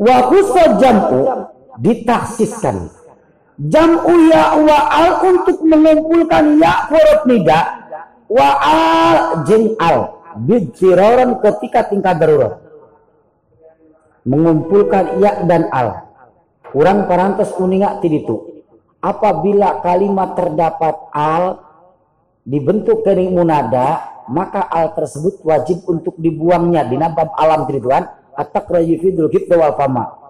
[0.00, 0.32] wa
[0.80, 1.20] jam'u
[1.76, 2.88] ditaksiskan.
[3.60, 7.60] Jam'u ya wa al untuk mengumpulkan ya huruf nida
[8.32, 12.56] wa al jeng al bidfiraran ketika tingkat darurat.
[14.24, 16.08] Mengumpulkan ya dan al.
[16.72, 18.64] Kurang parantos kuninga itu
[19.02, 21.44] apabila kalimat terdapat al
[22.46, 28.06] dibentuk kening munada maka al tersebut wajib untuk dibuangnya di nabab alam triduan
[28.36, 30.20] at-taqra yufidul ghibta wal fama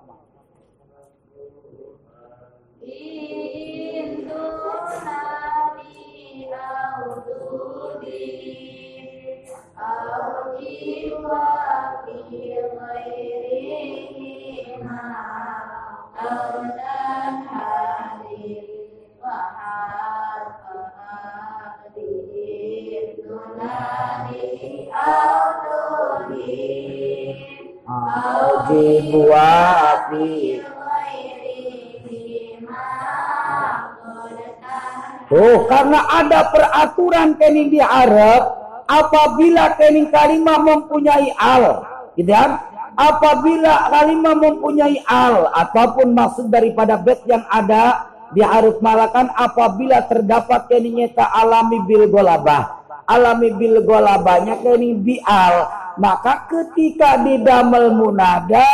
[35.30, 38.50] Oh, karena ada peraturan kening di Arab,
[38.86, 42.62] apabila kening kalimah mempunyai al, gitu kan?
[42.94, 50.70] Apabila kalimah mempunyai al ataupun maksud daripada bait yang ada di Arab malakan apabila terdapat
[50.70, 52.79] kening nyata alami bil golabah.
[53.06, 55.66] Alami bil golabahnya kening bi al,
[55.98, 58.64] maka ketika di damel munada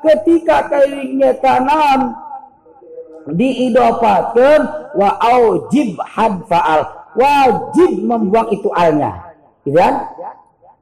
[0.00, 2.16] ketika keringnya tanam
[3.28, 9.12] diidopatkan wa aujib hadfa'al wajib membuang itu alnya.
[9.62, 9.94] Gitu kan?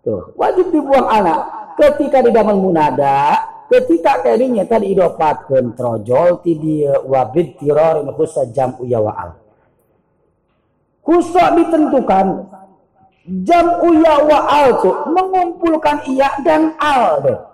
[0.06, 1.38] Tuh wajib dibuang anak
[1.78, 6.56] ketika di dalam munada ketika keringnya tadi idopatkan trojol ti
[6.86, 9.30] wabid tiror khusa jam uya wa'al.
[11.04, 12.26] Khusus ditentukan
[13.44, 17.48] jam uya wa'al tuh mengumpulkan iya dan al tuh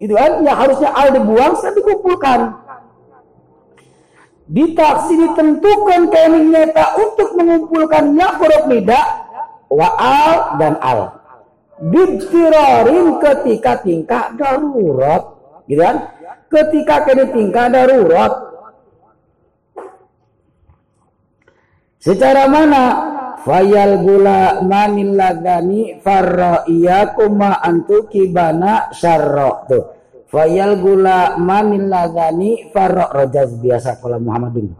[0.00, 2.56] itu kan yang harusnya al dibuang saya dikumpulkan.
[4.50, 8.98] Di taksi ditentukan kening nyata untuk mengumpulkan ya huruf nida
[9.68, 11.20] wa al dan al.
[11.84, 15.36] Bibtirorin ketika tingkah darurat.
[15.68, 15.96] Gitu kan?
[16.48, 18.32] Ketika kini tingkah darurat.
[22.00, 22.84] Secara mana?
[23.40, 29.84] Fayal gula manil ladani farra iyakuma antu kibana syarra tuh.
[30.28, 34.74] Fayal gula manil ladani farra rojaz biasa kalau Muhammadin.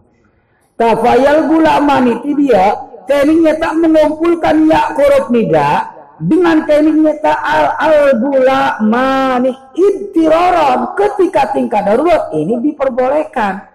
[0.81, 2.73] Ta fayal gula mani itu dia
[3.05, 11.53] keningnya tak mengumpulkan ya huruf nida dengan keningnya tak al al gula mani intiroron ketika
[11.53, 13.69] tingkat darurat ini diperbolehkan.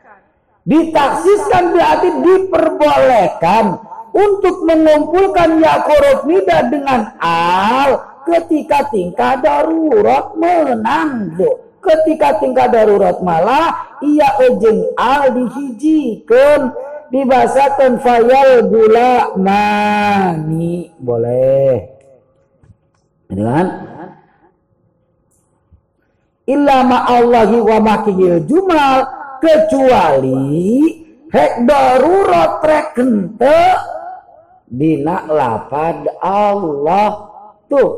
[0.65, 3.84] Ditaksiskan berarti diperbolehkan
[4.15, 11.67] untuk mengumpulkan huruf nida dengan al ketika tingkah darurat menang do.
[11.83, 16.73] Ketika tingkah darurat malah ia ejeng al dihijikan
[17.11, 20.89] dibasakan fayal gula mani.
[20.97, 21.93] Boleh.
[23.29, 23.65] Dengan?
[26.45, 29.01] Ilama Allahi wa makihil jumal
[29.41, 30.77] kecuali
[31.33, 32.93] hek darurat rek
[34.75, 37.31] dina lapad Allah.
[37.71, 37.89] Tuh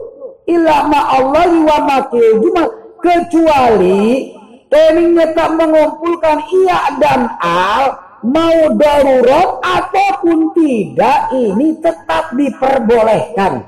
[0.47, 2.63] ilama Allah wa makil cuma
[3.01, 4.31] kecuali
[4.71, 7.85] teningnya tak mengumpulkan iya dan al
[8.25, 13.67] mau darurat ataupun tidak ini tetap diperbolehkan.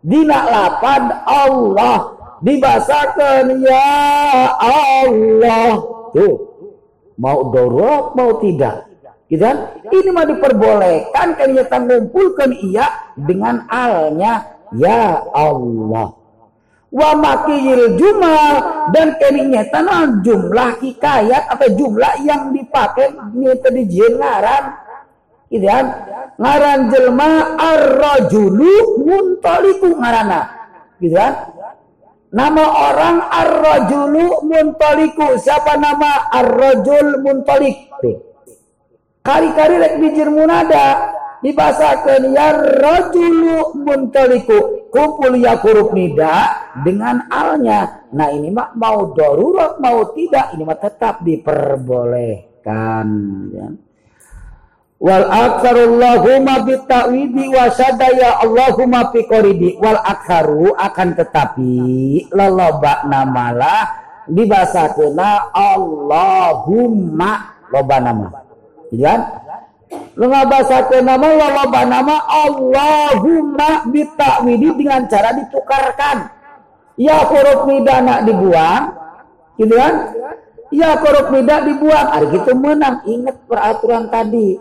[0.00, 2.20] Dina lapad Allah.
[2.40, 3.92] Dibasakan ya
[4.56, 5.76] Allah.
[6.16, 6.34] Tuh
[7.20, 8.89] mau darurat mau tidak
[9.30, 9.78] Gitu kan?
[9.86, 14.42] Ini mah diperbolehkan kita ngumpulkan iya dengan alnya
[14.74, 16.18] ya Allah.
[16.90, 18.54] Wa makiyil jumal
[18.90, 23.86] dan keningnya tanah jumlah hikayat atau jumlah yang dipakai nyata di
[24.18, 24.64] ngaran.
[25.46, 25.86] Gitu kan?
[26.34, 30.40] Ngaran jelma ar-rajulu muntaliku ngarana.
[30.98, 31.54] Gitu kan?
[32.34, 35.38] Nama orang ar-rajulu muntaliku.
[35.38, 37.86] Siapa nama ar-rajul muntalik?
[38.02, 38.29] Tuh.
[39.20, 41.12] Kari-kari rek bijir munada
[41.44, 48.08] dibasakan ya rajulu muntaliku kumpul ya huruf nida dengan alnya.
[48.16, 52.48] Nah ini mah mau darurat mau tidak ini mah tetap diperboleh.
[52.60, 53.08] kan
[53.56, 53.72] ya.
[55.00, 61.72] wal aktsarallahumma bitawidi wa sadaya Allahumma fi qoridi wal aktsaru akan tetapi
[62.36, 63.88] loloba namalah
[64.28, 67.32] dibasakeuna Allahumma
[67.72, 68.49] loba nama
[68.94, 69.14] ya.
[70.14, 76.30] Lu ngabasakeun nama loba nama Allahumma bitawidi dengan cara ditukarkan.
[77.00, 78.94] Ya huruf nida dibuang.
[79.58, 79.94] Gitu kan?
[80.70, 82.06] Ya huruf nida dibuang.
[82.12, 83.02] Hari itu menang.
[83.08, 84.60] Ingat peraturan tadi.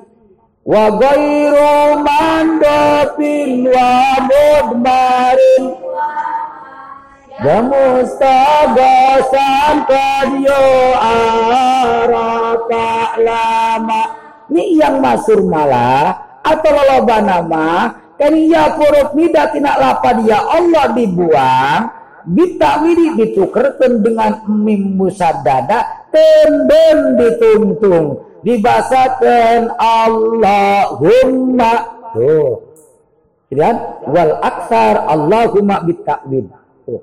[0.66, 5.64] Wa ghairu mandopin wa mudmarin.
[7.40, 10.60] Dan mustagasan kadio
[11.00, 14.19] arata lama
[14.50, 20.92] ini yang masur malah atau loba nama kan ya huruf nida tidak lapad ya Allah
[20.92, 22.00] dibuang
[22.30, 28.26] bitakwili ditukerkan dengan mim musaddada tenden dituntung.
[28.40, 31.74] Dibasakan Allahumma.
[32.16, 32.64] Tuh.
[33.50, 33.76] Kan
[34.08, 36.48] wal aksar Allahumma bitakwil
[36.86, 37.02] tuh.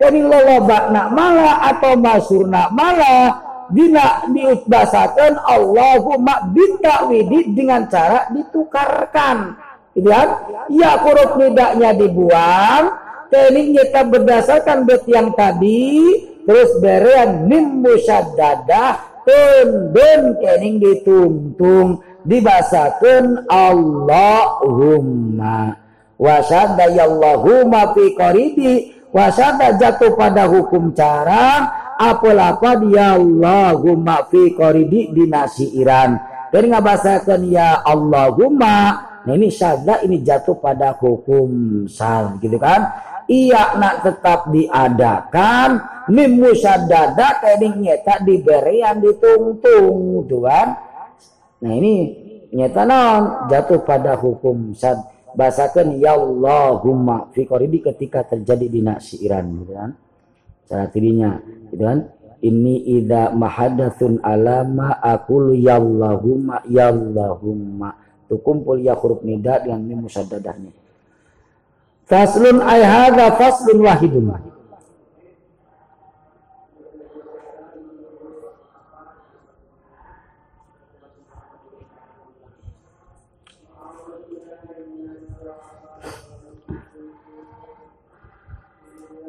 [0.00, 9.56] Jadi loloba nak malah atau masurna malah dina dibasakan Allahumma bitakwili dengan cara ditukarkan.
[9.94, 10.28] Gitu kan?
[10.68, 13.04] Ya huruf nidaknya dibuang
[13.34, 16.06] Kening kita berdasarkan bet yang tadi
[16.46, 24.62] terus berean mim musyaddadah tundun kening dituntung dibasakan Allahumma.
[26.14, 36.18] Wasada yallahumma fi qaridi wasada jatuh pada hukum cara apa dia Allahumma fi qaridi dinasiran
[36.50, 38.78] dan ngabasakan ya Allahumma
[39.22, 41.48] nah ini syadda ini jatuh pada hukum
[41.86, 42.90] sal gitu kan?
[43.24, 45.80] Iya nak tetap diadakan
[46.12, 50.76] mim musaddada kening nyeta diberian ditungtung tuan.
[51.64, 51.94] Nah ini
[52.52, 59.44] nyata non jatuh pada hukum sad bahasakan ya Allahumma fi qoridi ketika terjadi di nasiran
[59.62, 59.90] gitu kan?
[60.70, 61.38] Cara tirinya
[61.70, 61.98] gitu kan?
[62.44, 67.96] Ini ida mahadatsun alama aqulu ya Allahumma ya Allahumma.
[68.28, 70.72] Tu kumpul ya huruf nida dengan mim musaddadahnya.
[72.04, 74.53] Faslun ay hadza faslun wahidun.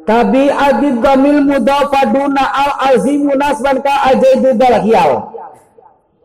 [0.06, 5.34] Tabi adid gamil mudafaduna al azimu nasban ka ajaidu dalhiyal.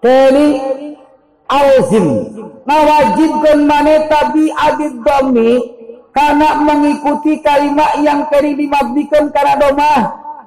[0.05, 0.61] Teli
[1.48, 2.09] alzim.
[2.69, 5.65] Nawajibkan mane tabi adid gamil
[6.12, 10.01] karena mengikuti kalimat yang kering dimabdikan karena domah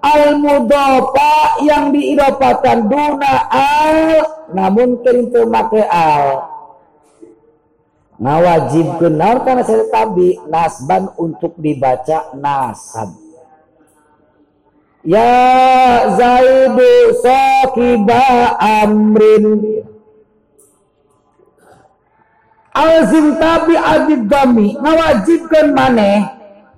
[0.05, 3.97] al mudofa yang diidopatan duna al
[4.53, 6.53] namun kering termakai al.
[8.21, 13.22] Ngawajib benar karena saya tabi nasban untuk dibaca nasab
[15.03, 15.35] ya
[16.15, 19.45] zaidu sokiba amrin.
[22.73, 26.25] Alzim tabi adid dami ngawajibkan maneh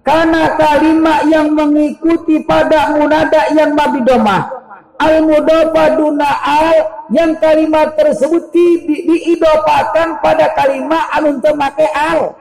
[0.03, 4.51] karena kalimat yang mengikuti pada munada yang mabidomah.
[4.95, 6.71] Al mudofa duna al
[7.11, 12.35] yang kalimat tersebut di, diidopakan pada kalimat alun temake al.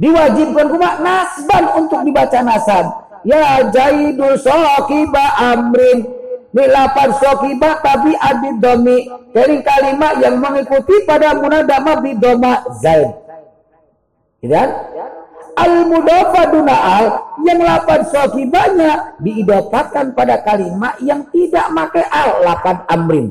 [0.00, 6.06] Diwajibkan kuma nasban untuk dibaca nasab ya jaidul sokiba amrin.
[6.54, 9.10] Milapan sokiba tapi adid domi.
[9.34, 13.10] Dari kalimat yang mengikuti pada munadama bidoma zaid.
[14.38, 14.54] Gitu
[15.54, 17.06] al mudafa al
[17.46, 23.26] yang lapan sokibanya diidopakan pada kalimat yang tidak make al lapan amrin.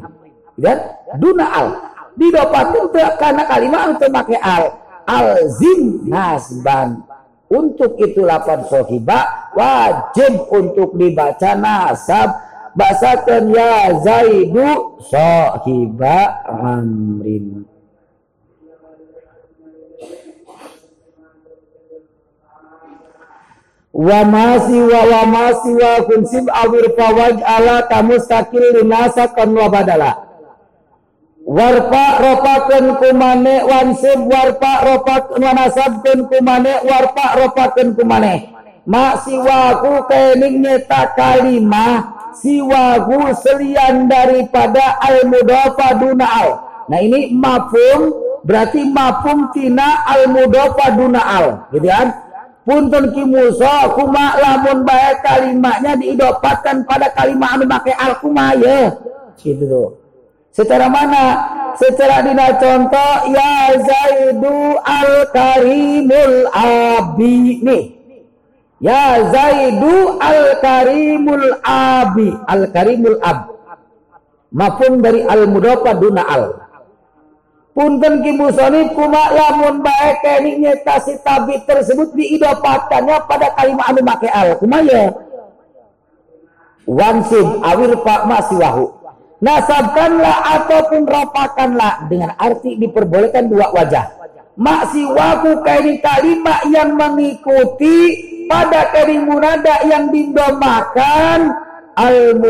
[0.56, 0.74] Gitu
[1.20, 1.68] duna al
[3.20, 4.80] karena kalimat untuk make al.
[5.04, 7.04] Al zim nasban
[7.54, 12.30] untuk itu lapan sohiba wajib untuk dibaca nasab.
[12.74, 17.70] Basakan ya Zaidu sahiba amrin.
[23.94, 30.23] Wa masih wa wa masih wa kunsib awir fawaj ala tamustakil linasa kan wa badala
[31.44, 38.54] warpa ropaken kumane wansib warpa ropak wanasabken kumane warpa ropaken kumane
[38.84, 46.50] mak siwaku kening nyeta kalimah siwahu selian daripada al mudafa duna al.
[46.92, 48.12] Nah ini mafum
[48.44, 52.08] berarti mafum tina al mudafa duna al, gitu kan?
[52.64, 58.88] Punten ki Musa kuma lamun bae kalimatnya diidopatkan pada kalimat anu make al kuma ya.
[59.36, 60.03] Gitu tuh.
[60.54, 61.26] Secara mana?
[61.74, 67.84] Secara dina contoh ya Zaidu al Karimul Abi nih.
[68.78, 73.50] Ya Zaidu al Karimul Abi al Karimul Ab.
[74.54, 76.44] Mafum dari al mudofa duna al.
[77.74, 84.06] Punten ki musonib kuma lamun bae keni nyeta si tabi tersebut diidopatkannya pada kalimat anu
[84.06, 84.62] make al.
[84.62, 85.10] Kumaya?
[86.86, 89.03] Wansib awir pak masih wahu
[89.44, 94.24] nasabkanlah ataupun ropakanlah dengan arti diperbolehkan dua wajah.
[94.56, 97.98] Maksiwaku kaini kalimat yang mengikuti
[98.48, 101.60] pada kalimunada yang didomakan.
[101.94, 102.42] Al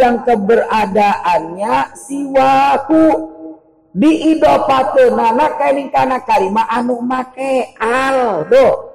[0.00, 3.34] yang keberadaannya siwaku.
[5.12, 8.46] Nana kaini kana kalimat anu make al.
[8.46, 8.94] Do.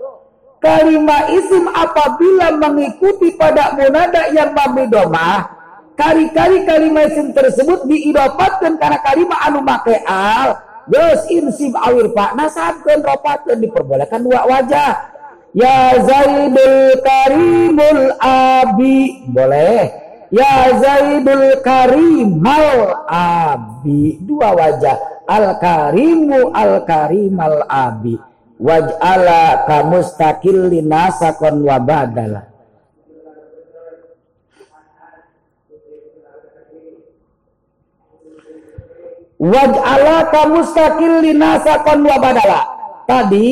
[0.60, 5.59] Kalimat isim apabila mengikuti pada munada yang mamidomah
[6.00, 10.56] kali-kali kalimat isim tersebut diidopatkan karena kalimat anu make al.
[10.90, 15.12] Gus insib awir pak nasabkan dan diperbolehkan dua wajah.
[15.54, 19.28] Ya zaidul karimul abi.
[19.30, 19.86] Boleh.
[20.34, 24.18] Ya zaidul karimal abi.
[24.24, 24.98] Dua wajah.
[25.30, 28.18] Al karimu al karimal abi.
[28.60, 32.49] Waj'ala kamustakil linasakon wabadalah
[39.40, 42.62] Waj'ala mustaqil linasakon wa badala.
[43.08, 43.48] Tadi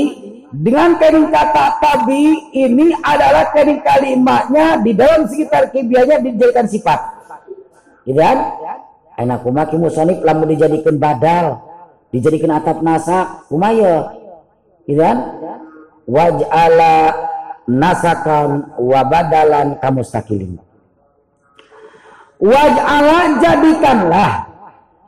[0.52, 7.00] dengan kering kata tabi ini adalah kering kalimatnya di dalam sekitar kibianya dijadikan sifat.
[8.04, 8.38] Gitu kan?
[9.16, 11.64] Enak kumaki musonif lamu dijadikan badal,
[12.12, 14.12] dijadikan atap nasak, kumaya.
[14.84, 15.18] Gitu kan?
[16.04, 17.16] Waj'ala
[17.68, 20.60] nasakan wa badalan kamustaqilin.
[22.44, 24.57] Waj'ala jadikanlah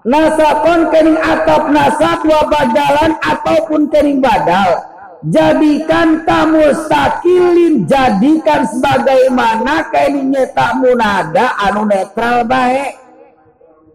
[0.07, 4.85] nasakon kening atap nasab wa badalan ataupun kening badal.
[5.19, 12.95] Jadikan kamu sakilin jadikan sebagaimana kening nyeta munada anu netral baik.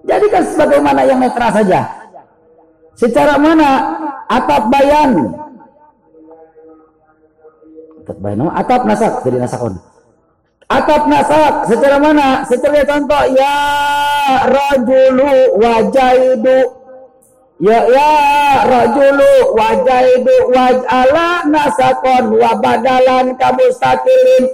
[0.04, 1.80] Jadikan sebagaimana yang netral saja.
[2.92, 3.96] Secara mana?
[4.28, 5.32] Atap bayan.
[8.04, 9.80] Atap bayan atap nasak jadi nasakon
[10.64, 12.40] Atap nasab secara mana?
[12.48, 13.56] Secara contoh ya
[14.48, 16.58] rajulu wajaidu.
[17.60, 18.12] Ya ya
[18.64, 20.36] rajulu wajaidu.
[20.48, 23.36] Wajala nasakon wa badalan
[23.76, 24.44] sakilin.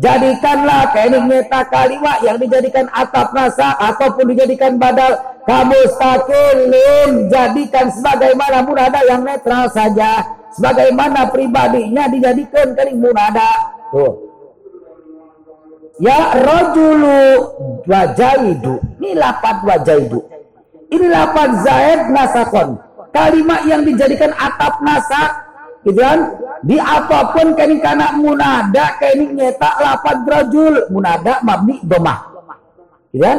[0.00, 5.12] Jadikanlah kening meta kalimat yang dijadikan atap nasa ataupun dijadikan badal.
[5.44, 10.24] Kamu sakilin jadikan sebagaimana munada yang netral saja.
[10.56, 13.76] Sebagaimana pribadinya dijadikan kening munada.
[13.92, 14.29] Tuh
[15.98, 17.18] Ya rojulu
[17.90, 18.78] wajaidu.
[19.02, 20.20] Ini lapat wajaidu.
[20.92, 22.78] Ini lapat zaid nasakon.
[23.10, 25.30] Kalimat yang dijadikan atap nasak.
[25.82, 26.38] Gitu kan?
[26.60, 30.86] Di apa pun kini kana munada kini nyeta lapat rojul.
[30.94, 32.18] Munada mabni domah.
[33.10, 33.38] Gitu kan?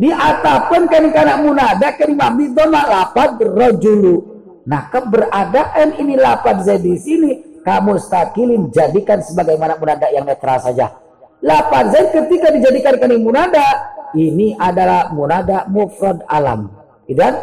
[0.00, 4.32] Di atapun kini kana munada kini mabni domah lapat rojulu.
[4.64, 7.30] Nah keberadaan ini lapat zaid di sini
[7.60, 11.03] kamu stakilin jadikan sebagaimana munada yang netral saja
[11.44, 13.60] Lapan zaid ketika dijadikan kani munada,
[14.16, 16.72] ini adalah munada mufrad alam.
[17.04, 17.36] Dan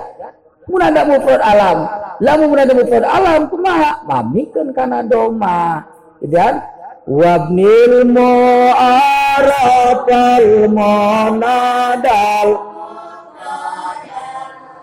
[0.66, 1.86] munada mufrad alam.
[2.18, 4.02] Lamu munada mufrad alam kumaha?
[4.10, 5.86] Mamikeun kana doma.
[6.18, 6.66] Dan
[7.06, 9.46] wabnil mu'arafal
[10.74, 12.50] munadal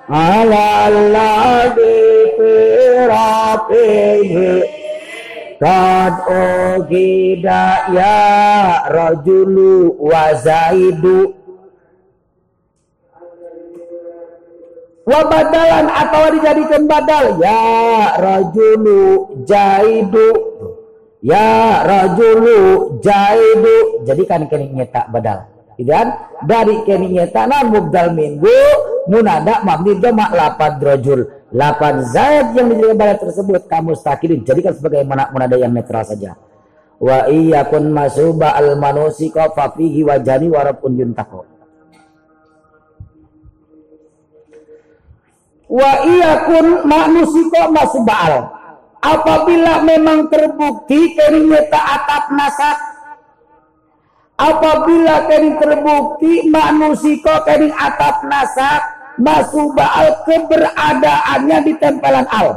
[0.06, 2.06] ala alladhi
[2.38, 2.54] fi
[3.10, 4.77] rafihi
[5.58, 8.18] Kad ogida ya
[8.86, 11.34] rajulu wa zaidu.
[15.02, 17.42] Wa badalan atau dijadikan badal?
[17.42, 17.62] Ya
[18.22, 20.30] rajulu jaidu.
[21.26, 22.58] Ya rajulu
[23.02, 24.06] jaidu.
[24.06, 25.42] Jadikan keningnya tak badal.
[25.74, 26.14] Dan
[26.46, 28.58] dari keningnya tak mubdal minggu
[29.10, 35.00] munada mabni doma lapad rajul Lapan zaid yang dijadikan pada tersebut kamu stakilin jadikan sebagai
[35.08, 36.36] munada yang netral saja.
[37.00, 41.48] Wa iyakun masuba al manusika fa fihi wajani warabun yuntako.
[45.72, 48.34] Wa iyakun manusika masuba al.
[48.98, 52.76] Apabila memang terbukti tak atap nasak
[54.38, 62.48] apabila kering terbukti manusiko kering atap nasak masubal keberadaannya di tempelan al.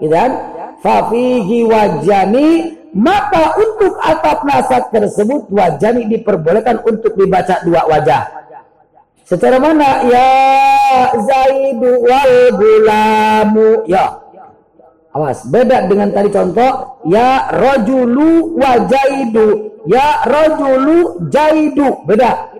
[0.00, 0.32] Gitu kan?
[0.80, 8.40] Fafihi wajani maka untuk atap nasab tersebut wajani diperbolehkan untuk dibaca dua wajah.
[9.30, 10.02] Secara mana?
[10.10, 10.30] Ya
[11.14, 13.86] Zaidu wal gulamu.
[13.86, 14.18] Ya.
[15.10, 17.02] Awas, beda dengan tadi contoh.
[17.06, 19.78] Ya rojulu wa jaidu.
[19.86, 22.02] Ya rojulu jaidu.
[22.10, 22.50] Beda.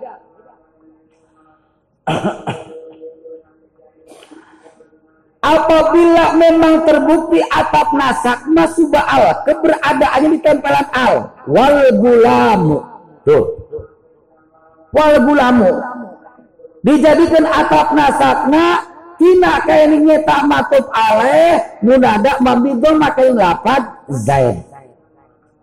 [5.40, 11.32] Apabila memang terbukti atap nasak masubah al keberadaannya di tempelan al.
[11.48, 12.84] Wal gulamu.
[13.24, 13.44] Tuh.
[14.92, 15.80] Wal gulamu.
[16.84, 18.84] Dijadikan atap nasakna
[19.16, 23.80] tina kainnya tak matub aleh munada mambidol makain lapat
[24.12, 24.60] zaid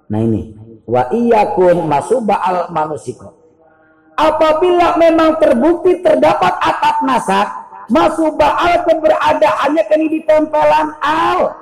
[0.10, 0.58] nah ini.
[0.90, 3.37] Wa iyakun masuba al manusiko
[4.18, 7.48] apabila memang terbukti terdapat atap nasak
[7.88, 11.54] masuba al keberadaannya kini di tempelan al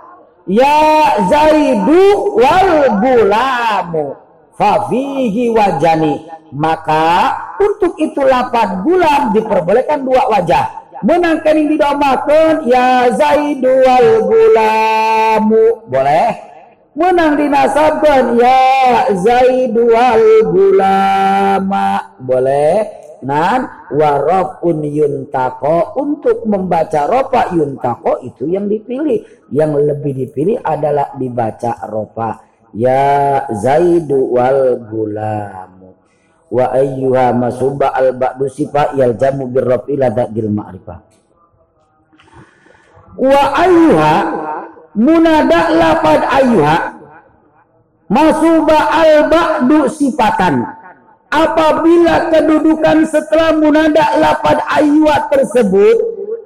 [0.48, 2.74] ya zaidu wal
[3.04, 4.16] gulamu
[4.56, 6.32] fafihi wajani.
[6.56, 10.88] Maka untuk itu lapan bulan diperbolehkan dua wajah.
[11.04, 16.55] Menangkan yang didomakan ya zaidu wal gulamu boleh
[16.96, 22.16] menang dinasabkan ya zaidu wal gulama.
[22.18, 23.04] Boleh?
[23.26, 29.48] Nan warofun yuntako untuk membaca ropa yuntako itu yang dipilih.
[29.52, 32.40] Yang lebih dipilih adalah dibaca ropa.
[32.76, 35.96] Ya zaidu wal gulamu.
[36.54, 41.00] Wa ayyuha masuba al ba'du sifa yaljamu birrafi ladadil ma'rifah.
[43.16, 44.16] Wa ayyuha
[44.96, 46.78] munada lafad ayyuha
[48.10, 50.64] masuba al ba'du sifatan.
[51.30, 55.98] Apabila kedudukan setelah munada lafad ayyuha tersebut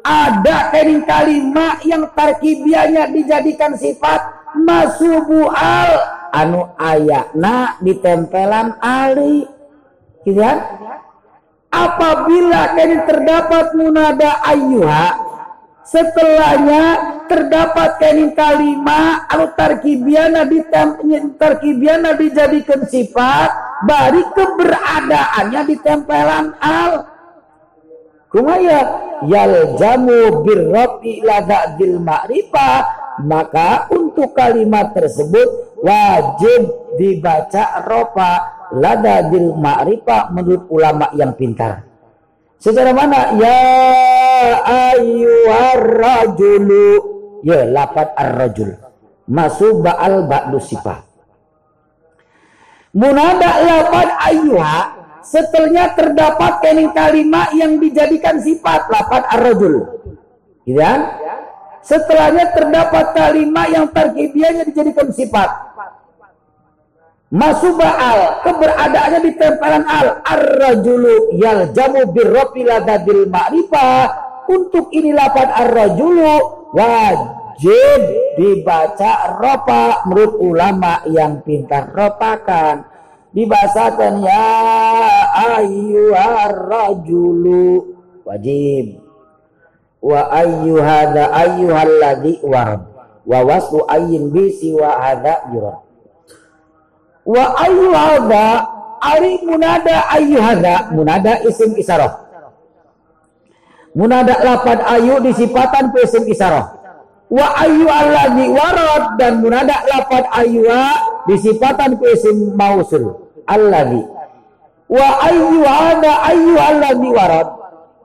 [0.01, 0.73] ada
[1.05, 4.19] kalimat yang tarkibianya dijadikan sifat
[4.57, 6.17] masubu al.
[6.29, 9.49] Anu ayakna ditempelan ali.
[10.21, 10.61] Gitu kan?
[11.69, 15.28] Apabila kini terdapat munada ayuha
[15.89, 16.83] setelahnya
[17.25, 21.01] terdapat kini kalimat anu tarkibiana ditem
[21.33, 23.49] tarkibiana dijadikan sifat
[23.89, 27.09] bari keberadaannya ditempelan al
[28.29, 28.79] kumaya
[29.81, 36.69] jamu birrafi ladadil ma'rifah maka untuk kalimat tersebut wajib
[37.01, 38.31] dibaca ropa
[38.77, 41.88] lada bil ma'rifah menurut ulama yang pintar.
[42.59, 43.39] Secara mana?
[43.39, 43.63] Ya
[44.67, 46.87] ayyuhar rajulu.
[47.39, 48.75] Ya, lapat ar-rajul.
[49.31, 51.07] Masuk ba'al ba'du sifah.
[52.91, 54.77] Munada lapat ayyuha
[55.23, 60.03] setelahnya terdapat kening kalimat yang dijadikan sifat lapat ar-rajul.
[60.67, 61.15] Gitu kan?
[61.79, 65.49] Setelahnya terdapat kalimat yang terkibiannya dijadikan sifat.
[67.29, 70.25] Masuk al keberadaannya di tempelan al.
[70.25, 71.37] Ar-rajulu
[71.77, 74.27] jamu birrofi ladadil ma'rifah.
[74.49, 76.33] Untuk ini lapan ar-rajulu
[76.73, 78.01] wajib
[78.33, 80.09] dibaca ropa.
[80.09, 82.89] Menurut ulama yang pintar ropakan.
[83.29, 84.49] Dibahasakan ya
[85.53, 87.93] ayyuhar rajulu
[88.25, 89.05] wajib.
[90.01, 91.29] Wa ayyu hadha
[91.85, 92.89] ladhi warad
[93.21, 95.88] wa waslu ayyin bi siwa hadha yurad
[97.29, 98.45] wa ayyu hadha
[98.97, 102.25] ari munada hadha munada isim isarah.
[103.93, 106.73] Munada lapad ayu disipatan ku isim isarah.
[107.29, 110.85] Wa ayyu alladhi warad dan munada lapad ayyuha
[111.29, 114.01] disipatan ku isim mausul alladhi.
[114.89, 117.47] Wa ayyu hadha ayyu alladhi warad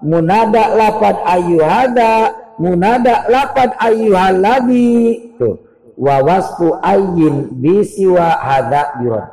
[0.05, 2.13] munada lapad ayyuhada
[2.61, 5.57] munada lapad ayyuhalladhi tuh
[5.95, 9.31] wa wasfu ayyin bisiwa hada yurad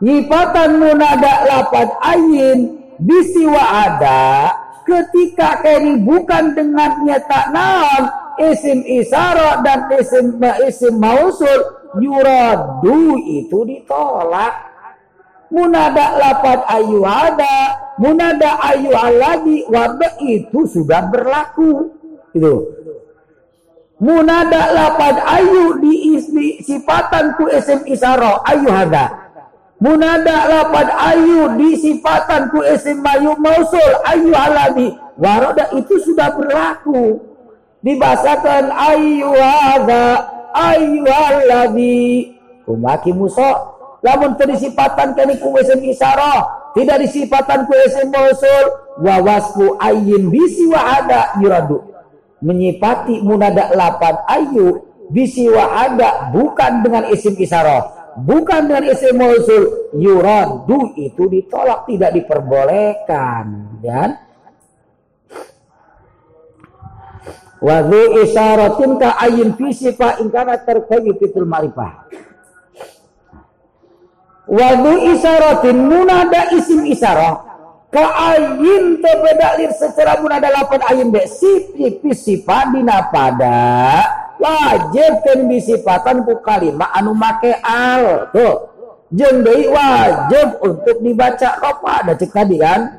[0.00, 4.52] nyipatan munada lapad ayyin bisiwa ada
[4.84, 8.04] ketika kini bukan dengan nyata naon
[8.52, 10.36] isim isara dan isim
[10.66, 14.74] isim mausul yuradu itu ditolak.
[15.54, 21.94] Munada lapad ayyuhada munada ayu aladi warga itu sudah berlaku.
[22.34, 22.74] Itu
[24.04, 29.32] munada lapad ayu di ismi sifatan ku isim isaro ayu hada
[29.80, 37.20] munada lapad ayu di sifatan ku isim mayu mausul ayu aladi warada itu sudah berlaku.
[37.84, 40.24] Dibasakan ayu hada
[40.56, 42.32] ayu aladi
[42.64, 43.72] kumaki muso.
[44.04, 46.44] Lamun terdisipatan kani ku isim isaro
[46.76, 48.64] tidak disifatan ku isim mausul
[49.00, 51.93] wa wasfu ayyin bisi wa ada yuradu
[52.42, 54.82] Menyipati munada lapan ayu
[55.12, 63.44] bisiwa ada bukan dengan isim isyarah bukan dengan isim mausul yuradu itu ditolak tidak diperbolehkan
[63.82, 64.22] dan
[67.64, 72.12] Wadhu isyaratin ka ayin fi sifa ingkana terkayu fitul marifah.
[74.44, 77.53] Wadhu isyaratin munada isim isyarah
[77.94, 84.02] ka ayin tebedalir secara munada lapan ayin be sifat sifat dina pada
[84.42, 88.28] wajib kan disifatan ku kalimat anu make al.
[88.34, 88.74] Tuh.
[89.14, 92.98] Jeung wajib untuk dibaca apa ada cek tadi kan?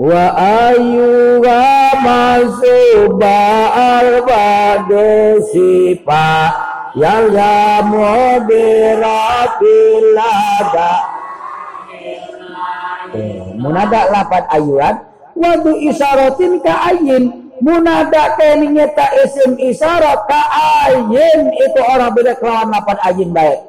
[0.00, 0.24] Wa
[0.72, 1.68] ayyuha
[2.00, 3.38] masuba
[3.76, 6.48] albadu sipa
[6.96, 8.40] yang jamu
[13.58, 14.94] munada lapan ayuan.
[15.34, 17.52] Wadu isyaratin ka ayin.
[17.62, 20.42] Munada kene nyata isim isyarat ka
[20.86, 21.50] ayin.
[21.54, 23.60] Itu orang beda kelawan lapan ayin baik.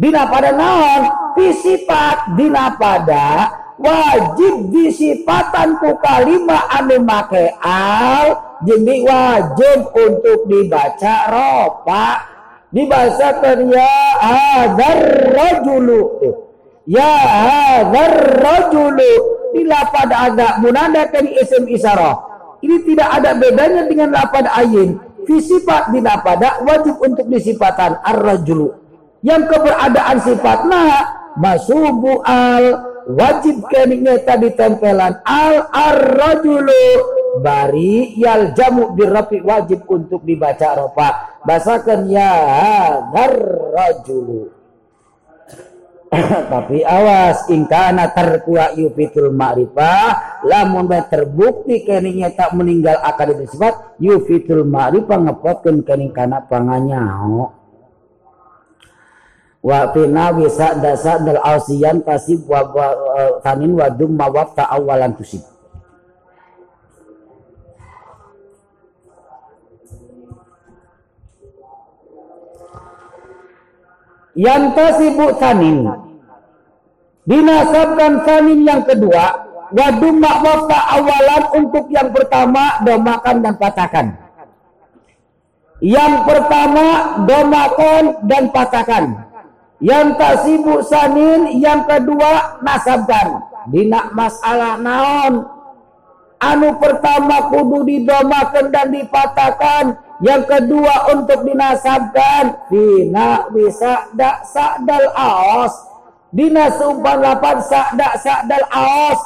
[0.00, 1.02] Dina pada naon?
[1.32, 12.06] Fisifat dina pada wajib disipatan ku kalimat anu make al jadi wajib untuk dibaca ropa
[12.70, 13.92] dibacakan ya
[14.22, 15.00] hadar
[15.34, 16.02] rajulu
[16.86, 19.12] ya hadar rajulu.
[19.52, 22.16] Bila pada agak munadakan isim isarah.
[22.64, 24.96] Ini tidak ada bedanya dengan lapad ayin.
[25.28, 28.72] Fisifat bila pada wajib untuk disipatan ar-rajulu.
[29.20, 30.84] Yang keberadaan sifatnya
[31.36, 32.64] masubu al
[33.12, 36.84] wajib keningnya tadi tempelan al ar-rajulu.
[37.44, 42.32] Bari yal jamu birafi wajib untuk dibaca ropa basakan ya
[43.72, 44.61] rajulu
[46.52, 55.18] tapi awas ingkana terkuat yufitul ma'rifah lamun terbukti keningnya tak meninggal akad sifat yufitul ma'rifah
[55.24, 57.56] ngepotkan kening kana panganyao
[59.62, 62.60] wa fina wisa dasa dal ausiyan tasib wa
[63.40, 65.51] tanin wa mawab ta awalan tusib
[74.38, 75.88] yang tasibu tanin
[77.28, 79.24] dinasabkan tanin yang kedua
[79.72, 84.06] wadum mawab ta awalan untuk yang pertama domakan dan patahkan
[85.82, 89.32] yang pertama domakan dan patahkan
[89.82, 93.42] yang tak sibuk sanin yang kedua nasabkan.
[93.66, 95.42] Dina masalah naon?
[96.38, 99.84] Anu pertama kudu didomakan dan dipatahkan
[100.22, 105.74] yang kedua untuk dinasabkan dina bisa dak sakdal aos
[106.30, 109.20] dina sumpan lapan sakdak sakdal aos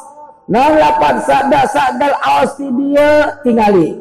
[0.48, 4.00] nah lapan sakdak sakdal aos di dia tingali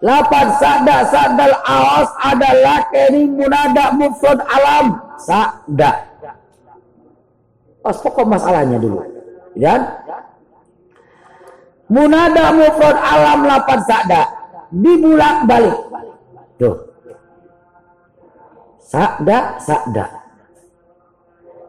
[0.00, 5.90] lapan sakdak sakdal aos adalah kening munada mufrad alam Sa'da.
[7.84, 9.00] Pas pokok masalahnya dulu.
[9.54, 10.02] Ya.
[11.86, 14.22] Munada mufrad alam lapan sa'da.
[14.74, 15.78] Dibulak balik.
[16.58, 16.76] Tuh.
[18.82, 20.06] Sa'da, sa'da.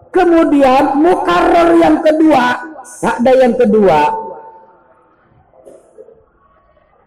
[0.10, 4.26] Kemudian mukarrar yang kedua, sa'da yang kedua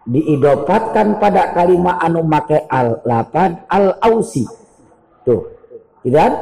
[0.08, 4.48] diidopatkan pada kalimat anu make al lapan al ausi.
[5.24, 5.44] Tuh.
[6.08, 6.32] Dan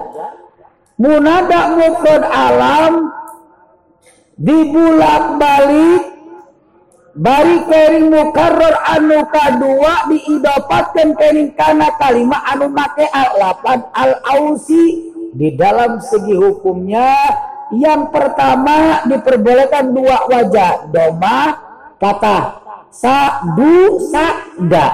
[0.94, 3.10] munada mufrad alam
[4.38, 6.15] dibulak balik
[7.16, 16.01] bari kering mukarrar anu kadua diidapatkan kering kana kalimat anu make al-lapan al-ausi di dalam
[16.01, 17.16] segi hukumnya
[17.72, 21.56] yang pertama diperbolehkan dua wajah doma
[21.98, 22.38] kata
[22.93, 24.86] sa du sa da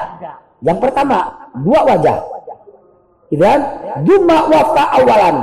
[0.63, 2.33] yang pertama dua wajah
[3.33, 3.61] dan
[4.05, 5.37] Juma wafa awalan.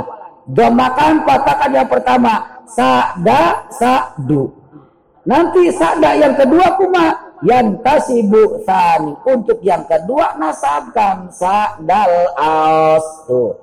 [0.50, 2.62] Domakan patahkan yang pertama.
[2.70, 4.59] Sa'da sa'du.
[5.30, 7.38] Nanti sa'da yang kedua kuma.
[7.46, 9.14] Yang tasibu sani.
[9.30, 11.30] Untuk yang kedua nasabkan.
[11.30, 13.06] Sa'dal aos.
[13.30, 13.54] Tuh.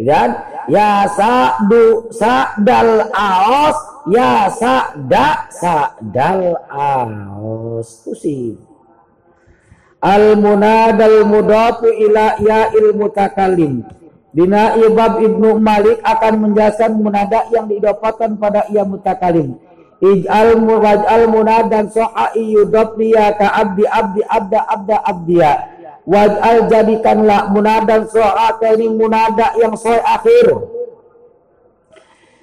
[0.00, 0.32] Dan
[0.72, 3.76] ya sa'du sa'dal aos.
[4.08, 7.88] Ya sa'da sa'dal aos.
[8.08, 8.56] Tuh sih
[10.04, 13.80] al munadal mudafu ila ya il mutakalim
[14.34, 19.54] Dina ibab ibnu Malik akan menjelaskan munada yang didapatkan pada ia mutakalim.
[20.04, 25.52] Ij'al waj'al munadan so'a yudab dia ka abdi abdi abda abda abdiya.
[26.04, 30.46] Waj'al jadikanlah munadan so'a ini munada yang so'e akhir.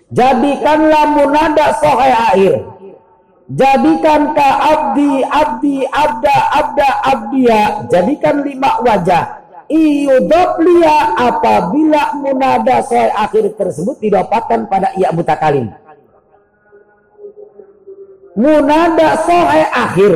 [0.09, 2.71] Jadikanlah munada so'e akhir
[3.51, 7.61] Jadikan ka abdi, abdi, abda, abda, abdia.
[7.91, 9.43] Jadikan lima wajah.
[9.71, 15.71] Iyudoblia apabila munada soal akhir tersebut didapatkan pada ia mutakalim.
[18.35, 20.13] Munada soal akhir.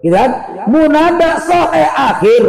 [0.00, 0.30] Gitu kan?
[0.68, 2.44] Munada sohe akhir.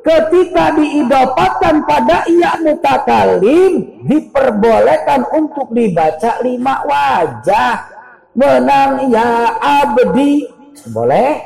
[0.00, 7.84] Ketika diidopatkan pada iya mutakalim diperbolehkan untuk dibaca lima wajah.
[8.32, 10.48] Menang ya abdi.
[10.92, 11.44] Boleh?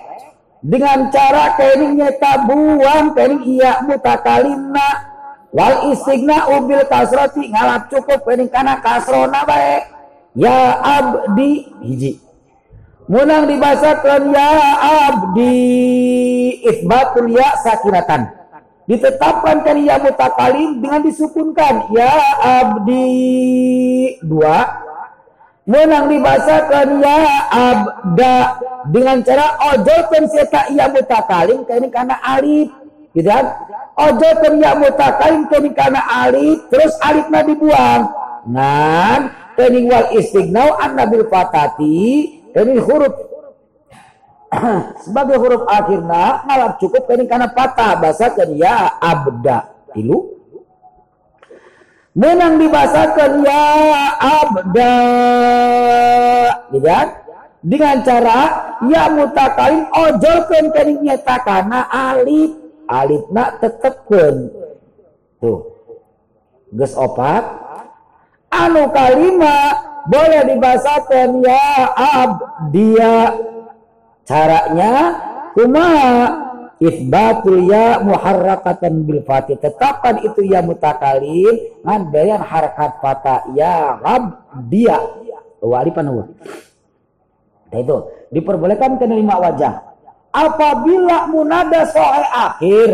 [0.63, 5.13] Dengan cara keningnya tabuan kening iya mutakalimna
[5.53, 9.91] wal istigna ubil kasroti ngalap cukup kening kana kasrona baik.
[10.39, 11.69] Ya abdi.
[11.83, 12.24] Hiji
[13.05, 14.51] menang dibasakan ya
[15.09, 15.57] abdi.
[16.65, 18.33] Isbatul ya sakinatan.
[18.85, 23.09] Ditetapkan kan ya mutakalim dengan disukunkan ya abdi.
[24.25, 24.85] Dua.
[25.65, 27.19] Menang dibacakan ya
[27.49, 28.37] abda.
[28.93, 32.69] Dengan cara ojolkan seta ya mutakalim ini karena alif.
[33.17, 33.45] Gitu kan?
[34.61, 36.69] Ya mutakalim ini karena alif.
[36.69, 38.03] Terus alifnya dibuang.
[38.49, 39.21] Ngan.
[39.55, 43.15] Ini wal istignau an nabil fatati ini huruf.
[45.03, 49.91] Sebagai huruf akhirnya ngalap cukup kini karena patah bahasakan ya abda.
[49.91, 50.31] Tilu
[52.15, 53.63] menang dibahasakan ya
[54.23, 54.95] abda.
[56.71, 57.09] Kan
[57.65, 58.41] dengan cara
[58.87, 64.55] ya mutakalim ojolkan kening nyata karena alif nak tetepkan.
[65.43, 65.67] Tuh.
[66.71, 67.43] Ges opat.
[68.55, 69.75] Anu kalima
[70.09, 71.67] boleh dibahasakan ya
[71.97, 73.17] abdia
[74.25, 75.21] Caranya
[75.53, 75.89] kuma
[76.81, 79.61] isbatul ya muharrakatan bil fatih.
[79.61, 84.01] Tetapkan itu ya mutakalim ngan bayan harakat fatah ya
[84.65, 84.97] dia.
[85.61, 86.29] Wali panawa.
[87.73, 87.97] Nah itu
[88.33, 89.93] diperbolehkan ke lima wajah.
[90.35, 92.89] Apabila munada soal akhir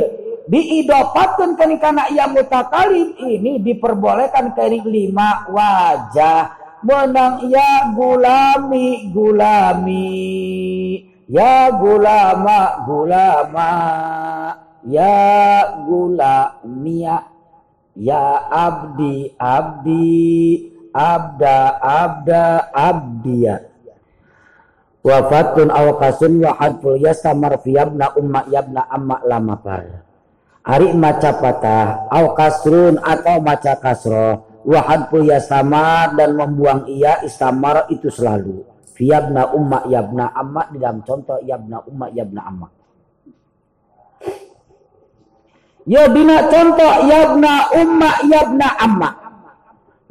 [0.50, 10.08] diidopatkan ke kana ia mutakalim ini diperbolehkan ke lima wajah menang ya gulami gulami.
[11.30, 13.72] Ya gulama gulama.
[14.84, 17.28] Ya gulamia.
[17.94, 20.18] Ya abdi abdi.
[20.90, 23.62] Abda abda abdiya.
[25.00, 29.86] Wafatun awakasun wa hadful yastamar fiyabna umma yabna amma lama par.
[30.66, 37.88] Ari maca patah aw kasrun atau maca kasroh wa hadful yastamar dan membuang ia istamar
[37.88, 38.70] itu selalu
[39.00, 42.68] Yabna umma yabna amma di dalam contoh yabna umma yabna amma.
[45.88, 49.10] Ya bina contoh yabna umma yabna amma.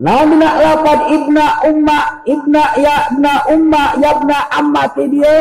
[0.02, 5.38] Nah bina lapad ibna umma ibna yabna umma yabna amma dia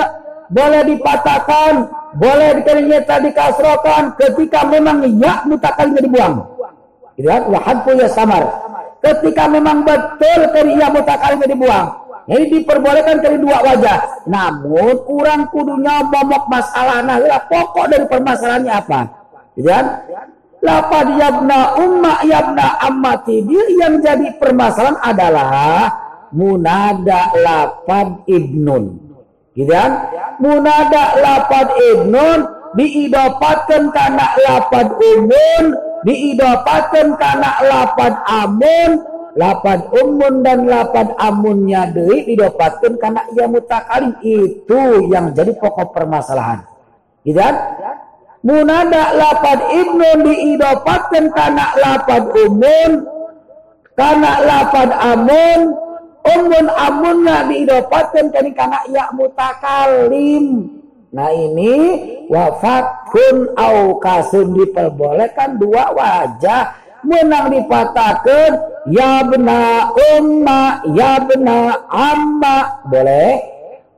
[0.53, 1.75] boleh dipatahkan,
[2.21, 6.58] boleh dikenyata dikasrokan ketika memang ya mutakalnya dibuang.
[7.19, 8.47] Lihat wahad punya samar.
[9.03, 14.29] Ketika memang betul kerja mutakalnya dibuang jadi diperbolehkan dari dua wajah.
[14.29, 17.01] Namun kurang kudunya momok masalah.
[17.01, 17.17] Nah,
[17.49, 19.01] pokok dari permasalahannya apa?
[19.57, 19.87] Gitu kan?
[20.61, 23.49] Lapad yabna umma yabna ammati.
[23.49, 25.89] Yang jadi permasalahan adalah
[26.37, 29.01] munada lapad ibnun.
[29.57, 30.13] Gitu kan?
[30.37, 32.45] Munada lapad ibnun
[32.77, 35.65] diidopatkan karena lapad umun,
[36.07, 38.91] diidopatkan karena lapad amun,
[39.35, 44.81] lapad umun dan lapad amunnya deui didapatkan karena ia mutakalim itu
[45.11, 46.63] yang jadi pokok permasalahan.
[47.27, 47.57] Gitu kan?
[48.47, 52.93] Munada lapad ibnu diidapatkan karena lapad umun
[53.99, 55.75] karena lapad amun
[56.23, 60.78] umun amunnya diidapatkan karena ia mutakalim.
[61.09, 61.73] Nah ini
[62.29, 68.51] wafatun au kasun diperbolehkan dua wajah menang dipatahkan.
[68.89, 72.85] Ya benar umma ya benar amma.
[72.89, 73.41] Boleh?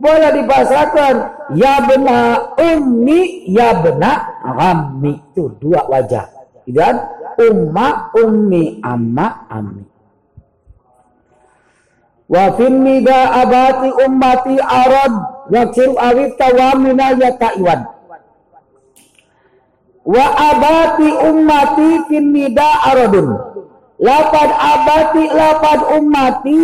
[0.01, 1.15] Boleh dipasrahkan
[1.55, 5.19] ya benar ummi ya benar ammi.
[5.35, 6.31] Itu dua wajah.
[6.71, 6.95] Dan
[7.39, 9.85] umma ummi amma ammi.
[12.31, 15.63] Wa fin nida abati ummati arad wa
[15.99, 17.81] awit tawamina ya ta'iwan.
[20.07, 23.35] Wa abati ummati fin nida aradun.
[24.01, 26.63] Lapad abati lapad ummati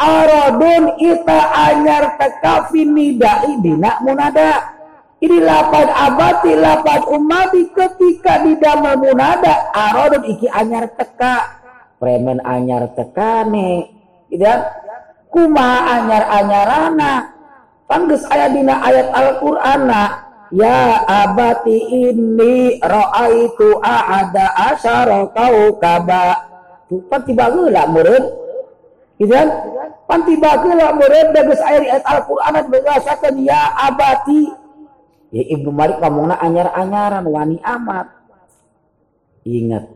[0.00, 4.74] aradun ita anyar teka fin nida idina munada.
[5.20, 11.62] Ini lapad abati lapad ummati ketika di damel munada aradun iki anyar teka.
[12.00, 13.94] Premen anyar tekane
[14.28, 14.82] tidak gitu
[15.30, 17.33] kuma anyar anyarana
[17.86, 20.24] pangges ayat dina ayat Al-Qur'ana
[20.54, 26.46] Ya abati ini ra'aitu ahada asyara kaukaba.
[27.10, 28.22] Panti bageula murid.
[29.18, 29.50] Gitu kan?
[30.06, 34.46] Panti bageula murid dageus ayat ayat Al-Qur'an bagasakeun ya abati.
[35.34, 38.14] Ya Ibnu Malik ngomongna anyar-anyaran wani amat.
[39.42, 39.90] Ingat.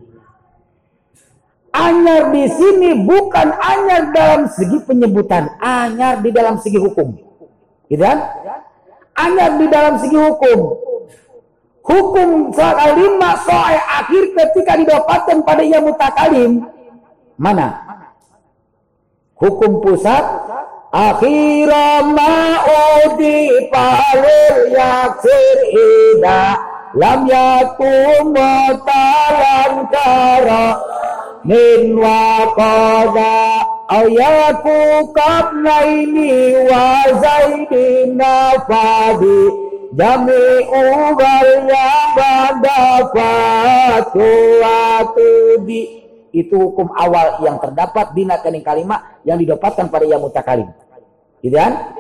[1.71, 7.28] Anyar di sini bukan anyar dalam segi penyebutan, anyar di dalam segi hukum.
[7.89, 8.21] Gitu kan?
[9.19, 10.59] Anyar di dalam segi hukum.
[11.89, 12.53] Hukum
[13.01, 16.69] lima soal akhir ketika didapatkan pada yang mutakalim.
[17.41, 17.81] Mana?
[19.41, 20.21] Hukum pusat
[20.93, 26.61] akhira ma'udi palil yaksir ida
[26.93, 28.37] lam yakum
[28.85, 30.67] talan kara
[31.49, 33.78] min waqada
[35.17, 36.33] kabnaini
[36.69, 39.41] wa zaidina fadi
[39.97, 40.83] jami'u
[41.17, 43.09] wal yabada
[44.13, 45.83] fatuatudi
[46.37, 50.69] itu hukum awal yang terdapat di nakaning kalimat yang didapatkan pada yang mutakalim.
[51.41, 51.97] Gitu kan?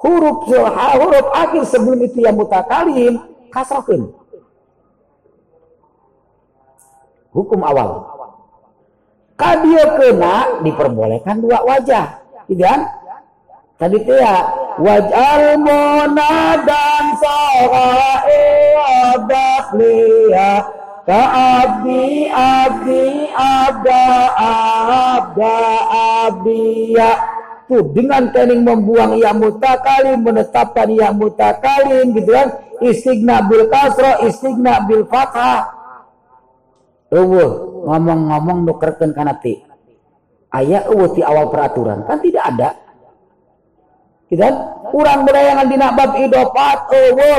[0.00, 3.20] Huruf huruf akhir sebelum itu yang mutakalim
[3.52, 4.08] kasrahkan.
[7.32, 8.13] Hukum awal.
[9.44, 12.16] Kadia kena diperbolehkan dua wajah.
[12.48, 12.80] Gitu kan?
[13.76, 14.40] Tadi itu ya
[14.80, 18.46] wajal monadan sorae
[19.12, 20.64] adakliya
[21.04, 21.22] ka
[21.60, 24.04] abdi abdi abda
[24.38, 25.56] abda
[26.22, 27.10] abdiya
[27.66, 32.48] tuh dengan kening membuang ya mutakalim menetapkan ya mutakalim gitu kan
[32.78, 35.73] istigna bil kasro istigna bil fathah
[37.14, 37.44] Ewo
[37.86, 39.62] ngomong-ngomong nukerkan kanati
[40.50, 42.70] ayat ewo di awal peraturan kan tidak ada
[44.34, 44.54] kan
[44.90, 47.34] kurang berayangan dina bab idopat ewo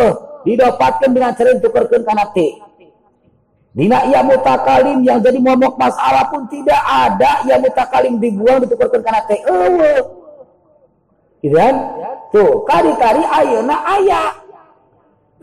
[0.48, 2.64] didapatkan dengan cara tukerkan kanati
[3.76, 9.20] Dina ia mutakalim yang jadi momok masalah pun tidak ada yang mutakalim dibuang ditukarkan karena
[9.28, 10.04] teh eueuh.
[11.44, 11.76] Gitu kan?
[12.32, 14.32] Tuh, kari-kari ayeuna aya.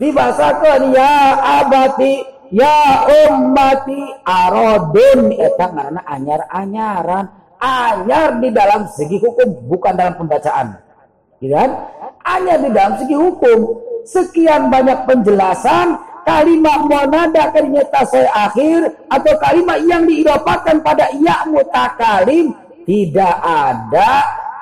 [0.01, 1.13] Dibasakeun ya
[1.61, 7.25] abati ya ummati arodun eta ngaranna anyar-anyaran.
[7.63, 10.77] Anyar di dalam segi hukum bukan dalam pembacaan.
[11.39, 11.71] Gitu kan?
[12.21, 13.59] Anyar di dalam segi hukum.
[14.03, 15.95] Sekian banyak penjelasan
[16.27, 24.11] kalimat monada kalimat tasai akhir atau kalimat yang diidopatkan pada ya mutakalim tidak ada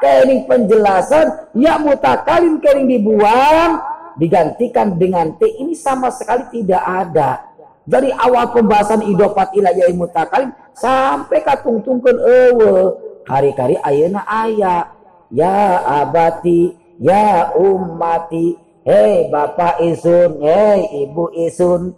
[0.01, 3.81] kering penjelasan ya mutakalim kering dibuang
[4.17, 7.50] digantikan dengan t ini sama sekali tidak ada
[7.85, 12.95] dari awal pembahasan idopat ilah ya mutakalim sampai katungtungkan ewe
[13.25, 14.85] kari-kari ayana ayat
[15.33, 21.93] ya abati ya ummati Hei bapak isun, hei ibu isun.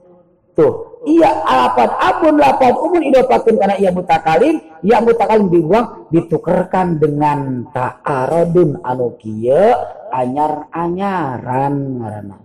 [0.54, 7.66] Tuh, iya alapan abun lapan umun idopakin karena ia mutakalim, ia mutakalim dibuang, ditukerkan dengan
[7.74, 9.74] ta'arodun anu kia
[10.14, 12.38] anyar-anyaran ngarana.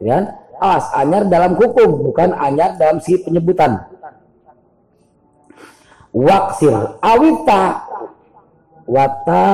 [0.00, 3.76] Ya, as anyar dalam hukum, bukan anyar dalam si penyebutan.
[6.16, 7.84] Waksir awita
[8.88, 9.52] wata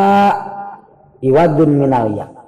[1.19, 2.43] iwadun minaliyah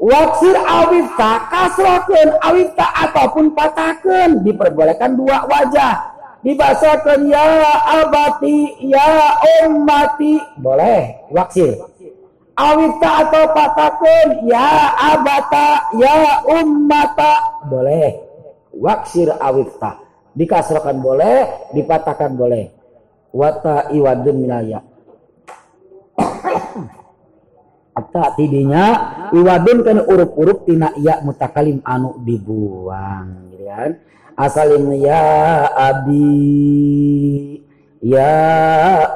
[0.00, 6.16] Waksir awifta kasrokeun awifta ataupun patakeun diperbolehkan dua wajah.
[6.40, 7.44] Dibasakan ya
[8.00, 9.04] abati ya
[9.68, 11.89] ummati boleh waksir.
[12.58, 18.26] Awifta atau patakeun ya abata ya ummata boleh.
[18.70, 19.98] Waksir awifta
[20.34, 22.70] dikasrokan boleh, dipatahkan boleh.
[23.30, 24.82] Wata iwadun minaya.
[27.90, 28.86] Atta tidinya
[29.34, 33.90] iwadun kan urup-urup tina iya mutakalim anu dibuang gitu kan.
[34.40, 37.60] Asalin ya abi
[38.00, 38.32] ya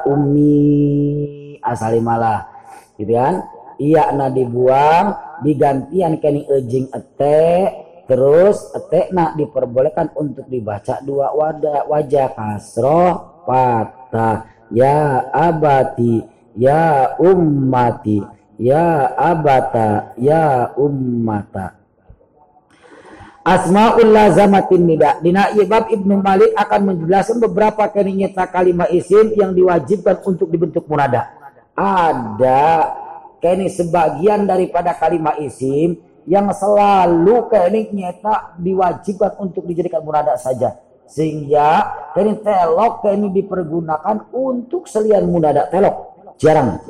[0.05, 2.54] umi asalim malah
[2.99, 3.45] gitu kan.
[3.75, 5.11] Iya na dibuang
[5.43, 7.75] digantian kini ejing ete
[8.07, 16.23] terus ete nak diperbolehkan untuk dibaca dua wadah wajah kasroh patah ya abati
[16.55, 18.23] ya ummati
[18.55, 21.75] ya abata ya ummata
[23.45, 25.21] Asma'ul lazamatin nida.
[25.21, 31.44] Dina Ibab Ibnu Malik akan menjelaskan beberapa kenyata kalimat isim yang diwajibkan untuk dibentuk munada.
[31.75, 32.63] Ada
[33.43, 40.79] kini sebagian daripada kalimat isim yang selalu kini nyata diwajibkan untuk dijadikan munada saja.
[41.05, 46.15] Sehingga kini telok kini dipergunakan untuk selian munada telok.
[46.39, 46.81] Jarang.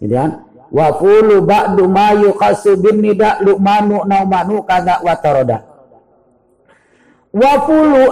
[0.00, 0.54] Gitu kan?
[0.74, 5.62] wa fulu ba'du ma yuqasu bin nida lu'manu naumanu kada wa taroda
[7.30, 7.54] wa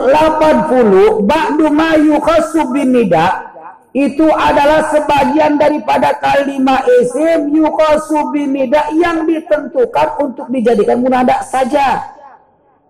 [0.06, 3.51] lapan fulu ba'du ma yuqasu bin nida
[3.92, 12.00] itu adalah sebagian daripada kalimat isim yukosu binida yang ditentukan untuk dijadikan munada saja.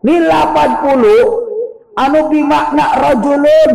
[0.07, 3.73] Ini 80 anu bimakna rojulun.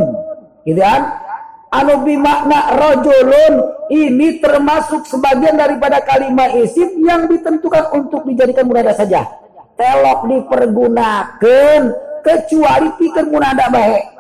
[0.64, 1.20] Gitu kan?
[1.68, 9.28] Anu bimakna rojulun ini termasuk sebagian daripada kalimat isim yang ditentukan untuk dijadikan munada saja.
[9.76, 11.80] Telok dipergunakan
[12.24, 14.17] kecuali pikir munada baik.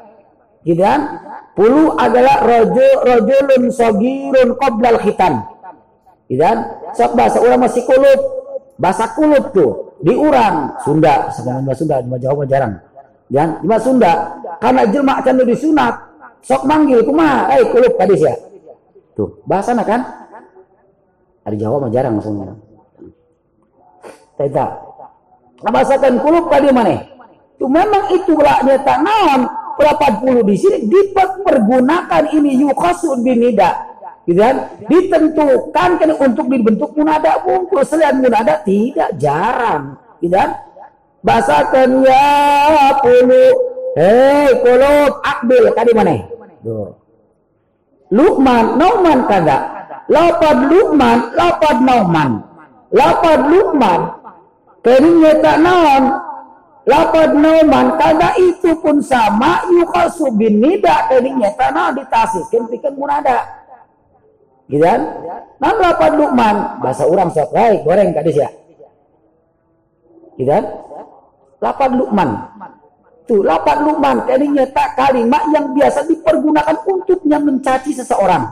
[0.68, 1.24] Gitu kan?
[1.56, 5.48] Pulu adalah rojo rojulun sogirun qoblal khitan.
[6.28, 8.20] Idan sok bahasa orang masih kulut.
[8.78, 12.78] Bahasa kulut tuh diurang Sunda, sekarang bahasa Sunda, di Jawa jarang.
[13.32, 15.96] Dan di Sunda karena jelma can disunat,
[16.46, 18.38] sok manggil kumaha, eh kulut tadi ya.
[19.18, 20.06] Tuh, bahasa kan?
[21.42, 22.54] Ada Jawa mah jarang maksudnya.
[24.38, 24.70] Tidak.
[25.66, 27.02] Nah, bahasakan kulut tadi mana?
[27.58, 29.42] Tuh memang itu lah nyata naon
[29.80, 33.98] 80 di sini dipergunakan ini yukhasu binida
[34.28, 34.56] gitu kan?
[34.92, 37.88] Ditentukan kan untuk dibentuk munada bungkus.
[37.88, 39.96] Selain munada tidak jarang.
[40.20, 40.52] Gitu kan?
[41.24, 43.48] Bahasakan ya pulu.
[43.96, 45.64] Hei kulub akbil.
[45.72, 46.16] Kadi mana?
[48.12, 49.62] Lukman, Nauman kagak.
[50.08, 52.44] Lapad Lukman, lapad Nauman.
[52.96, 54.00] Lapad Lukman,
[54.80, 56.04] keringnya tak naon,
[56.88, 63.44] Lapad nauman kada itu pun sama yukasu bin nida tadinya tanah ditasiskan pikan munada.
[64.72, 65.04] Gitu kan?
[65.60, 67.52] Lapad lukman bahasa orang sok
[67.84, 68.48] goreng kadis ya.
[70.40, 70.64] Gitu kan?
[71.60, 72.56] Lapad lukman.
[73.28, 78.48] Tuh lapad lukman tadinya tak kalimat yang biasa dipergunakan untuknya mencaci seseorang.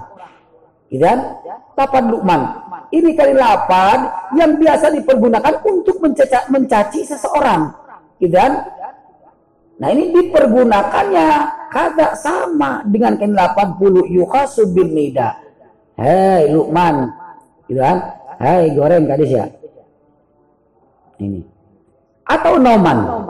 [0.91, 1.39] Gitu kan?
[1.80, 2.67] Lapad lukman.
[2.91, 7.84] Ini kali lapad yang biasa dipergunakan untuk mencaci, mencaci seseorang
[8.26, 8.54] Gitu kan?
[9.78, 11.28] Nah ini dipergunakannya
[11.70, 15.38] kagak sama dengan kain 80 yukhasu bin nida.
[15.94, 17.14] Hei Lukman.
[17.70, 17.98] Gitu kan?
[18.42, 19.45] Hei goreng kadis ya.
[21.22, 21.45] Ini.
[22.26, 23.30] Atau Noman.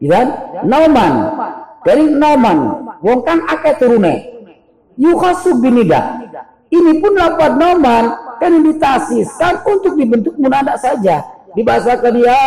[0.00, 0.28] Gitu kan?
[0.64, 1.12] Noman.
[1.84, 2.58] Dari Noman.
[3.04, 4.14] Wong kan akeh turune.
[4.96, 6.24] Yukhasu bin nida.
[6.72, 8.04] Ini pun lapat Noman
[8.40, 11.20] kan ditasiskan untuk dibentuk munada saja
[11.54, 12.42] dibahasakan ya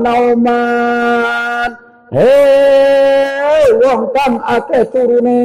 [0.00, 1.70] nauman.
[2.10, 5.42] Hei wong kang ake turune.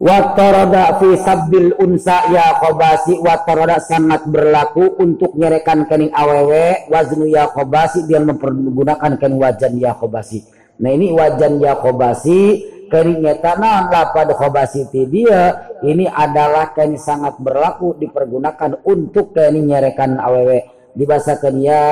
[0.00, 3.20] Watarada fi sabbil unsa ya khobasi.
[3.20, 6.88] Watarada sangat berlaku untuk nyerekan kening awewe.
[6.88, 8.08] Waznu ya khobasi.
[8.08, 10.40] Dia mempergunakan kening wajan ya khobasi.
[10.80, 17.94] Nah ini wajan ya khobasi keringnya tanah lapad khobasiti dia ini adalah kain sangat berlaku
[17.96, 20.66] dipergunakan untuk kain nyerekan awewe
[20.98, 21.86] dibasakan ya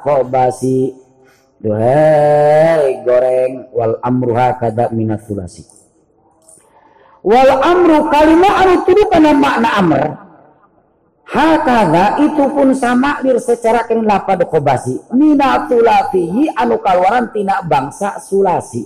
[0.00, 0.98] khobasi
[1.62, 5.62] Duhai goreng wal amruha kada minat sulasi
[7.22, 10.04] wal amru kalimah anu tudukan makna amr.
[11.22, 18.84] Hakada itu pun sama lir secara kening lapad khobasi minatulatihi anu kaluaran tina bangsa sulasi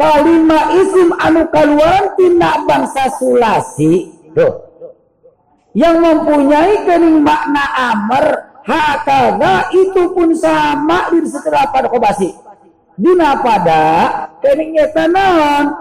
[0.00, 1.44] kalimat isim anu
[2.16, 4.08] tina bangsa sulasi.
[4.32, 4.70] Tuh
[5.76, 7.64] yang mempunyai kening makna
[7.94, 8.24] amr
[8.66, 12.34] hakada itu pun sama di setelah pada kobasi.
[13.00, 13.82] Dina pada
[14.44, 15.72] keningnya tanan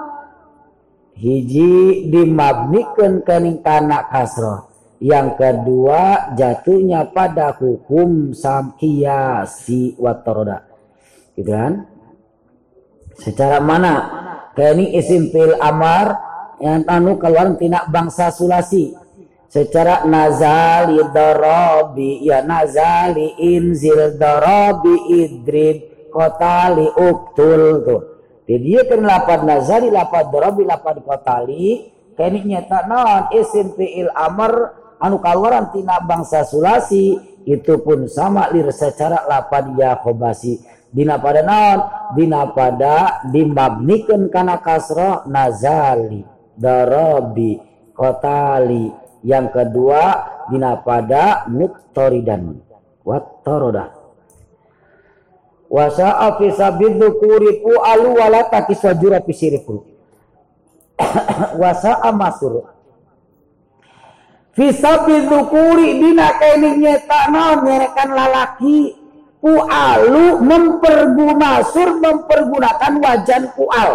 [1.20, 4.72] hiji dimabnikan kening tanah kasroh.
[5.00, 10.68] Yang kedua jatuhnya pada hukum samkiasi watoroda
[11.40, 11.88] gitu kan
[13.20, 13.96] Secara mana?
[14.56, 16.16] Kini isim fil amar
[16.60, 18.96] yang tanu keluar tina bangsa sulasi.
[19.50, 28.02] Secara nazali darabi ya nazali inzil darabi idrib kotali uktul tuh.
[28.46, 31.90] Jadi dia kan lapad nazali lapad darabi lapad kotali
[32.20, 37.16] kini nyata non isim fiil amar anu keluaran tina bangsa sulasi
[37.48, 41.80] itu pun sama lir secara lapad ya khobasi dina pada naon?
[42.18, 46.26] Dina pada dimabnikan kana kasro nazali
[46.58, 47.62] darabi
[47.94, 48.90] kotali
[49.24, 50.04] yang kedua
[50.50, 52.58] dina pada mutoridan
[53.06, 53.94] watoroda
[55.70, 59.86] wasa fi sabiddu kuripu alu wala takisajura pisiripu
[61.62, 62.74] wasa amasur
[64.58, 67.64] fi sabiddu kuri dina kene nyeta naon?
[67.64, 68.99] Nyerekan lalaki
[69.40, 73.92] pualu mempergunakan mempergunakan wajan pual.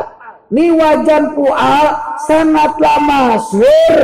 [0.53, 1.87] Ini wajan pual
[2.25, 3.97] sangatlah masyur.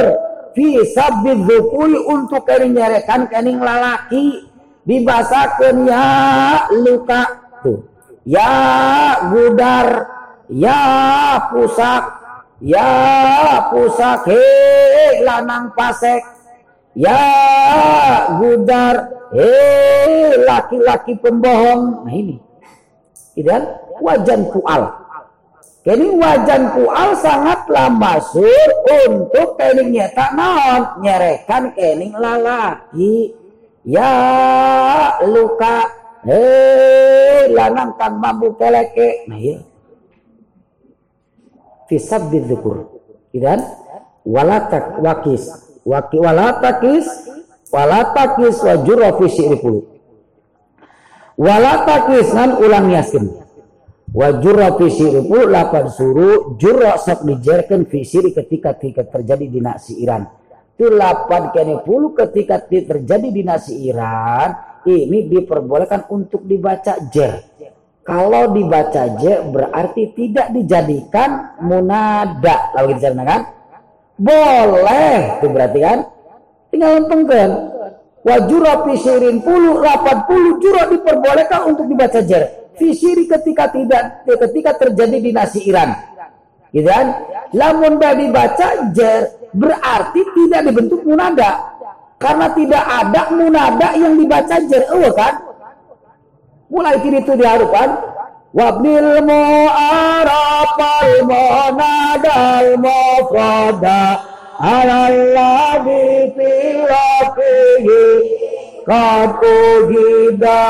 [0.50, 1.46] Fi sabid
[2.10, 4.50] untuk kening nyerekan kening lalaki.
[4.84, 6.08] Dibasakeun ya
[6.74, 7.22] luka.
[7.62, 7.86] Tuh.
[8.26, 8.50] Ya
[9.30, 9.88] gudar
[10.50, 10.82] ya
[11.54, 12.02] pusak
[12.58, 12.90] ya
[13.70, 14.26] pusak.
[14.26, 16.39] He lanang pasek
[16.94, 17.20] ya
[18.38, 18.96] gudar.
[19.30, 19.50] He
[20.42, 22.06] laki-laki pembohong.
[22.06, 22.36] Nah ini.
[23.40, 23.62] Dan
[24.02, 24.84] wajan pual
[25.80, 33.32] Kini wajan pual sangatlah masuk untuk kening nyetak naon nyerekan kening lalaki.
[33.88, 34.12] Ya
[35.24, 35.88] luka.
[36.20, 39.24] Hei lanang kang mampu keleke.
[39.24, 39.64] Nah iya.
[41.88, 43.00] Fisab bidukur.
[43.32, 43.64] Dan
[44.28, 47.06] walatak wakis waki walatakis
[47.72, 49.86] walatakis wajura fisi ripulu
[51.38, 53.40] walatakis nan ulang yasin
[54.10, 60.26] Wajura fisiripu lapan suruh jura sok dijerkan fisiri ketika ketika terjadi di nasi Iran.
[60.74, 67.38] Itu lapan kene puluh ketika terjadi di nasi Iran ini diperbolehkan untuk dibaca jer.
[68.02, 72.74] Kalau dibaca jer berarti tidak dijadikan munada.
[72.74, 73.40] Lalu kita kan?
[74.20, 75.98] Boleh itu berarti kan?
[76.68, 77.50] Tinggal lempengkan.
[78.20, 85.18] Wajura fisirin puluh lapan puluh jura diperbolehkan untuk dibaca jer fisiri ketika tidak ketika terjadi
[85.24, 85.96] di nasi Iran.
[86.68, 87.16] Gitu kan?
[87.56, 89.24] Lamun dah dibaca jer
[89.56, 91.80] berarti tidak dibentuk munada.
[92.20, 94.84] Karena tidak ada munada yang dibaca jer.
[94.92, 95.40] Oh kan?
[96.68, 97.88] Mulai kiri itu diharukan.
[98.50, 104.26] Wabnil mu'arafal munadal mufrada
[104.58, 106.50] alalladhi fi
[108.90, 110.62] Qad ujida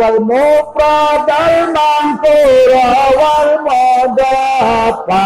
[0.00, 5.24] wal mufrad al manqura wal mudafa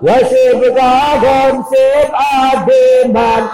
[0.00, 2.08] Wasibka ghamsib
[2.40, 3.44] adiman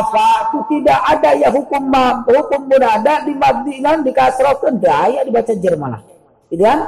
[0.00, 1.92] Khilafa itu tidak ada ya hukum
[2.24, 6.00] hukum munada di mabdinan di kasrokan daya dibaca Jerman
[6.48, 6.80] gitu kan?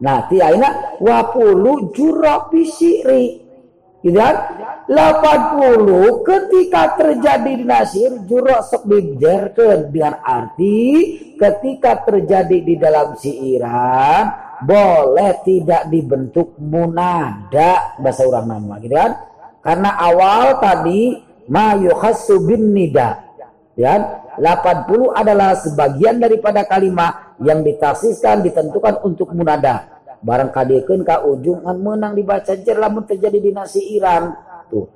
[0.00, 3.44] Nah tiaina wapulu jura pisiri.
[4.00, 4.36] Gitu kan?
[4.86, 14.30] 80 ketika terjadi di Nasir jurok sok dijerkan dengan arti ketika terjadi di dalam siiran
[14.62, 19.12] boleh tidak dibentuk munada bahasa orang nama gitu kan?
[19.58, 23.26] Karena awal tadi ma yukhassu bin nida.
[23.76, 29.96] Ya 80 adalah sebagian daripada kalimat yang ditaksiskan ditentukan untuk munada.
[30.24, 34.32] Barang kadiekeun ka ujung menang dibaca jer lamun terjadi di nasi Iran.
[34.72, 34.88] Tuh.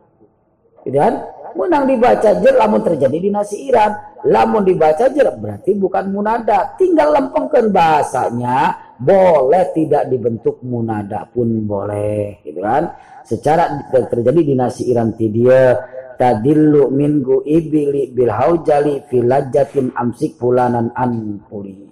[0.89, 1.21] Dan
[1.53, 3.93] menang dibaca jer lamun terjadi di nasi Iran.
[4.25, 6.73] Lamun dibaca jer berarti bukan munada.
[6.81, 12.41] Tinggal lempengkan bahasanya boleh tidak dibentuk munada pun boleh.
[12.45, 12.97] Gitu kan?
[13.25, 15.77] Secara terjadi di nasi Iran dia
[16.21, 21.89] tadillu minggu ibili bil haujali fil lajjatin amsik fulanan an puli.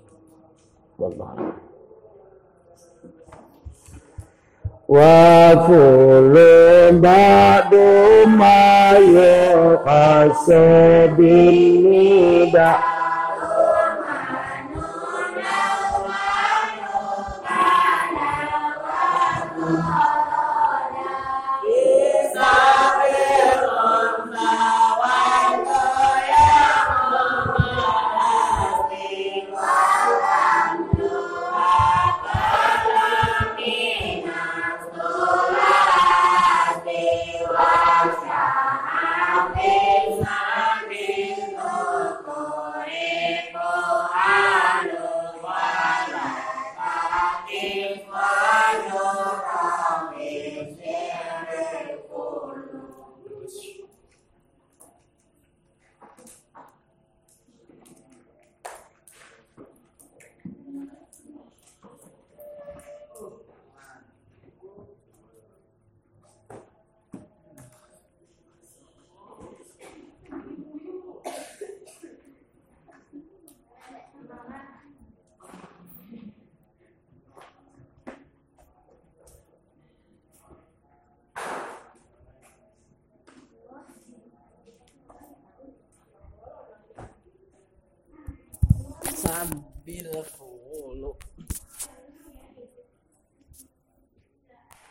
[1.00, 1.32] Wallah
[4.89, 10.89] wa kullu ba'du ma yuhasabil